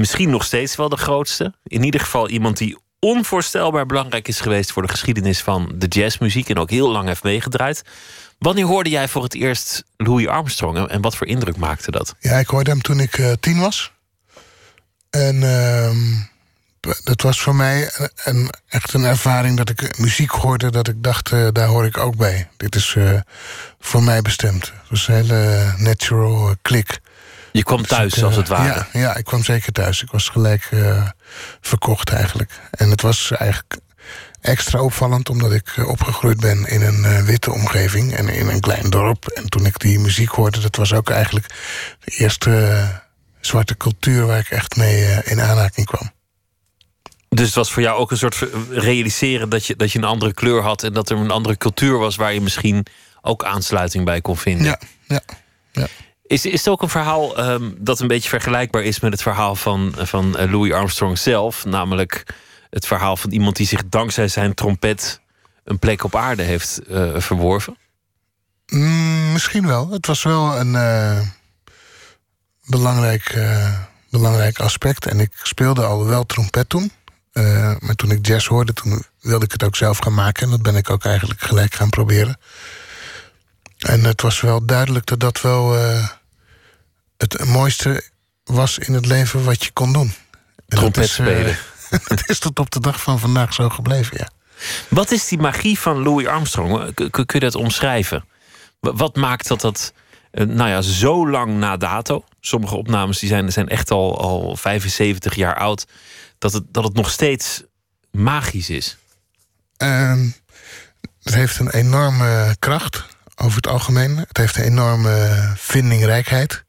[0.00, 1.54] Misschien nog steeds wel de grootste.
[1.64, 6.48] In ieder geval iemand die onvoorstelbaar belangrijk is geweest voor de geschiedenis van de jazzmuziek.
[6.48, 7.82] En ook heel lang heeft meegedraaid.
[8.38, 12.14] Wanneer hoorde jij voor het eerst Louis Armstrong en- wat voor indruk maakte dat?
[12.20, 13.92] Ja, ik hoorde hem toen ik eh, tien was.
[15.10, 15.98] En ehm,
[17.04, 17.90] dat was voor mij
[18.24, 20.70] een, echt een ervaring dat ik muziek hoorde...
[20.70, 22.48] dat ik dacht, eh, daar hoor ik ook bij.
[22.56, 23.20] Dit is eh,
[23.80, 24.64] voor mij bestemd.
[24.66, 27.00] Het was een hele natural klik.
[27.52, 28.86] Je kwam thuis, ik, als eh, het ware.
[28.92, 30.02] Ja, ja, ik kwam zeker thuis.
[30.02, 31.08] Ik was gelijk eh,
[31.60, 32.52] verkocht eigenlijk.
[32.70, 33.78] En het was eigenlijk
[34.40, 35.28] extra opvallend...
[35.28, 38.14] omdat ik eh, opgegroeid ben in een eh, witte omgeving...
[38.14, 39.26] en in een klein dorp.
[39.26, 40.60] En toen ik die muziek hoorde...
[40.60, 41.46] dat was ook eigenlijk
[42.04, 42.88] de eerste eh,
[43.40, 44.26] zwarte cultuur...
[44.26, 46.10] waar ik echt mee eh, in aanraking kwam.
[47.28, 50.34] Dus het was voor jou ook een soort realiseren dat je, dat je een andere
[50.34, 52.86] kleur had en dat er een andere cultuur was waar je misschien
[53.20, 54.66] ook aansluiting bij kon vinden.
[54.66, 55.20] Ja, ja,
[55.72, 55.86] ja.
[56.30, 59.54] Is, is het ook een verhaal ehm, dat een beetje vergelijkbaar is met het verhaal
[59.54, 61.64] van, van eh, Louis Armstrong zelf?
[61.64, 62.34] Namelijk
[62.70, 65.20] het verhaal van iemand die zich dankzij zijn trompet
[65.64, 67.76] een plek op aarde heeft eh, verworven?
[68.66, 69.90] Mm, misschien wel.
[69.90, 71.20] Het was wel een eh,
[72.66, 73.38] belangrijk,
[74.10, 75.06] belangrijk aspect.
[75.06, 76.92] En ik speelde al wel trompet toen.
[77.78, 80.42] Maar toen ik jazz hoorde, toen wilde ik het ook zelf gaan maken.
[80.44, 82.38] En dat ben ik ook eigenlijk gelijk gaan proberen.
[83.78, 85.76] En het was wel duidelijk dat dat wel
[87.20, 88.02] het mooiste
[88.44, 90.06] was in het leven wat je kon doen.
[90.06, 90.12] En
[90.66, 91.56] dat Trompet is, eh, spelen.
[92.16, 94.28] het is tot op de dag van vandaag zo gebleven, ja.
[94.88, 96.94] Wat is die magie van Louis Armstrong?
[96.94, 98.24] Kun, kun je dat omschrijven?
[98.80, 99.92] Wa- Wat maakt dat dat,
[100.30, 102.24] eh, nou ja, zo lang na dato...
[102.40, 105.86] sommige opnames die zijn, zijn echt al, al 75 jaar oud...
[106.38, 107.62] Dat het, dat het nog steeds
[108.10, 108.96] magisch is?
[109.76, 110.28] Ehm,
[111.22, 113.04] het heeft een enorme kracht
[113.36, 114.16] over het algemeen.
[114.16, 116.64] Het heeft een enorme vindingrijkheid.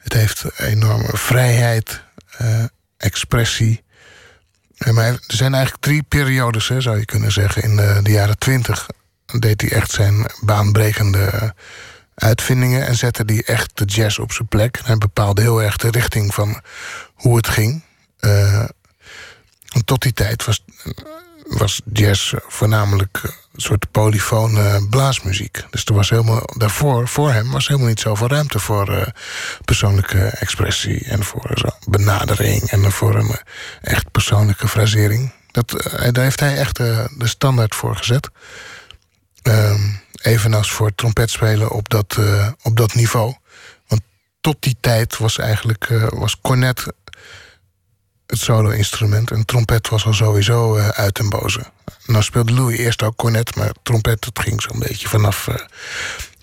[0.00, 2.02] Het heeft enorme vrijheid,
[2.36, 2.64] eh,
[2.96, 3.82] expressie.
[4.76, 7.62] Eh, maar er zijn eigenlijk drie periodes, hè, zou je kunnen zeggen.
[7.62, 8.88] In de, de jaren twintig
[9.38, 11.54] deed hij echt zijn baanbrekende
[12.14, 12.86] uitvindingen...
[12.86, 14.80] en zette hij echt de jazz op zijn plek.
[14.84, 16.62] Hij bepaalde heel erg de richting van
[17.14, 17.82] hoe het ging...
[18.18, 18.64] Eh,
[19.70, 20.64] want tot die tijd was,
[21.44, 23.20] was jazz voornamelijk
[23.60, 25.64] soort polyfone blaasmuziek.
[25.70, 29.06] Dus er was helemaal, daarvoor, voor hem, was helemaal niet zoveel ruimte voor eh,
[29.64, 33.36] persoonlijke expressie en voor zo benadering en voor een eh,
[33.80, 35.32] echt persoonlijke frasering.
[35.50, 38.30] Dat, eh, daar heeft hij echt eh, de standaard voor gezet.
[39.42, 39.80] Ehm,
[40.22, 43.34] evenals voor trompetspelen op dat, eh, op dat niveau.
[43.86, 44.00] Want
[44.40, 46.86] tot die tijd was eigenlijk eh, was cornet
[48.30, 49.30] het solo-instrument.
[49.30, 51.60] En trompet was al sowieso eh, uit en boze.
[52.06, 55.54] Nou speelde Louis eerst ook cornet, maar trompet dat ging zo'n beetje vanaf eh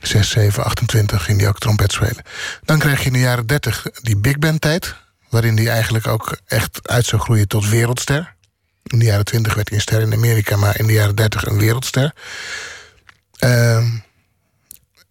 [0.02, 2.24] 6, 7, 28 ging hij ook trompet spelen.
[2.64, 4.96] Dan kreeg je in de jaren 30 die big band tijd,
[5.30, 8.36] waarin hij eigenlijk ook echt uit zou groeien tot wereldster.
[8.84, 11.46] In de jaren 20 werd hij een ster in Amerika, maar in de jaren 30
[11.46, 12.14] een wereldster.
[13.38, 13.86] Ehm,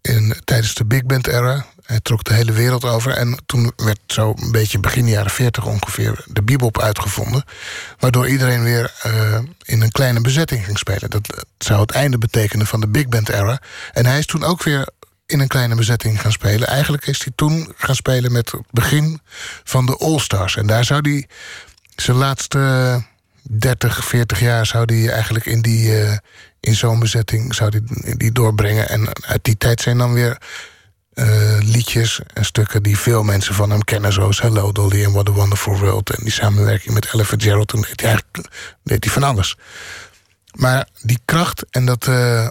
[0.06, 1.66] in, tijdens de big band era.
[1.82, 3.12] Hij trok de hele wereld over.
[3.12, 7.44] En toen werd zo een beetje begin jaren 40 ongeveer de bebop uitgevonden.
[7.98, 11.10] Waardoor iedereen weer eh, in een kleine bezetting ging spelen.
[11.10, 13.60] Dat, zou het einde betekenen van de big band era.
[13.92, 14.88] En hij is toen ook weer
[15.26, 16.68] in een kleine bezetting gaan spelen.
[16.68, 19.20] Eigenlijk is hij toen gaan spelen met het begin
[19.64, 20.56] van de All-Stars.
[20.56, 21.28] En daar zou hij
[21.96, 23.02] zijn laatste
[23.42, 26.16] 30, 40 jaar zou die eigenlijk in, die, eh,
[26.66, 28.88] in zo'n bezetting zou die, die doorbrengen.
[28.88, 30.38] En uit die tijd zijn dan weer
[31.14, 34.12] eh, liedjes en stukken die veel mensen van hem kennen.
[34.12, 36.10] Zoals Hello Dolly en What a Wonderful World.
[36.10, 37.68] En die samenwerking met Ella Fitzgerald.
[37.68, 38.48] Toen deed hij eigenlijk
[38.82, 39.56] deed hij van alles.
[40.52, 42.06] Maar die kracht en dat...
[42.06, 42.46] eh,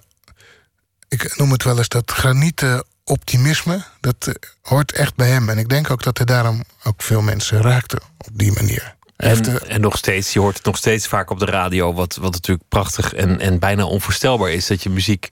[1.08, 3.84] ik noem het wel eens dat granieten optimisme...
[4.00, 5.50] dat eh, hoort echt bij hem.
[5.50, 8.95] En ik denk ook dat hij daarom ook veel mensen raakte op die manier.
[9.18, 12.32] En, en nog steeds, je hoort het nog steeds vaak op de radio, wat, wat
[12.32, 15.30] natuurlijk prachtig en, en bijna onvoorstelbaar is, dat je muziek,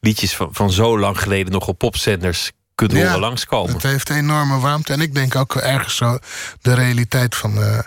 [0.00, 3.74] liedjes van, van zo lang geleden nog op popzenders kunt horen langskomen.
[3.74, 4.92] Het heeft enorme warmte.
[4.92, 6.18] En ik denk ook ergens zo
[6.60, 7.78] de realiteit van, eh,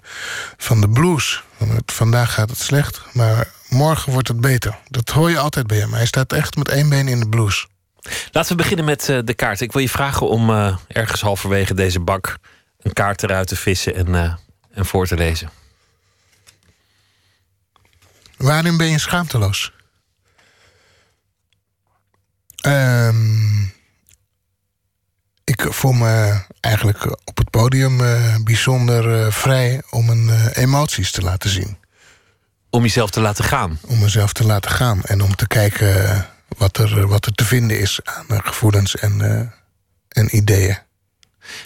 [0.58, 1.44] van de blues.
[1.86, 4.78] Vandaag gaat het slecht, maar morgen wordt het beter.
[4.88, 5.94] Dat hoor je altijd bij hem.
[5.94, 7.68] Hij staat echt met één been in de blues.
[8.32, 9.62] Laten we beginnen met eh, de kaart.
[9.62, 12.38] Ik wil je vragen om eh, ergens halverwege deze bak
[12.82, 14.34] een kaart eruit te vissen en, eh,
[14.76, 15.50] en voor te lezen.
[18.38, 19.74] Waarin ben je schaamteloos?
[22.56, 23.64] Ehm,
[25.44, 31.12] ik voel me eigenlijk op het podium eh, bijzonder eh, vrij om mijn eh, emoties
[31.12, 31.78] te laten zien.
[32.70, 33.80] Om jezelf te laten gaan?
[33.88, 36.26] Om mezelf te laten gaan en om te kijken
[36.58, 39.22] wat er, wat er te vinden is aan gevoelens en,
[40.08, 40.78] en ideeën.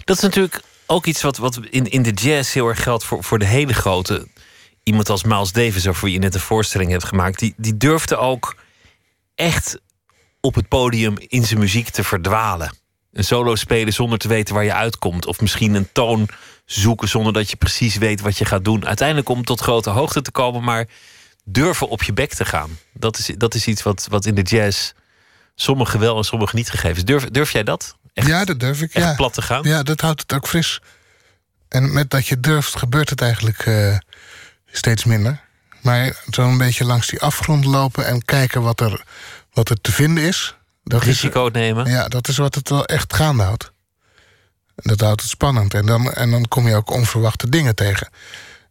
[0.03, 3.23] Dat is natuurlijk ook iets wat, wat in, in de jazz heel erg geldt voor,
[3.23, 4.27] voor de hele grote.
[4.83, 8.17] Iemand als Miles Davis, over wie je net een voorstelling hebt gemaakt, die, die durfde
[8.17, 8.55] ook
[9.35, 9.79] echt
[10.41, 12.73] op het podium in zijn muziek te verdwalen.
[13.11, 15.25] Een solo spelen zonder te weten waar je uitkomt.
[15.25, 16.27] Of misschien een toon
[16.65, 18.85] zoeken zonder dat je precies weet wat je gaat doen.
[18.85, 20.87] Uiteindelijk om tot grote hoogte te komen, maar
[21.43, 22.77] durven op je bek te gaan.
[22.93, 24.91] Dat is, dat is iets wat, wat in de jazz
[25.55, 27.05] sommigen wel en sommigen niet gegeven is.
[27.05, 27.97] Durf, durf jij dat?
[28.27, 28.93] Ja, dat durf ik.
[28.93, 29.13] ja.
[29.13, 29.63] plat te gaan?
[29.63, 30.81] Ja, dat houdt het ook fris.
[31.67, 33.97] En met dat je durft, gebeurt het eigenlijk eh,
[34.71, 35.41] steeds minder.
[35.81, 39.03] Maar zo'n beetje langs die afgrond lopen en kijken wat er,
[39.53, 40.55] wat er te vinden is.
[40.83, 41.89] Dat Risico nemen.
[41.89, 43.71] Ja, dat is wat het wel echt gaande houdt.
[44.75, 45.73] Dat houdt het spannend.
[45.73, 48.09] En dan, en dan kom je ook onverwachte dingen tegen.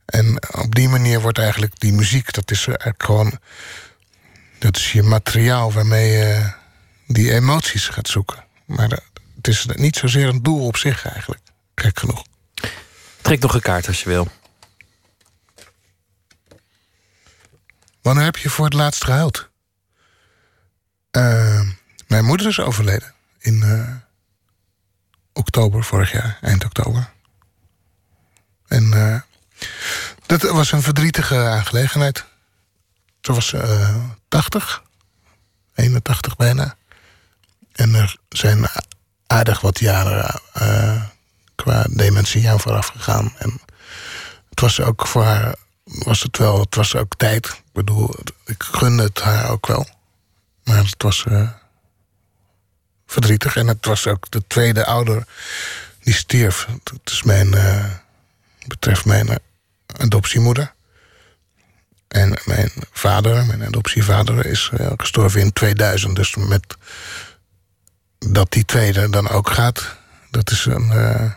[0.04, 3.38] En op die manier wordt eigenlijk die muziek, dat is eigenlijk gewoon.
[4.58, 6.52] Dat is je materiaal waarmee je
[7.06, 8.44] die emoties gaat zoeken.
[8.64, 9.02] Maar dat-
[9.38, 11.42] het is niet zozeer een doel op zich eigenlijk.
[11.74, 12.24] Gek genoeg.
[13.20, 14.28] Trek nog een kaart als je wil.
[18.02, 19.48] Wanneer heb je voor het laatst gehuild?
[21.10, 21.68] Eh,
[22.06, 23.94] mijn moeder is overleden in eh,
[25.32, 27.12] oktober vorig jaar, eind oktober.
[28.66, 29.20] En eh,
[30.26, 32.24] dat was een verdrietige aangelegenheid.
[33.20, 33.96] Ze was eh
[34.28, 34.82] 80,
[35.74, 36.76] 81 bijna.
[37.72, 38.68] En er zijn
[39.28, 41.02] aardig wat jaren eh,
[41.54, 43.32] qua dementie aan vooraf gegaan.
[43.38, 43.60] En
[44.50, 47.46] het was ook voor haar was het wel, het was ook tijd.
[47.46, 48.14] Ik bedoel,
[48.44, 49.88] ik gunde het haar ook wel.
[50.64, 51.48] Maar het was eh,
[53.06, 53.56] verdrietig.
[53.56, 55.26] En het was ook de tweede ouder
[56.02, 56.66] die stierf.
[56.84, 57.84] Het is mijn, eh,
[58.66, 59.38] betreft mijn
[59.96, 60.72] adoptiemoeder.
[62.08, 66.16] En mijn vader, mijn adoptievader, is gestorven in 2000.
[66.16, 66.76] Dus met
[68.18, 69.96] dat die tweede dan ook gaat,
[70.30, 71.32] dat is een, eh,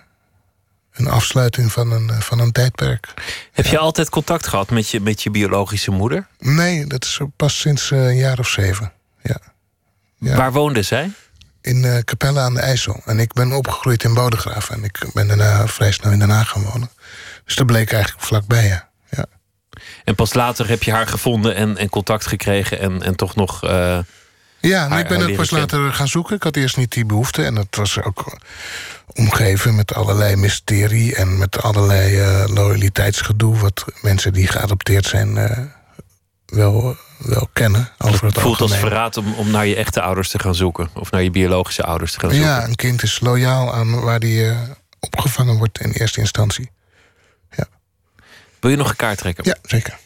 [0.92, 3.14] een afsluiting van een, eh, van een tijdperk.
[3.52, 6.28] Heb je altijd contact gehad met je, met je biologische moeder?
[6.40, 8.92] Nee, dat is pas sinds eh, een jaar of zeven.
[9.22, 9.38] Ja.
[10.18, 10.36] Ja.
[10.36, 11.12] Waar woonde zij?
[11.62, 13.02] In eh, Capelle aan de IJssel.
[13.06, 14.70] En ik ben opgegroeid in Bodegraaf.
[14.70, 16.90] En ik ben daarna vrij snel in Den Haag gaan wonen.
[17.46, 18.90] Dus dat bleek eigenlijk vlakbij, ja.
[19.10, 19.26] ja.
[20.04, 23.60] En pas later heb je haar gevonden en, en contact gekregen en, en toch nog.
[24.62, 26.36] Eh, Ja, haar- ik ben het pas later gaan zoeken.
[26.36, 27.44] Ik had eerst niet die behoefte.
[27.44, 28.38] En dat was ook
[29.14, 31.16] omgeven met allerlei mysterie...
[31.16, 33.58] en met allerlei eh, loyaliteitsgedoe...
[33.58, 35.60] wat mensen die geadopteerd zijn eh,
[36.46, 37.92] wel, wel kennen.
[37.98, 40.90] Over het Het voelt als verraad om, om naar je echte ouders te gaan zoeken.
[40.94, 42.50] Of naar je biologische ouders te gaan zoeken.
[42.50, 44.58] Ja, een kind is loyaal aan waar die eh,
[45.00, 46.72] opgevangen wordt in eerste instantie.
[48.60, 49.44] Wil je nog een kaart trekken?
[49.44, 49.98] Ja, zeker.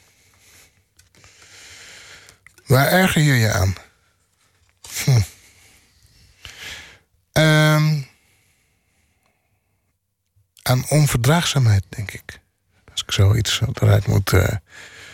[2.65, 3.75] Waar erger je je aan?
[5.03, 5.19] Hm.
[7.31, 8.01] Ehm,
[10.61, 12.39] aan onverdraagzaamheid, denk ik.
[12.91, 14.33] Als ik zoiets eruit moet...
[14.33, 14.55] eh,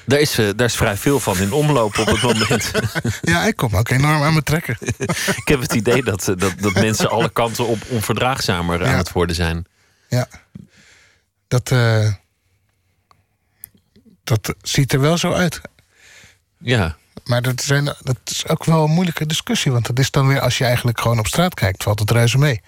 [0.05, 2.71] Daar, is, eh, daar is vrij veel van in omloop op het moment.
[3.21, 4.77] Ja, ik kom ook enorm aan me trekken.
[5.41, 9.11] ik heb het idee dat, eh, dat, dat mensen alle kanten op onverdraagzamer aan het
[9.11, 9.65] worden zijn.
[10.09, 10.27] Ja.
[11.47, 11.69] Dat,
[14.23, 15.61] dat ziet er wel zo uit.
[16.57, 16.97] Ja.
[17.31, 19.71] Maar dat, zijn, dat is ook wel een moeilijke discussie.
[19.71, 22.37] Want dat is dan weer, als je eigenlijk gewoon op straat kijkt, valt het reuze
[22.37, 22.61] mee.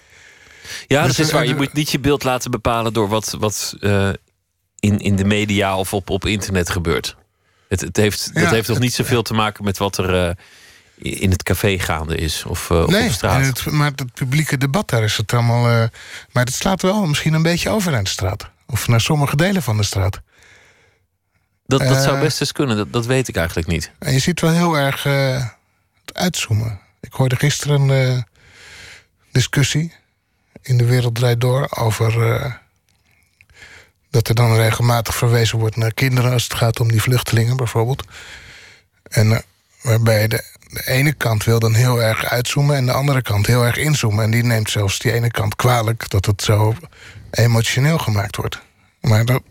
[0.86, 1.44] Ja, Dus, dat is waar.
[1.44, 4.08] Je eh, moet niet je beeld laten bepalen door wat, wat eh,
[4.78, 7.16] in, in de media of op, op internet gebeurt.
[7.68, 10.34] Het, het heeft, dat heeft toch niet zoveel te maken met wat er eh,
[11.20, 13.46] in het café gaande is of, of nee, op straat.
[13.46, 15.88] het, maar het publieke debat, daar is het allemaal.
[16.32, 18.50] maar het slaat wel misschien een beetje over naar de straat.
[18.66, 20.20] Of naar sommige delen van de straat.
[21.66, 23.90] Dat, dat zou Eh, best eens kunnen, dat, dat weet ik eigenlijk niet.
[23.98, 25.46] En je ziet wel heel erg eh,
[26.04, 26.80] het uitzoomen.
[27.00, 28.22] Ik hoorde gisteren een eh,
[29.32, 29.92] discussie
[30.62, 32.62] in de Wereld Draait Door over.
[34.10, 38.04] dat er dan regelmatig verwezen wordt naar kinderen als het gaat om die vluchtelingen bijvoorbeeld.
[39.10, 39.42] En
[39.82, 43.64] waarbij de, de ene kant wil dan heel erg uitzoomen en de andere kant heel
[43.64, 44.24] erg inzoomen.
[44.24, 46.74] En die neemt zelfs die ene kant kwalijk dat het zo
[47.30, 48.60] emotioneel gemaakt wordt.
[49.00, 49.42] Maar dat,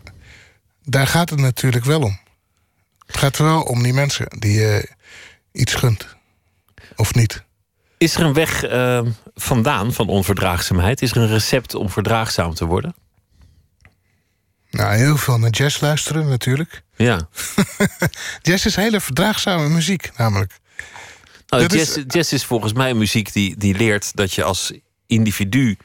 [0.84, 2.18] daar gaat het natuurlijk wel om.
[3.06, 4.88] Het gaat wel om die mensen die je
[5.52, 6.06] iets gunt.
[6.96, 7.42] Of niet.
[7.98, 9.00] Is er een weg eh,
[9.34, 11.02] vandaan van onverdraagzaamheid?
[11.02, 12.94] Is er een recept om verdraagzaam te worden?
[14.70, 16.82] Nou, heel veel naar jazz luisteren natuurlijk.
[16.96, 17.28] Ja.
[18.42, 20.52] jazz is hele verdraagzame muziek, namelijk.
[21.46, 24.72] Nou, Dat is- jazz, jazz is volgens mij muziek die, die leert dat je als
[25.06, 25.76] individu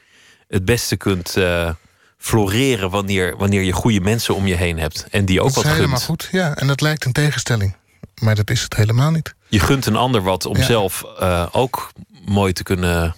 [0.48, 1.74] het beste kunt eh,
[2.22, 5.06] floreren wanneer, wanneer je goede mensen om je heen hebt.
[5.10, 6.22] En die ook dat wat is helemaal gunt.
[6.22, 6.54] goed, ja.
[6.54, 7.76] En dat lijkt een tegenstelling.
[8.14, 9.34] Maar dat is het helemaal niet.
[9.48, 10.64] Je gunt een ander wat om Ja.
[10.64, 11.92] zelf eh, ook
[12.24, 13.14] mooi te kunnen,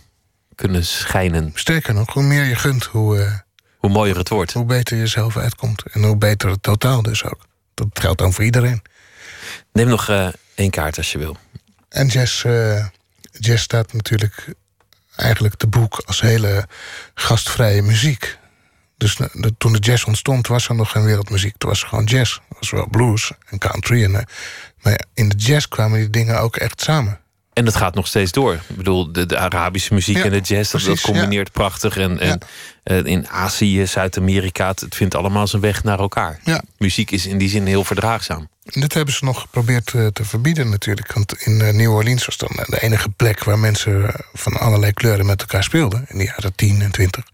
[0.55, 1.51] kunnen schijnen.
[1.55, 3.33] Sterker nog, hoe meer je gunt, hoe, eh,
[3.77, 4.53] Hoe mooier het wordt.
[4.53, 5.83] hoe beter je zelf uitkomt.
[5.93, 7.47] En hoe beter het totaal dus ook.
[7.75, 8.83] Dat geldt dan voor iedereen.
[9.73, 11.37] Neem nog eh, één kaart als je wil.
[11.89, 12.87] En jazz, eh,
[13.31, 14.55] jazz staat natuurlijk
[15.17, 16.69] eigenlijk te boek als hele
[17.15, 18.39] gastvrije muziek.
[19.03, 21.53] Dus de- toen de jazz ontstond, was er nog geen wereldmuziek.
[21.53, 22.39] Het was gewoon jazz.
[22.49, 24.05] Het was wel blues en country.
[24.05, 24.23] En, eh,
[24.83, 27.21] maar in de jazz kwamen die dingen ook echt samen.
[27.53, 28.55] En dat gaat nog steeds door.
[28.55, 31.97] Ik bedoel, de, de Arabische muziek Ja, en de jazz, dat, dat combineert prachtig.
[31.97, 32.39] En, en
[32.83, 36.41] eh, in Azië, Zuid-Amerika, het, het vindt allemaal zijn weg naar elkaar.
[36.79, 38.49] Muziek is in die zin heel verdraagzaam.
[38.65, 41.13] En dit hebben ze nog geprobeerd eh, te verbieden natuurlijk.
[41.13, 43.45] Want in New Orleans was dan de enige plek...
[43.45, 46.05] waar mensen van allerlei kleuren met elkaar speelden.
[46.09, 47.25] In de jaren 10 en 20.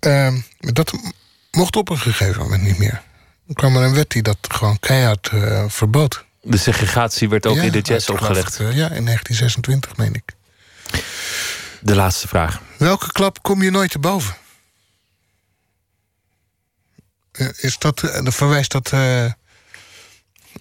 [0.00, 0.92] Ehm, dat
[1.50, 3.02] mocht op een gegeven moment niet meer.
[3.48, 6.24] Er kwam er een wet die dat gewoon keihard eh, verbood.
[6.42, 8.54] De segregatie werd ook Ja, in de jazz opgelegd.
[8.60, 10.34] eh, ja, in 1926, meen ik.
[11.80, 12.60] De laatste vraag.
[12.76, 14.34] Welke klap kom je nooit te boven?
[17.32, 18.90] Eh, Is dat, verwijst dat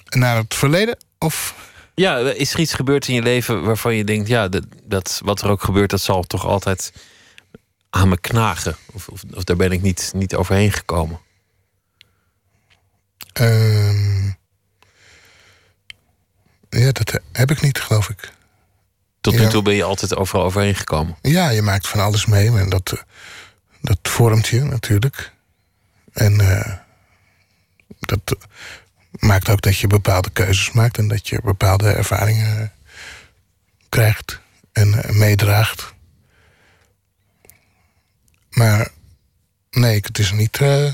[0.10, 0.98] naar het verleden?
[1.18, 1.56] Of
[1.96, 4.28] Ja, is er iets gebeurd in je leven waarvan je denkt...
[4.28, 6.94] ja, dat, dat, wat er ook gebeurt, dat zal toch altijd
[7.90, 8.76] aan me knagen?
[8.94, 11.20] Of, of, of daar ben ik niet, niet overheen gekomen?
[13.34, 14.26] Ehm,
[16.70, 18.32] ja, dat he- heb ik niet, geloof ik.
[19.22, 19.50] Tot nu Ja.
[19.50, 21.18] toe ben je altijd overal overheen gekomen.
[21.22, 23.00] Ja, je maakt van alles mee en dat, eh,
[23.82, 25.34] dat vormt je natuurlijk.
[26.14, 26.74] En eh,
[28.00, 28.36] dat
[29.12, 32.68] maakt ook dat je bepaalde keuzes maakt en dat je bepaalde ervaringen eh,
[33.90, 34.40] krijgt
[34.72, 35.94] en meedraagt.
[38.60, 38.88] Maar
[39.70, 40.58] nee, het is niet.
[40.58, 40.94] eh,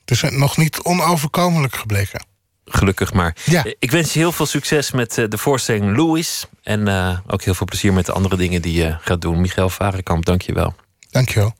[0.00, 2.24] het is nog niet onoverkomelijk gebleken.
[2.64, 3.36] Gelukkig maar.
[3.44, 3.64] Ja.
[3.78, 6.46] Ik wens je heel veel succes met eh, de voorstelling Louis.
[6.62, 9.40] En eh, ook heel veel plezier met de andere dingen die je gaat doen.
[9.40, 10.74] Michael Varenkamp, dank je wel.
[11.10, 11.54] Dankjewel.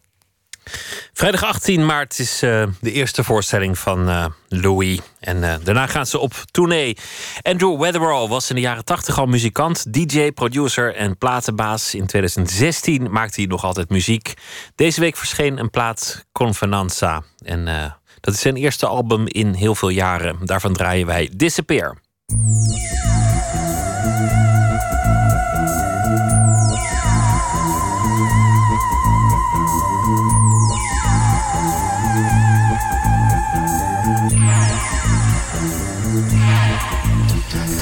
[1.12, 5.01] Vrijdag 18 maart is eh, de eerste voorstelling van eh, Louis.
[5.20, 6.97] En eh, daarna gaan ze op tournee.
[7.43, 11.95] Andrew Weatherall was in de jaren 80 al muzikant, DJ, producer en platenbaas.
[11.95, 14.35] In 2016 maakte hij nog altijd muziek.
[14.74, 17.23] Deze week verscheen een plaat Convenanza.
[17.45, 20.37] En dat is zijn eerste album in heel veel jaren.
[20.45, 21.97] Daarvan draaien wij Disappear.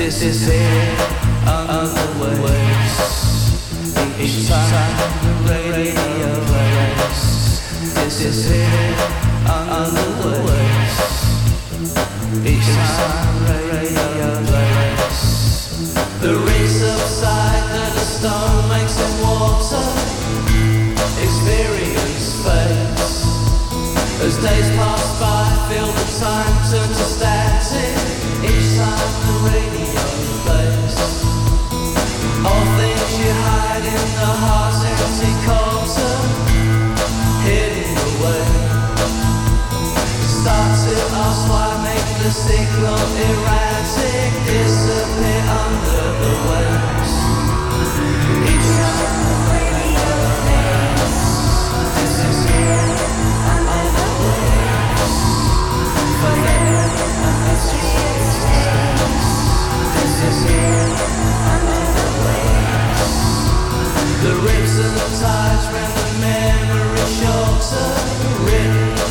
[0.08, 0.98] This is it,
[1.44, 2.94] other ways.
[4.18, 7.20] Each time the radio plays.
[7.92, 8.96] This is it,
[9.44, 10.96] other ways.
[12.40, 15.20] Each time the radio plays.
[16.22, 19.84] The race upside that a stone makes in water.
[21.20, 23.12] Experience fades.
[24.24, 25.07] As days pass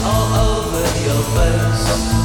[0.03, 2.16] all over your face.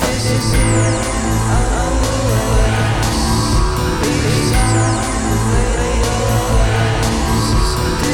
[0.00, 1.06] This is it,
[1.48, 2.13] under waves.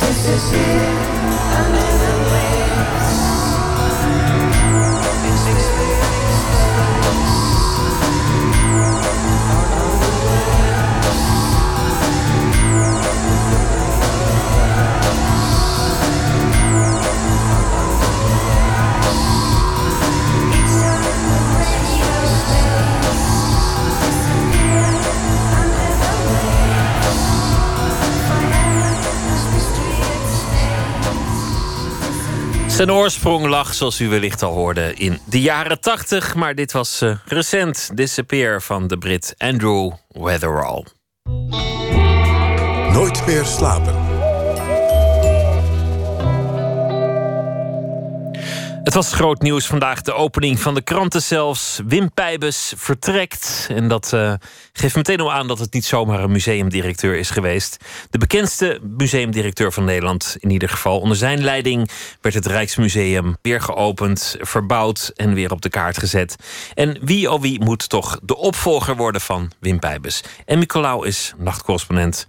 [0.00, 1.03] This is here.
[32.74, 36.34] Zijn oorsprong lag, zoals u wellicht al hoorde, in de jaren 80.
[36.34, 40.84] Maar dit was eh, recent Disappear van de Brit Andrew Weatherall.
[42.92, 44.03] Nooit meer slapen.
[48.84, 51.80] Het was groot nieuws vandaag, de opening van de kranten zelfs.
[51.86, 53.66] Wim Pijbus vertrekt.
[53.70, 54.34] En dat eh,
[54.72, 57.84] geeft meteen al aan dat het niet zomaar een museumdirecteur is geweest.
[58.10, 61.00] De bekendste museumdirecteur van Nederland in ieder geval.
[61.00, 61.90] Onder zijn leiding
[62.20, 66.36] werd het Rijksmuseum weer geopend, verbouwd en weer op de kaart gezet.
[66.74, 70.22] En wie oh wie moet toch de opvolger worden van Wim Pijbus?
[70.44, 72.26] En Nicolaou is nachtcorrespondent.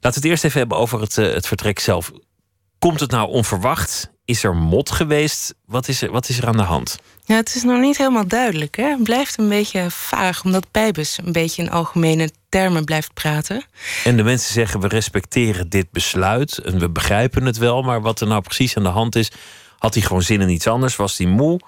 [0.00, 2.12] Laten we het eerst even hebben over het, eh, het vertrek zelf.
[2.78, 4.10] Komt het nou onverwacht?
[4.24, 5.54] Is er mot geweest?
[5.66, 6.98] Wat is er, wat is er aan de hand?
[7.24, 8.76] Ja, het is nog niet helemaal duidelijk.
[8.76, 8.84] Hè?
[8.84, 13.64] Het blijft een beetje vaag, omdat Pijbus een beetje in algemene termen blijft praten.
[14.04, 18.20] En de mensen zeggen: we respecteren dit besluit en we begrijpen het wel, maar wat
[18.20, 19.30] er nou precies aan de hand is,
[19.78, 20.96] had hij gewoon zin in iets anders?
[20.96, 21.60] Was hij moe?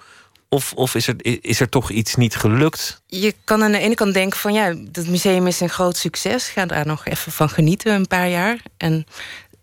[0.51, 3.03] Of, of is, er, is er toch iets niet gelukt?
[3.07, 6.49] Je kan aan de ene kant denken van ja, het museum is een groot succes.
[6.49, 8.63] Ga daar nog even van genieten een paar jaar.
[8.77, 9.07] En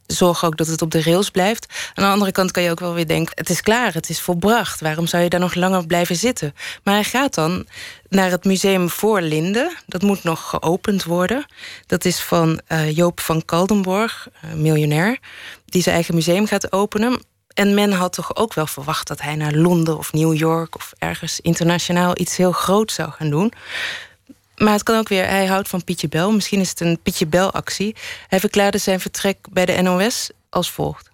[0.07, 1.91] zorg ook dat het op de rails blijft.
[1.93, 3.31] Aan de andere kant kan je ook wel weer denken...
[3.35, 4.81] het is klaar, het is volbracht.
[4.81, 6.55] Waarom zou je daar nog langer blijven zitten?
[6.83, 7.65] Maar hij gaat dan
[8.09, 9.75] naar het museum voor Linde.
[9.87, 11.45] Dat moet nog geopend worden.
[11.85, 15.19] Dat is van uh, Joop van Kaldenborg, uh, miljonair...
[15.65, 17.19] die zijn eigen museum gaat openen.
[17.53, 20.75] En men had toch ook wel verwacht dat hij naar Londen of New York...
[20.75, 23.53] of ergens internationaal iets heel groots zou gaan doen...
[24.57, 26.31] Maar het kan ook weer, hij houdt van Pietje Bel.
[26.31, 27.95] Misschien is het een Pietje Bel-actie.
[28.27, 31.09] Hij verklaarde zijn vertrek bij de NOS als volgt.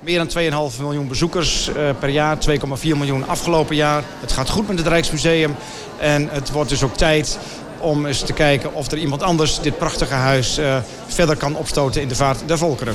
[0.00, 4.02] Meer dan 2,5 miljoen bezoekers uh, per jaar, 2,4 miljoen afgelopen jaar.
[4.20, 5.56] Het gaat goed met het Rijksmuseum.
[5.98, 7.38] En het wordt dus ook tijd
[7.78, 12.02] om eens te kijken of er iemand anders dit prachtige huis uh, verder kan opstoten
[12.02, 12.94] in de vaart der volkeren.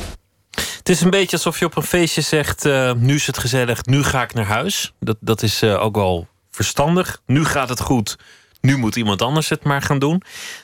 [0.77, 3.85] Het is een beetje alsof je op een feestje zegt: uh, nu is het gezellig,
[3.85, 4.93] nu ga ik naar huis.
[4.99, 7.21] Dat, dat is ook wel verstandig.
[7.25, 8.17] Nu gaat het goed
[8.61, 10.21] nu moet iemand anders het maar gaan doen.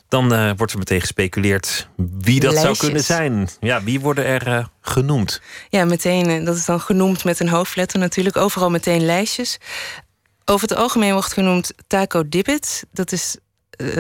[0.08, 2.78] Dan uh, wordt er meteen gespeculeerd wie dat Lijstjes.
[2.78, 3.50] zou kunnen zijn.
[3.60, 5.42] Ja, wie worden er uh, genoemd?
[5.70, 6.30] Ja, meteen.
[6.30, 8.38] uh, Dat is dan genoemd met een hoofdletter natuurlijk.
[8.38, 9.58] Overal meteen lijstjes.
[10.46, 12.84] Over het algemeen wordt genoemd Taco Dibbit.
[12.92, 13.38] Dat is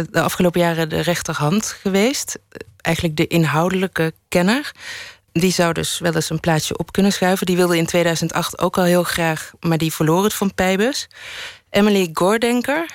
[0.09, 2.39] de afgelopen jaren de rechterhand geweest.
[2.77, 4.71] Eigenlijk de inhoudelijke kenner.
[5.31, 7.45] Die zou dus wel eens een plaatsje op kunnen schuiven.
[7.45, 11.07] Die wilde in 2008 ook al heel graag, maar die verloor het van Pijbus.
[11.69, 12.85] Emily Gordenker,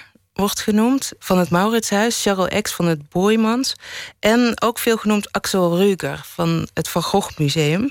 [0.41, 3.77] wordt genoemd, van het Mauritshuis, Charles X van het Boymans.
[4.21, 7.91] En ook veel genoemd Axel Ruger van het Van Gogh Museum.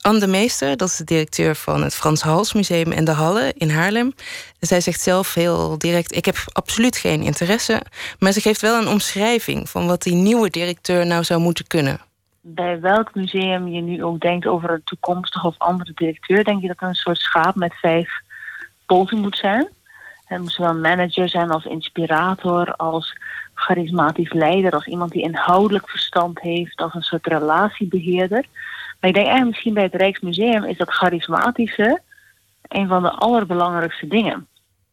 [0.00, 3.52] Anne de Meester, dat is de directeur van het Frans Hals Museum en de Halle
[3.56, 4.12] in Haarlem.
[4.58, 7.82] Zij zegt zelf heel direct: Ik heb absoluut geen interesse.
[8.18, 12.00] Maar ze geeft wel een omschrijving van wat die nieuwe directeur nou zou moeten kunnen.
[12.40, 16.68] Bij welk museum je nu ook denkt over een toekomstige of andere directeur, denk je
[16.68, 18.10] dat er een soort schaap met vijf
[18.86, 19.68] poten moet zijn?
[20.30, 23.16] Het moet zowel manager zijn als inspirator, als
[23.54, 28.44] charismatisch leider, als iemand die inhoudelijk verstand heeft, als een soort relatiebeheerder.
[29.00, 32.00] Maar ik denk eigenlijk misschien bij het Rijksmuseum is dat charismatische
[32.68, 34.46] een van de allerbelangrijkste dingen.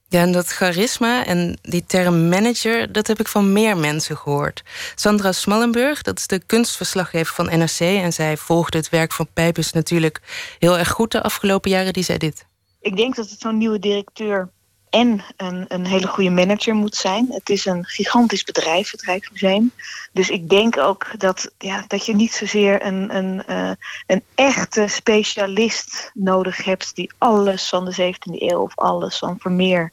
[0.07, 4.63] Ja, en dat charisma en die term manager, dat heb ik van meer mensen gehoord.
[4.95, 7.79] Sandra Smallenburg, dat is de kunstverslaggever van NRC...
[7.79, 10.21] en zij volgde het werk van Pijpus natuurlijk
[10.59, 11.93] heel erg goed de afgelopen jaren.
[11.93, 12.45] Die zei dit.
[12.81, 14.49] Ik denk dat het zo'n nieuwe directeur
[14.89, 17.27] en een, een hele goede manager moet zijn.
[17.29, 19.71] Het is een gigantisch bedrijf, het Rijksmuseum.
[20.11, 23.71] Dus ik denk ook dat, ja, dat je niet zozeer een, een, uh,
[24.07, 26.95] een echte specialist nodig hebt...
[26.95, 29.91] die alles van de 17e eeuw of alles van Vermeer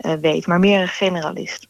[0.00, 0.46] uh, weet.
[0.46, 1.66] Maar meer een generalist.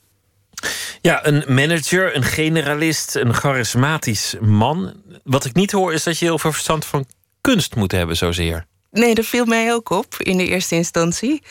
[1.01, 4.93] Ja, een manager, een generalist, een charismatisch man.
[5.24, 7.07] Wat ik niet hoor is dat je heel veel verstand van
[7.40, 8.66] kunst moet hebben zozeer.
[8.90, 11.43] Nee, dat viel mij ook op in de eerste instantie.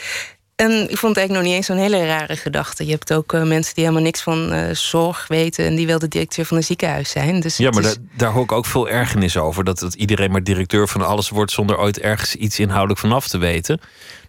[0.55, 2.85] En ik vond het eigenlijk nog niet eens zo'n hele rare gedachte.
[2.85, 5.65] Je hebt ook uh, mensen die helemaal niks van uh, zorg weten...
[5.65, 7.39] en die wel de directeur van een ziekenhuis zijn.
[7.39, 7.93] Dus ja, maar is...
[7.93, 9.63] daar, daar hoor ik ook veel ergernis over.
[9.63, 11.51] Dat, dat iedereen maar directeur van alles wordt...
[11.51, 13.79] zonder ooit ergens iets inhoudelijk van af te weten.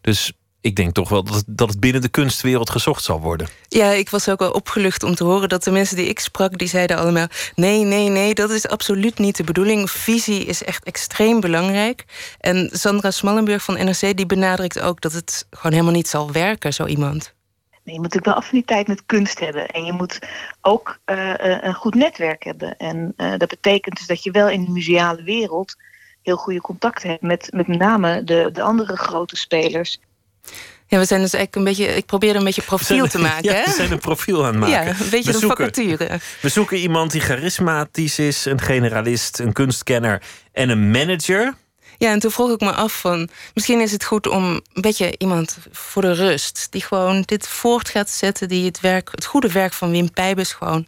[0.01, 3.49] Dus ik denk toch wel dat, dat het binnen de kunstwereld gezocht zal worden.
[3.69, 6.59] Ja, ik was ook wel opgelucht om te horen dat de mensen die ik sprak...
[6.59, 9.91] die zeiden allemaal, nee, nee, nee, dat is absoluut niet de bedoeling.
[9.91, 12.05] Visie is echt extreem belangrijk.
[12.41, 15.01] En Sandra Smallenburg van NRC die benadrukt ook...
[15.01, 17.35] dat het gewoon helemaal niet zal werken, zo iemand.
[17.85, 19.69] Nee, je moet natuurlijk wel affiniteit met kunst hebben.
[19.69, 20.19] En je moet
[20.61, 22.77] ook uh, een goed netwerk hebben.
[22.77, 25.77] En uh, dat betekent dus dat je wel in de museale wereld...
[26.23, 30.01] heel goede contacten hebt met met name de, de andere grote spelers...
[30.89, 31.97] Ja, we zijn dus eigenlijk een beetje.
[31.97, 33.45] Ik probeer een beetje profiel te maken.
[33.51, 33.65] Ja, hè?
[33.65, 34.85] we zijn een profiel aan het maken.
[34.85, 36.21] Ja, een beetje we een vacature.
[36.41, 41.55] We zoeken iemand die charismatisch is, een generalist, een kunstkenner en een manager.
[41.99, 43.29] Ja, en toen vroeg ik me af van...
[43.55, 46.67] misschien is het goed om een beetje iemand voor de rust...
[46.71, 48.49] die gewoon dit voort gaat zetten...
[48.49, 50.87] die het, werk, het goede werk van Wim Pijbus gewoon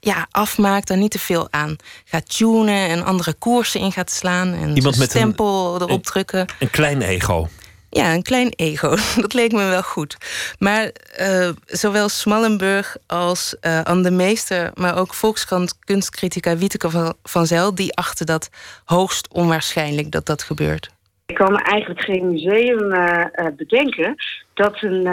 [0.00, 0.88] ja, afmaakt...
[0.88, 2.88] daar niet te veel aan gaat tunen...
[2.88, 4.54] en andere koersen in gaat slaan...
[4.54, 6.46] en Iemand met een- stempel erop een- drukken.
[6.58, 7.48] Een klein ego.
[7.90, 8.88] Ja, een klein ego.
[9.20, 10.16] Dat leek me wel goed.
[10.58, 14.70] Maar eh, zowel Smallenburg als eh Anne de Meester...
[14.74, 18.50] maar ook Volkskrant kunstcritica Wieteke van, van die achten dat
[18.84, 20.90] hoogst onwaarschijnlijk dat dat gebeurt.
[21.26, 24.14] Ik kan me eigenlijk geen museum eh, bedenken
[24.54, 25.08] dat een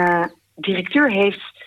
[0.54, 1.64] directeur heeft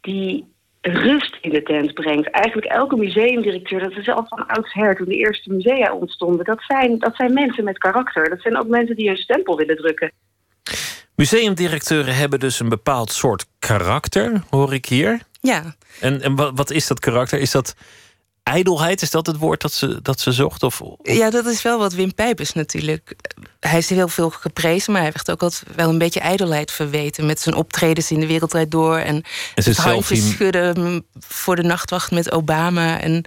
[0.00, 2.30] die rust in de tent brengt.
[2.30, 6.98] Eigenlijk elke museumdirecteur, dat is al van oudsher toen de eerste musea ontstonden, dat zijn,
[6.98, 8.28] dat zijn mensen met karakter.
[8.28, 10.12] Dat zijn ook mensen die hun stempel willen drukken.
[11.14, 15.20] Museumdirecteuren hebben dus een bepaald soort karakter, hoor ik hier.
[15.40, 17.38] Ja, En, en wat, wat is dat karakter?
[17.38, 17.74] Is dat
[18.42, 19.02] ijdelheid?
[19.02, 20.62] Is dat het woord dat ze, dat ze zocht?
[20.62, 23.16] Of, ja, dat is wel wat Wim Pijpers natuurlijk.
[23.60, 27.26] Hij is heel veel geprezen, maar hij werd ook altijd wel een beetje ijdelheid verweten
[27.26, 29.22] met zijn optredens in de wereldrijd door en,
[29.54, 33.24] En het schudden voor de nachtwacht met Obama en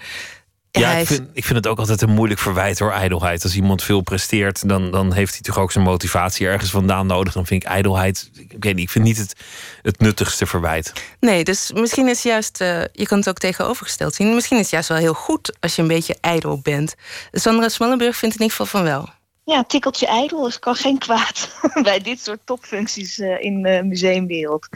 [0.72, 3.44] Ja, ik vind, ik vind het ook altijd een moeilijk verwijt hoor, ijdelheid.
[3.44, 7.34] Als iemand veel presteert, dan, dan heeft hij toch ook zijn motivatie ergens vandaan nodig.
[7.34, 9.36] Dan vind ik ijdelheid, ik weet niet, ik vind niet het,
[9.82, 10.94] het nuttigste verwijt.
[11.20, 14.34] Nee, dus misschien is juist, eh, je kan het ook tegenovergesteld zien.
[14.34, 16.96] Misschien is het juist wel heel goed als je een beetje ijdel bent.
[17.32, 19.10] Sandra Smallenburg vindt in ieder geval van wel.
[19.52, 21.50] Ja, een tikkeltje ijdel is kan geen kwaad
[21.84, 24.68] bij dit soort topfuncties eh, in de museumwereld.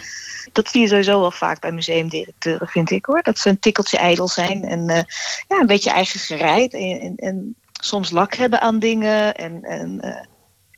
[0.52, 3.22] Dat zie je sowieso wel vaak bij museumdirecteuren, vind ik hoor.
[3.22, 5.04] Dat ze een tikkeltje ijdel zijn en eh,
[5.48, 6.74] ja, een beetje eigen gereid.
[6.74, 9.36] En, en, en soms lak hebben aan dingen.
[9.36, 10.26] En, en, eh,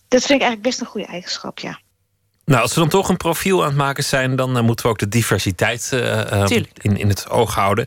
[0.07, 1.79] dat vind ik eigenlijk best een goede eigenschap, ja.
[2.47, 4.91] Nou, als we dan toch een profiel aan het maken zijn, dan eh, moeten we
[4.91, 7.85] ook de diversiteit eh, eh, in, in het oog houden.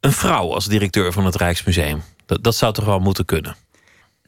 [0.00, 3.56] Een vrouw als directeur van het Rijksmuseum, dat, dat zou toch wel moeten kunnen?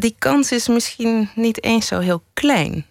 [0.00, 2.86] Die kans is misschien niet eens zo heel klein.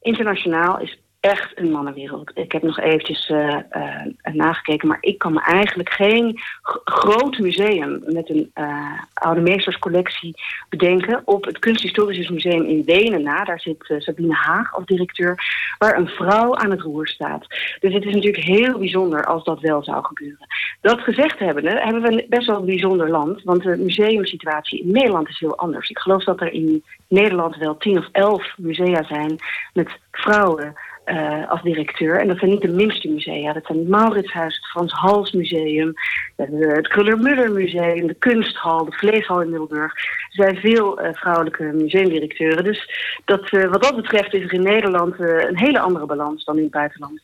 [0.00, 2.30] Internationaal is echt een mannenwereld.
[2.34, 6.40] Ik heb nog eventjes eh, eh, nagekeken, maar ik kan me eigenlijk geen
[6.84, 10.34] groot museum met een eh, oude meesterscollectie
[10.68, 11.22] bedenken.
[11.24, 15.44] Op het Kunsthistorisch Museum in Wenen na, daar zit Sabine Haag als directeur,
[15.78, 17.46] waar een vrouw aan het roer staat.
[17.80, 20.46] Dus het is natuurlijk heel bijzonder als dat wel zou gebeuren.
[20.80, 25.28] Dat gezegd hebbende, hebben we best wel een bijzonder land, want de museumsituatie in Nederland
[25.28, 25.90] is heel anders.
[25.90, 29.36] Ik geloof dat er in Nederland wel tien of elf musea zijn
[29.72, 30.74] met vrouwen
[31.04, 32.20] eh, als directeur.
[32.20, 33.52] En dat zijn niet de minste musea.
[33.52, 35.92] Dat zijn het Mauritshuis, het Frans Hals Museum,
[36.36, 39.92] we hebben het Kruller-Müller Museum, de Kunsthal, de Vleeshal in Middelburg.
[39.94, 42.64] Er zijn veel eh, vrouwelijke museumdirecteuren.
[42.64, 42.90] Dus
[43.24, 46.56] dat, eh, wat dat betreft is er in Nederland eh, een hele andere balans dan
[46.56, 47.20] in het buitenland.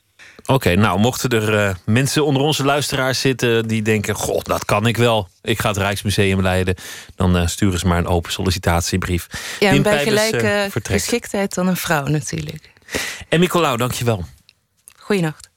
[0.46, 4.86] Oké, nou, mochten er eh, mensen onder onze luisteraars zitten die denken: God, dat kan
[4.86, 5.28] ik wel.
[5.42, 6.74] Ik ga het Rijksmuseum leiden.
[7.14, 9.26] Dan eh, sturen ze maar een open sollicitatiebrief.
[9.60, 12.70] Ja, en bij eh, gelijke geschiktheid dan een vrouw natuurlijk.
[13.28, 14.24] En Nicolaou, dankjewel.
[14.96, 15.50] Goeienacht.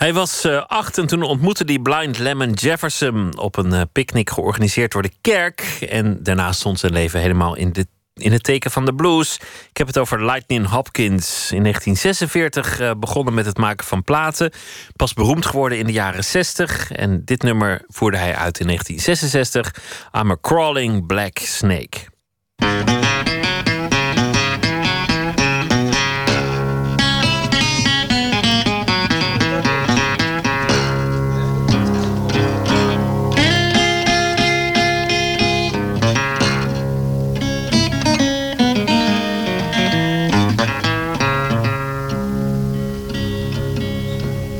[0.00, 4.30] Hij was eh, acht en toen ontmoette hij Blind Lemon Jefferson op een eh, picknick
[4.30, 5.60] georganiseerd door de kerk.
[5.88, 9.36] En daarna stond zijn leven helemaal in, de, in het teken van de blues.
[9.70, 11.52] Ik heb het over Lightning Hopkins.
[11.52, 14.52] In 1946 eh, begonnen met het maken van platen.
[14.96, 16.90] Pas beroemd geworden in de jaren 60.
[16.90, 19.74] En dit nummer voerde hij uit in 1966.
[20.12, 21.98] I'm a Crawling Black Snake.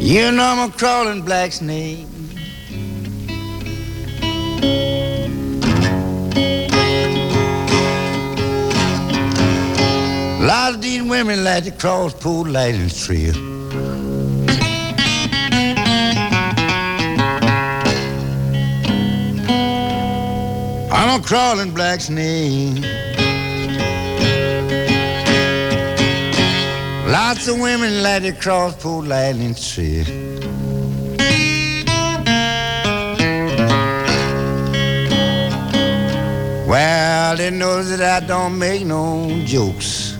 [0.01, 2.07] You know I'm a crawling black snake.
[10.39, 13.35] A lot of these women like to cross Pool Lightning Trail.
[20.91, 22.83] I'm a crawling black snake.
[27.11, 30.05] Lots of women to cross Pool Lightning Trail.
[36.69, 40.17] Well, they know that I don't make no jokes.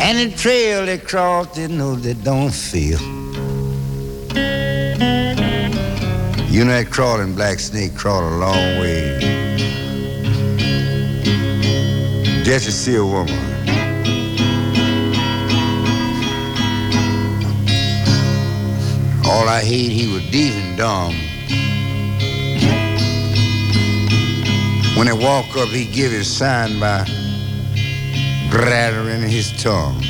[0.00, 3.00] Any trail they cross, they know they don't feel.
[6.50, 9.43] You know that crawling black snake crawled a long way
[12.44, 13.34] just to see a woman.
[19.24, 21.14] All I hate, he was deep and dumb.
[24.94, 27.06] When he walk up, he give his sign by
[28.52, 30.02] rattling his tongue.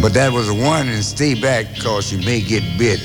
[0.00, 2.98] But that was a warning, stay back, cause you may get bit.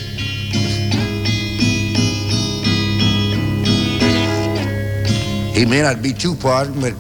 [5.54, 6.94] He may not be too pardoned, but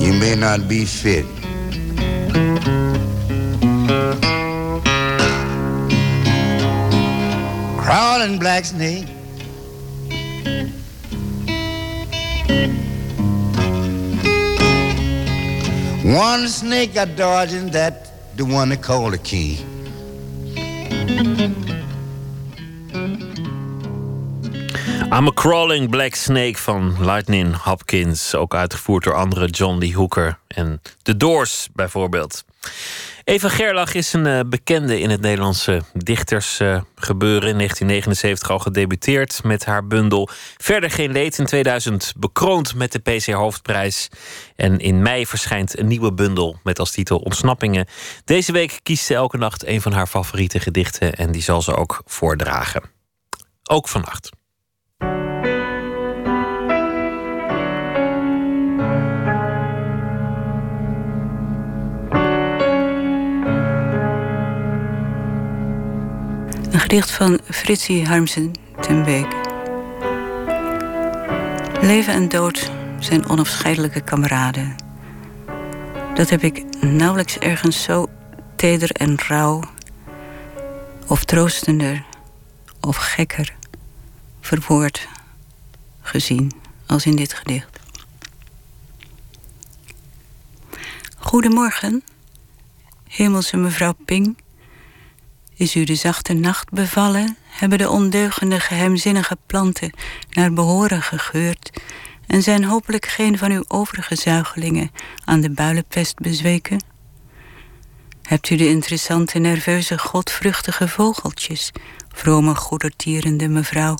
[0.00, 1.26] you may not be fit.
[7.78, 9.06] Crawling black snake.
[16.04, 19.58] One snake a dodging that, the one they call the key.
[25.12, 28.34] I'm a Crawling Black Snake van Lightning Hopkins.
[28.34, 32.44] Ook uitgevoerd door andere John Lee Hooker en The Doors bijvoorbeeld.
[33.24, 37.48] Eva Gerlach is een eh, bekende in het Nederlandse dichtersgebeuren.
[37.48, 41.38] in 1979 al gedebuteerd met haar bundel Verder geen leed.
[41.38, 44.08] In 2000 bekroond met de PC Hoofdprijs.
[44.56, 47.86] En in mei verschijnt een nieuwe bundel met als titel Ontsnappingen.
[48.24, 51.14] Deze week kiest ze elke nacht een van haar favoriete gedichten.
[51.14, 52.82] En die zal ze ook voordragen.
[53.64, 54.30] Ook vannacht.
[66.90, 69.34] Gedicht van Fritsie Harmsen ten Beek.
[71.80, 74.76] Leven en dood zijn onafscheidelijke kameraden.
[76.14, 78.06] Dat heb ik nauwelijks ergens zo
[78.56, 79.62] teder en rauw,
[81.06, 82.04] of troostender,
[82.80, 83.54] of gekker
[84.40, 85.08] verwoord
[86.00, 86.52] gezien
[86.86, 87.80] als in dit gedicht.
[91.16, 92.02] Goedemorgen,
[93.08, 94.36] hemelse mevrouw Ping.
[95.60, 97.36] Is u de zachte nacht bevallen?
[97.42, 99.92] Hebben de ondeugende geheimzinnige planten
[100.30, 101.70] naar behoren gegeurd?
[102.26, 104.90] En zijn hopelijk geen van uw overige zuigelingen
[105.24, 106.84] aan de builenpest bezweken?
[108.22, 111.72] Hebt u de interessante, nerveuze, godvruchtige vogeltjes,
[112.08, 113.98] vrome, goedertierende mevrouw,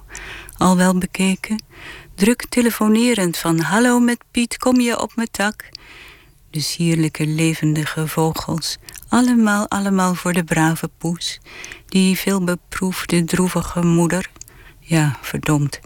[0.56, 1.62] al wel bekeken?
[2.14, 5.68] Druk telefonerend van hallo met Piet, kom je op mijn tak?
[6.50, 8.78] De sierlijke, levendige vogels,
[9.10, 11.40] allemaal, allemaal voor de brave poes,
[11.86, 14.30] die veelbeproefde, droevige moeder.
[14.80, 15.80] Ja, verdomd.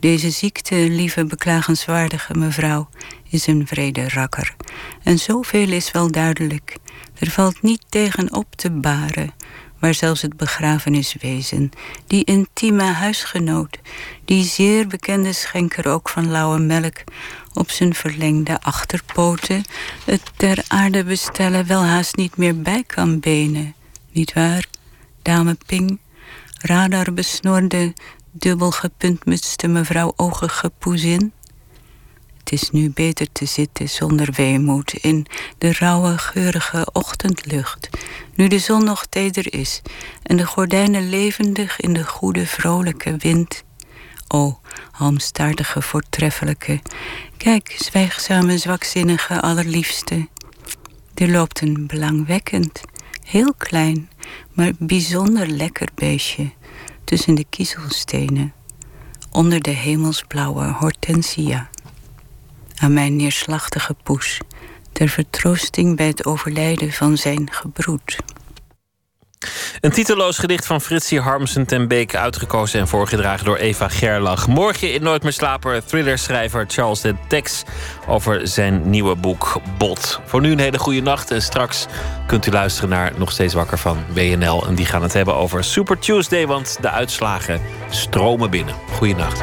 [0.00, 2.88] Deze ziekte, lieve, beklagenswaardige mevrouw,
[3.30, 4.56] is een vrede rakker.
[5.02, 6.76] En zoveel is wel duidelijk.
[7.18, 9.34] Er valt niet tegen op te baren,
[9.78, 11.70] waar zelfs het begrafeniswezen,
[12.06, 13.78] die intieme huisgenoot,
[14.24, 17.04] die zeer bekende schenker ook van lauwe melk,
[17.54, 19.64] op zijn verlengde achterpoten
[20.04, 23.74] het ter aarde bestellen wel haast niet meer bij kan benen.
[24.12, 24.66] Niet waar,
[25.22, 25.98] dame Ping?
[26.60, 27.92] Radar besnorde,
[28.30, 31.32] dubbel gepuntmutste mevrouw oogige poezin?
[32.46, 35.26] Het is nu beter te zitten zonder weemoed in
[35.58, 37.88] de rauwe, geurige ochtendlucht,
[38.34, 39.82] nu de zon nog teder is
[40.22, 43.64] en de gordijnen levendig in de goede, vrolijke wind.
[44.28, 44.60] O,
[44.90, 46.80] halmstaartige, voortreffelijke,
[47.36, 50.28] kijk, zwijgzame, zwakzinnige, allerliefste.
[51.14, 52.80] Er loopt een belangwekkend,
[53.24, 54.10] heel klein,
[54.52, 56.50] maar bijzonder lekker beestje
[57.04, 58.52] tussen de kiezelstenen,
[59.30, 61.70] onder de hemelsblauwe hortensia
[62.76, 64.40] aan mijn neerslachtige poes,
[64.92, 68.16] ter vertroosting bij het overlijden van zijn gebroed.
[69.80, 74.46] Een titeloos gedicht van Fritsie Harmsen ten Beek, uitgekozen en voorgedragen door Eva Gerlach.
[74.46, 77.62] Morgen in Nooit meer slaper thrillerschrijver Charles de Tex
[78.06, 80.20] over zijn nieuwe boek Bot.
[80.24, 81.86] Voor nu een hele goede nacht en straks
[82.26, 84.66] kunt u luisteren naar Nog Steeds Wakker van WNL.
[84.66, 88.74] En die gaan het hebben over Super Tuesday, want de uitslagen stromen binnen.
[88.90, 89.42] Goeienacht.